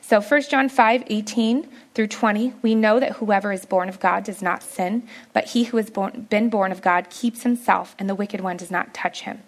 So 0.08 0.22
1 0.22 0.44
John 0.44 0.70
5, 0.70 1.06
18 1.08 1.68
through 1.96 2.06
20, 2.06 2.54
we 2.62 2.76
know 2.76 3.00
that 3.00 3.14
whoever 3.14 3.52
is 3.52 3.66
born 3.66 3.90
of 3.90 4.00
God 4.00 4.24
does 4.24 4.40
not 4.40 4.62
sin, 4.62 5.02
but 5.34 5.46
he 5.46 5.64
who 5.64 5.78
has 5.78 5.90
born, 5.90 6.28
been 6.30 6.48
born 6.48 6.72
of 6.72 6.84
God 6.84 7.10
keeps 7.10 7.42
himself, 7.42 7.96
and 7.98 8.08
the 8.08 8.14
wicked 8.14 8.40
one 8.40 8.56
does 8.56 8.70
not 8.70 8.94
touch 8.94 9.22
him. 9.22 9.42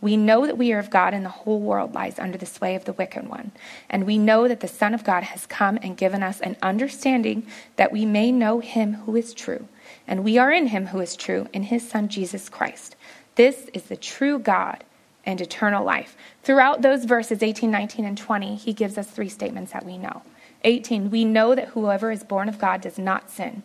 We 0.00 0.16
know 0.16 0.46
that 0.46 0.56
we 0.56 0.72
are 0.72 0.78
of 0.78 0.88
God, 0.88 1.12
and 1.12 1.22
the 1.22 1.28
whole 1.28 1.60
world 1.60 1.94
lies 1.94 2.18
under 2.18 2.38
the 2.38 2.46
sway 2.46 2.76
of 2.76 2.86
the 2.86 2.94
wicked 2.94 3.28
one. 3.28 3.52
And 3.90 4.06
we 4.06 4.16
know 4.16 4.48
that 4.48 4.60
the 4.60 4.68
Son 4.68 4.94
of 4.94 5.04
God 5.04 5.22
has 5.22 5.44
come 5.44 5.78
and 5.82 5.98
given 5.98 6.22
us 6.22 6.40
an 6.40 6.56
understanding 6.62 7.46
that 7.76 7.92
we 7.92 8.06
may 8.06 8.32
know 8.32 8.60
him 8.60 8.94
who 8.94 9.16
is 9.16 9.34
true. 9.34 9.68
And 10.06 10.24
we 10.24 10.38
are 10.38 10.50
in 10.50 10.68
him 10.68 10.86
who 10.86 11.00
is 11.00 11.14
true, 11.14 11.46
in 11.52 11.64
his 11.64 11.86
Son 11.86 12.08
Jesus 12.08 12.48
Christ. 12.48 12.96
This 13.34 13.68
is 13.74 13.82
the 13.82 13.98
true 13.98 14.38
God 14.38 14.82
and 15.24 15.40
eternal 15.40 15.84
life. 15.84 16.16
Throughout 16.42 16.82
those 16.82 17.04
verses, 17.04 17.42
18, 17.42 17.70
19, 17.70 18.04
and 18.04 18.16
20, 18.16 18.56
he 18.56 18.72
gives 18.72 18.96
us 18.96 19.08
three 19.08 19.28
statements 19.28 19.72
that 19.72 19.84
we 19.84 19.98
know. 19.98 20.22
18, 20.64 21.10
we 21.10 21.24
know 21.24 21.54
that 21.54 21.68
whoever 21.68 22.10
is 22.10 22.24
born 22.24 22.48
of 22.48 22.58
God 22.58 22.80
does 22.80 22.98
not 22.98 23.30
sin, 23.30 23.62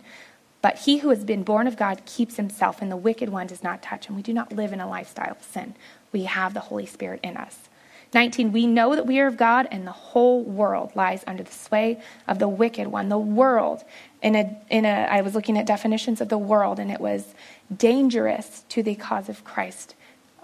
but 0.62 0.80
he 0.80 0.98
who 0.98 1.10
has 1.10 1.24
been 1.24 1.44
born 1.44 1.68
of 1.68 1.78
God 1.78 2.04
keeps 2.06 2.38
himself, 2.38 2.82
and 2.82 2.92
the 2.92 2.98
wicked 2.98 3.30
one 3.30 3.48
does 3.48 3.64
not 3.64 3.82
touch 3.82 4.08
him. 4.08 4.16
We 4.16 4.22
do 4.22 4.34
not 4.34 4.54
live 4.54 4.74
in 4.74 4.82
a 4.82 4.90
lifestyle 4.90 5.32
of 5.32 5.44
sin. 5.44 5.76
We 6.12 6.24
have 6.24 6.54
the 6.54 6.62
Holy 6.62 6.86
Spirit 6.86 7.20
in 7.24 7.38
us. 7.38 7.70
19, 8.14 8.52
we 8.54 8.66
know 8.66 8.96
that 8.96 9.06
we 9.06 9.20
are 9.20 9.28
of 9.28 9.36
God, 9.36 9.68
and 9.72 9.86
the 9.86 9.92
whole 9.92 10.42
world 10.42 10.92
lies 10.96 11.24
under 11.28 11.44
the 11.44 11.52
sway 11.52 12.02
of 12.28 12.40
the 12.40 12.48
wicked 12.48 12.88
one. 12.88 13.10
The 13.10 13.18
world, 13.18 13.84
in 14.22 14.36
a, 14.36 14.58
in 14.70 14.86
a, 14.86 15.08
I 15.10 15.22
was 15.22 15.36
looking 15.36 15.58
at 15.58 15.66
definitions 15.66 16.22
of 16.22 16.30
the 16.30 16.38
world, 16.38 16.80
and 16.80 16.90
it 16.90 17.02
was 17.02 17.34
dangerous 17.76 18.64
to 18.70 18.82
the 18.82 18.96
cause 18.96 19.28
of 19.28 19.44
Christ 19.44 19.96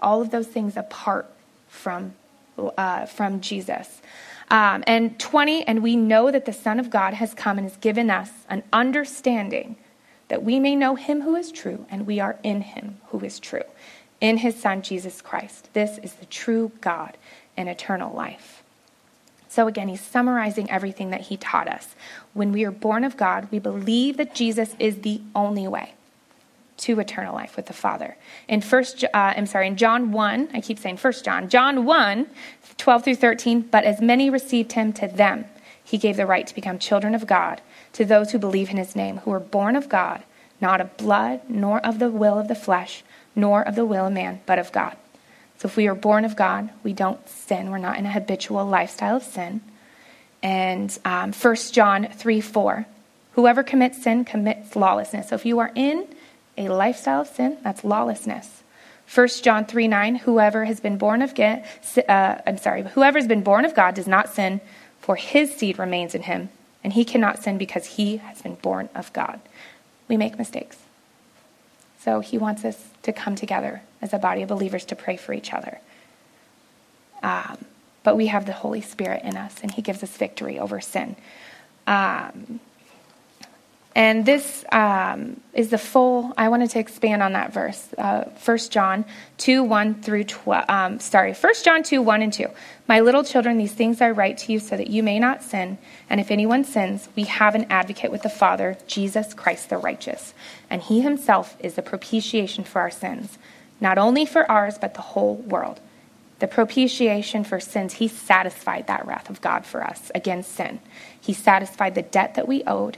all 0.02 0.20
of 0.20 0.30
those 0.30 0.46
things 0.46 0.76
apart 0.76 1.30
from, 1.68 2.14
uh, 2.58 3.06
from 3.06 3.40
Jesus. 3.40 4.02
Um, 4.50 4.84
and 4.86 5.18
20, 5.18 5.66
and 5.66 5.82
we 5.82 5.96
know 5.96 6.30
that 6.30 6.44
the 6.44 6.52
Son 6.52 6.78
of 6.78 6.90
God 6.90 7.14
has 7.14 7.32
come 7.32 7.56
and 7.56 7.66
has 7.66 7.78
given 7.78 8.10
us 8.10 8.30
an 8.50 8.62
understanding 8.72 9.76
that 10.28 10.42
we 10.42 10.58
may 10.58 10.76
know 10.76 10.94
him 10.94 11.22
who 11.22 11.36
is 11.36 11.52
true, 11.52 11.86
and 11.90 12.06
we 12.06 12.20
are 12.20 12.38
in 12.42 12.62
him 12.62 12.98
who 13.08 13.20
is 13.20 13.38
true, 13.38 13.64
in 14.20 14.38
his 14.38 14.58
Son, 14.58 14.82
Jesus 14.82 15.20
Christ. 15.20 15.68
This 15.72 15.98
is 15.98 16.14
the 16.14 16.26
true 16.26 16.72
God 16.80 17.16
and 17.56 17.68
eternal 17.68 18.14
life. 18.14 18.62
So 19.48 19.66
again, 19.66 19.88
he's 19.88 20.00
summarizing 20.00 20.70
everything 20.70 21.10
that 21.10 21.22
he 21.22 21.36
taught 21.36 21.68
us. 21.68 21.94
When 22.32 22.52
we 22.52 22.64
are 22.64 22.70
born 22.70 23.04
of 23.04 23.18
God, 23.18 23.48
we 23.50 23.58
believe 23.58 24.16
that 24.16 24.34
Jesus 24.34 24.74
is 24.78 25.00
the 25.00 25.20
only 25.34 25.68
way. 25.68 25.92
To 26.78 26.98
eternal 26.98 27.34
life 27.34 27.56
with 27.56 27.66
the 27.66 27.72
Father. 27.72 28.16
In 28.48 28.60
first, 28.60 29.04
uh, 29.04 29.08
I'm 29.14 29.46
sorry, 29.46 29.66
in 29.66 29.76
John 29.76 30.12
1, 30.12 30.50
I 30.54 30.60
keep 30.60 30.78
saying 30.78 30.96
first 30.96 31.24
John, 31.24 31.48
John 31.48 31.84
1, 31.84 32.26
12 32.76 33.04
through 33.04 33.16
13, 33.16 33.60
but 33.62 33.84
as 33.84 34.00
many 34.00 34.30
received 34.30 34.72
him 34.72 34.92
to 34.94 35.06
them, 35.06 35.44
he 35.84 35.98
gave 35.98 36.16
the 36.16 36.26
right 36.26 36.46
to 36.46 36.54
become 36.54 36.78
children 36.78 37.14
of 37.14 37.26
God, 37.26 37.60
to 37.92 38.04
those 38.04 38.32
who 38.32 38.38
believe 38.38 38.70
in 38.70 38.76
his 38.76 38.96
name, 38.96 39.18
who 39.18 39.30
were 39.30 39.40
born 39.40 39.76
of 39.76 39.88
God, 39.88 40.22
not 40.60 40.80
of 40.80 40.96
blood, 40.96 41.42
nor 41.48 41.84
of 41.84 41.98
the 41.98 42.10
will 42.10 42.38
of 42.38 42.48
the 42.48 42.54
flesh, 42.54 43.02
nor 43.34 43.62
of 43.62 43.74
the 43.74 43.84
will 43.84 44.06
of 44.06 44.12
man, 44.12 44.40
but 44.46 44.58
of 44.58 44.72
God. 44.72 44.96
So 45.58 45.66
if 45.66 45.76
we 45.76 45.86
are 45.86 45.94
born 45.94 46.24
of 46.24 46.34
God, 46.34 46.70
we 46.82 46.92
don't 46.92 47.28
sin. 47.28 47.70
We're 47.70 47.78
not 47.78 47.98
in 47.98 48.06
a 48.06 48.10
habitual 48.10 48.64
lifestyle 48.66 49.16
of 49.16 49.22
sin. 49.22 49.60
And 50.42 50.98
um, 51.04 51.32
1 51.32 51.56
John 51.70 52.08
3 52.08 52.40
4, 52.40 52.86
whoever 53.32 53.62
commits 53.62 54.02
sin 54.02 54.24
commits 54.24 54.74
lawlessness. 54.74 55.28
So 55.28 55.36
if 55.36 55.46
you 55.46 55.60
are 55.60 55.70
in 55.76 56.08
a 56.56 56.68
lifestyle 56.68 57.22
of 57.22 57.28
sin, 57.28 57.58
that's 57.62 57.84
lawlessness. 57.84 58.62
1 59.12 59.28
John 59.42 59.64
3 59.66 59.88
9, 59.88 60.14
whoever 60.16 60.64
has 60.64 60.80
been 60.80 60.96
born 60.96 61.22
of 61.22 61.34
God, 61.34 61.62
uh, 62.08 62.38
I'm 62.46 62.58
sorry, 62.58 62.82
whoever 62.82 63.18
has 63.18 63.28
been 63.28 63.42
born 63.42 63.64
of 63.64 63.74
God 63.74 63.94
does 63.94 64.06
not 64.06 64.32
sin, 64.32 64.60
for 65.00 65.16
his 65.16 65.54
seed 65.54 65.78
remains 65.78 66.14
in 66.14 66.22
him, 66.22 66.48
and 66.82 66.92
he 66.92 67.04
cannot 67.04 67.42
sin 67.42 67.58
because 67.58 67.86
he 67.86 68.18
has 68.18 68.40
been 68.42 68.54
born 68.54 68.88
of 68.94 69.12
God. 69.12 69.40
We 70.08 70.16
make 70.16 70.38
mistakes. 70.38 70.78
So 72.00 72.20
he 72.20 72.38
wants 72.38 72.64
us 72.64 72.88
to 73.02 73.12
come 73.12 73.36
together 73.36 73.82
as 74.00 74.12
a 74.12 74.18
body 74.18 74.42
of 74.42 74.48
believers 74.48 74.84
to 74.86 74.96
pray 74.96 75.16
for 75.16 75.32
each 75.32 75.52
other. 75.52 75.78
Um, 77.22 77.64
but 78.02 78.16
we 78.16 78.26
have 78.26 78.46
the 78.46 78.52
Holy 78.52 78.80
Spirit 78.80 79.22
in 79.22 79.36
us, 79.36 79.60
and 79.62 79.70
he 79.70 79.82
gives 79.82 80.02
us 80.02 80.16
victory 80.16 80.58
over 80.58 80.80
sin. 80.80 81.16
Um, 81.86 82.60
and 83.94 84.24
this 84.24 84.64
um, 84.72 85.40
is 85.52 85.68
the 85.68 85.76
full, 85.76 86.32
I 86.38 86.48
wanted 86.48 86.70
to 86.70 86.78
expand 86.78 87.22
on 87.22 87.32
that 87.34 87.52
verse. 87.52 87.88
Uh, 87.98 88.24
1 88.42 88.58
John 88.70 89.04
2, 89.36 89.62
1 89.62 90.02
through 90.02 90.24
12. 90.24 90.64
Um, 90.70 90.98
sorry, 90.98 91.34
1 91.34 91.52
John 91.62 91.82
2, 91.82 92.00
1 92.00 92.22
and 92.22 92.32
2. 92.32 92.46
My 92.88 93.00
little 93.00 93.22
children, 93.22 93.58
these 93.58 93.72
things 93.72 94.00
I 94.00 94.10
write 94.10 94.38
to 94.38 94.52
you 94.52 94.60
so 94.60 94.78
that 94.78 94.88
you 94.88 95.02
may 95.02 95.18
not 95.18 95.42
sin. 95.42 95.76
And 96.08 96.20
if 96.20 96.30
anyone 96.30 96.64
sins, 96.64 97.08
we 97.14 97.24
have 97.24 97.54
an 97.54 97.66
advocate 97.68 98.10
with 98.10 98.22
the 98.22 98.30
Father, 98.30 98.78
Jesus 98.86 99.34
Christ 99.34 99.68
the 99.68 99.76
righteous. 99.76 100.32
And 100.70 100.80
he 100.80 101.02
himself 101.02 101.56
is 101.60 101.74
the 101.74 101.82
propitiation 101.82 102.64
for 102.64 102.80
our 102.80 102.90
sins, 102.90 103.36
not 103.78 103.98
only 103.98 104.24
for 104.24 104.50
ours, 104.50 104.78
but 104.78 104.94
the 104.94 105.02
whole 105.02 105.36
world. 105.36 105.80
The 106.38 106.48
propitiation 106.48 107.44
for 107.44 107.60
sins, 107.60 107.94
he 107.94 108.08
satisfied 108.08 108.86
that 108.86 109.06
wrath 109.06 109.28
of 109.28 109.42
God 109.42 109.66
for 109.66 109.84
us 109.84 110.10
against 110.14 110.52
sin. 110.52 110.80
He 111.20 111.34
satisfied 111.34 111.94
the 111.94 112.02
debt 112.02 112.34
that 112.36 112.48
we 112.48 112.64
owed 112.64 112.96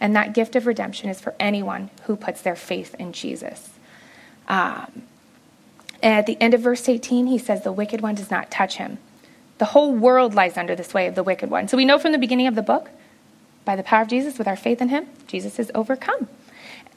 and 0.00 0.14
that 0.14 0.34
gift 0.34 0.56
of 0.56 0.66
redemption 0.66 1.08
is 1.08 1.20
for 1.20 1.34
anyone 1.40 1.90
who 2.04 2.16
puts 2.16 2.42
their 2.42 2.56
faith 2.56 2.94
in 2.98 3.12
Jesus. 3.12 3.70
Um, 4.48 5.02
at 6.02 6.26
the 6.26 6.40
end 6.40 6.54
of 6.54 6.60
verse 6.60 6.88
18, 6.88 7.26
he 7.26 7.38
says, 7.38 7.62
The 7.62 7.72
wicked 7.72 8.00
one 8.00 8.14
does 8.14 8.30
not 8.30 8.50
touch 8.50 8.76
him. 8.76 8.98
The 9.58 9.66
whole 9.66 9.92
world 9.92 10.34
lies 10.34 10.58
under 10.58 10.76
the 10.76 10.84
sway 10.84 11.06
of 11.06 11.14
the 11.14 11.22
wicked 11.22 11.50
one. 11.50 11.68
So 11.68 11.76
we 11.76 11.84
know 11.84 11.98
from 11.98 12.12
the 12.12 12.18
beginning 12.18 12.46
of 12.46 12.54
the 12.54 12.62
book, 12.62 12.90
by 13.64 13.74
the 13.74 13.82
power 13.82 14.02
of 14.02 14.08
Jesus, 14.08 14.38
with 14.38 14.46
our 14.46 14.56
faith 14.56 14.82
in 14.82 14.90
him, 14.90 15.06
Jesus 15.26 15.58
is 15.58 15.72
overcome. 15.74 16.28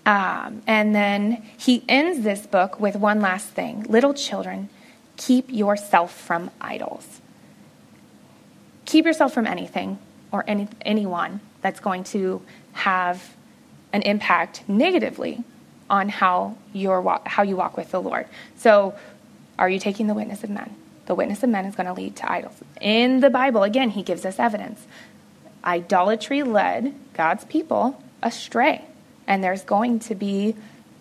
Um, 0.06 0.62
and 0.68 0.94
then 0.94 1.44
he 1.58 1.84
ends 1.88 2.24
this 2.24 2.46
book 2.46 2.80
with 2.80 2.96
one 2.96 3.22
last 3.22 3.48
thing 3.48 3.84
Little 3.84 4.14
children, 4.14 4.70
keep 5.18 5.50
yourself 5.50 6.14
from 6.14 6.52
idols. 6.60 7.22
Keep 8.86 9.06
yourself 9.06 9.34
from 9.34 9.48
anything 9.48 10.00
or 10.32 10.44
any, 10.48 10.68
anyone 10.82 11.40
that's 11.62 11.80
going 11.80 12.04
to 12.06 12.42
have 12.74 13.36
an 13.92 14.02
impact 14.04 14.64
negatively 14.68 15.44
on 15.90 16.10
how, 16.10 16.56
you 16.74 16.90
how 17.26 17.44
you 17.44 17.56
walk 17.56 17.76
with 17.76 17.92
the 17.92 18.02
Lord. 18.02 18.28
So, 18.56 18.96
are 19.58 19.70
you 19.70 19.80
taking 19.80 20.08
the 20.08 20.14
witness 20.14 20.44
of 20.44 20.50
men? 20.50 20.76
The 21.08 21.16
witness 21.16 21.44
of 21.44 21.50
men 21.50 21.66
is 21.66 21.76
going 21.76 21.88
to 21.88 21.94
lead 21.94 22.16
to 22.18 22.32
idols. 22.32 22.56
In 22.80 23.20
the 23.20 23.30
Bible, 23.30 23.64
again, 23.64 23.90
he 23.90 24.04
gives 24.04 24.26
us 24.26 24.40
evidence. 24.40 24.86
Idolatry 25.66 26.44
led 26.44 26.94
God's 27.14 27.44
people 27.46 28.02
astray, 28.22 28.86
and 29.28 29.44
there's 29.44 29.64
going 29.64 30.00
to 30.02 30.16
be 30.16 30.56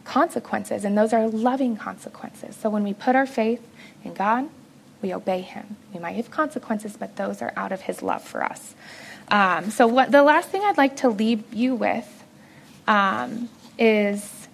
consequences, 0.04 0.84
and 0.84 0.96
those 0.96 1.12
are 1.12 1.28
loving 1.28 1.76
consequences. 1.76 2.56
So, 2.56 2.70
when 2.70 2.82
we 2.82 2.94
put 2.94 3.14
our 3.14 3.26
faith 3.26 3.60
in 4.02 4.14
God, 4.14 4.48
we 5.02 5.14
obey 5.14 5.42
him. 5.42 5.76
We 5.92 6.00
might 6.00 6.16
have 6.16 6.30
consequences, 6.30 6.96
but 6.98 7.16
those 7.16 7.40
are 7.42 7.52
out 7.56 7.70
of 7.70 7.82
his 7.82 8.02
love 8.02 8.22
for 8.22 8.42
us. 8.42 8.74
Um, 9.30 9.70
so, 9.70 9.86
what 9.86 10.10
the 10.10 10.22
last 10.22 10.48
thing 10.48 10.62
I'd 10.64 10.78
like 10.78 10.96
to 10.98 11.08
leave 11.08 11.52
you 11.52 11.74
with 11.74 12.24
um, 12.86 13.48
is 13.78 14.48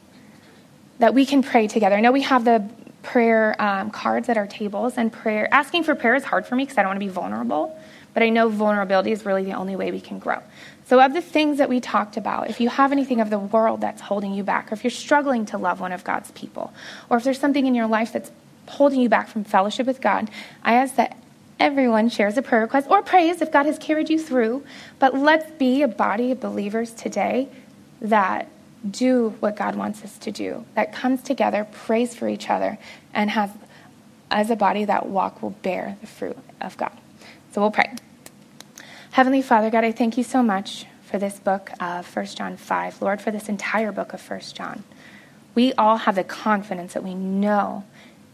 that 0.99 1.15
we 1.15 1.27
can 1.27 1.43
pray 1.43 1.69
together. 1.69 1.97
I 1.97 2.01
know 2.01 2.13
we 2.13 2.23
have 2.23 2.45
the 2.45 2.69
prayer 3.03 3.61
um, 3.61 3.91
cards 3.91 4.29
at 4.29 4.37
our 4.37 4.47
tables, 4.47 4.95
and 4.97 5.13
prayer 5.13 5.49
asking 5.53 5.85
for 5.85 5.95
prayer 5.95 6.15
is 6.15 6.25
hard 6.25 6.47
for 6.47 6.57
me 6.57 6.65
because 6.65 6.79
I 6.79 6.83
don't 6.83 6.91
want 6.91 7.01
to 7.01 7.07
be 7.07 7.13
vulnerable. 7.13 7.79
But 8.15 8.23
I 8.23 8.29
know 8.29 8.49
vulnerability 8.49 9.11
is 9.11 9.27
really 9.27 9.45
the 9.45 9.55
only 9.55 9.75
way 9.75 9.91
we 9.91 10.01
can 10.01 10.21
grow. 10.21 10.41
So, 10.87 11.01
of 11.01 11.13
the 11.13 11.23
things 11.23 11.59
that 11.59 11.69
we 11.69 11.81
talked 11.81 12.17
about, 12.17 12.51
if 12.51 12.61
you 12.61 12.69
have 12.69 12.93
anything 12.93 13.21
of 13.21 13.31
the 13.31 13.39
world 13.39 13.81
that's 13.81 14.01
holding 14.01 14.35
you 14.35 14.43
back, 14.43 14.71
or 14.71 14.75
if 14.75 14.85
you're 14.85 14.91
struggling 14.91 15.47
to 15.47 15.59
love 15.59 15.81
one 15.81 15.93
of 15.93 16.05
God's 16.05 16.31
people, 16.33 16.73
or 17.09 17.17
if 17.17 17.25
there's 17.25 17.39
something 17.39 17.67
in 17.67 17.75
your 17.75 17.87
life 17.87 18.13
that's 18.13 18.31
holding 18.67 19.01
you 19.01 19.09
back 19.09 19.29
from 19.29 19.45
fellowship 19.45 19.87
with 19.87 20.01
God, 20.01 20.31
I 20.63 20.75
ask 20.75 20.97
that 20.97 21.17
everyone 21.65 22.11
shares 22.11 22.37
a 22.37 22.43
prayer 22.43 22.61
request 22.61 22.87
or 22.91 23.01
prays 23.01 23.41
if 23.41 23.51
God 23.51 23.65
has 23.65 23.79
carried 23.79 24.11
you 24.11 24.19
through. 24.19 24.63
But 24.99 25.15
let's 25.15 25.51
be 25.53 25.81
a 25.81 25.89
body 25.89 26.31
of 26.31 26.39
believers 26.39 26.93
today 26.93 27.49
that 28.03 28.49
do 28.89 29.31
what 29.41 29.57
God 29.57 29.75
wants 29.75 30.05
us 30.05 30.19
to 30.19 30.31
do, 30.31 30.67
that 30.75 30.93
comes 30.93 31.23
together, 31.23 31.67
prays 31.73 32.15
for 32.15 32.29
each 32.29 32.51
other, 32.51 32.77
and 33.15 33.31
has, 33.31 33.49
as 34.31 34.51
a 34.51 34.57
body, 34.57 34.85
that 34.85 35.07
walk 35.07 35.43
will 35.43 35.57
bear 35.63 35.97
the 36.03 36.07
fruit 36.07 36.37
of 36.61 36.77
God. 36.77 36.93
So 37.53 37.63
we'll 37.63 37.71
pray. 37.71 37.95
Heavenly 39.13 39.41
Father, 39.41 39.71
God, 39.71 39.85
I 39.85 39.93
thank 39.93 40.19
you 40.19 40.25
so 40.25 40.43
much 40.43 40.85
for 41.07 41.19
this 41.19 41.39
book 41.39 41.71
of 41.81 42.15
1 42.15 42.27
John 42.27 42.59
5. 42.59 43.01
Lord, 43.01 43.23
for 43.23 43.31
this 43.31 43.49
entire 43.49 43.91
book 43.91 44.13
of 44.13 44.21
1 44.31 44.41
John. 44.53 44.85
We 45.55 45.73
all 45.75 45.97
have 45.97 46.17
the 46.17 46.25
confidence 46.25 46.93
that 46.93 47.03
we 47.03 47.15
know 47.15 47.85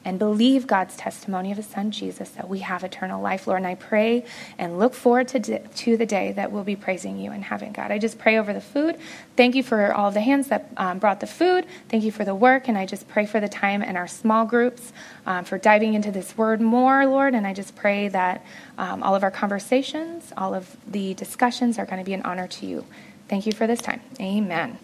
and 0.05 0.19
believe 0.19 0.67
God's 0.67 0.97
testimony 0.97 1.51
of 1.51 1.59
his 1.59 1.67
son 1.67 1.91
Jesus 1.91 2.31
that 2.31 2.49
we 2.49 2.61
have 2.61 2.85
eternal 2.85 3.21
life, 3.21 3.47
Lord. 3.47 3.59
And 3.59 3.67
I 3.67 3.75
pray 3.75 4.25
and 4.59 4.79
look 4.79 4.95
forward 4.95 5.29
to, 5.29 5.59
to 5.59 5.97
the 5.97 6.07
day 6.07 6.33
that 6.33 6.51
we'll 6.51 6.65
be 6.65 6.77
praising 6.77 7.19
you 7.19 7.33
in 7.33 7.43
heaven, 7.43 7.73
God. 7.73 7.91
I 7.91 7.99
just 7.99 8.19
pray 8.19 8.39
over 8.39 8.53
the 8.53 8.61
food. 8.61 8.97
Thank 9.37 9.55
you 9.55 9.63
for 9.63 9.93
all 9.93 10.11
the 10.11 10.21
hands 10.21 10.49
that 10.49 10.71
um, 10.77 10.99
brought 10.99 11.21
the 11.21 11.27
food. 11.27 11.67
Thank 11.89 12.05
you 12.05 12.13
for 12.13 12.25
the 12.25 12.35
work. 12.35 12.69
And 12.69 12.79
I 12.79 12.87
just 12.87 13.09
pray 13.09 13.27
for 13.27 13.41
the 13.41 13.49
time 13.49 13.83
in 13.83 13.97
our 13.97 14.09
small 14.09 14.47
groups 14.47 14.93
um, 15.27 15.45
for 15.45 15.59
diving 15.59 15.95
into 15.95 16.11
this 16.11 16.37
word 16.37 16.61
more, 16.61 17.07
Lord. 17.07 17.35
And 17.35 17.47
I 17.47 17.53
just 17.53 17.77
pray 17.77 18.09
that 18.09 18.45
um, 18.79 19.03
all 19.03 19.15
of 19.15 19.23
our 19.23 19.31
conversations, 19.31 20.33
all 20.37 20.55
of 20.55 20.77
the 20.91 21.15
discussions 21.15 21.79
are 21.79 21.87
going 21.87 21.99
to 21.99 22.05
be 22.05 22.15
an 22.15 22.23
honor 22.23 22.49
to 22.49 22.67
you. 22.67 22.87
Thank 23.29 23.47
you 23.47 23.53
for 23.53 23.67
this 23.67 23.81
time. 23.81 24.01
Amen. 24.19 24.79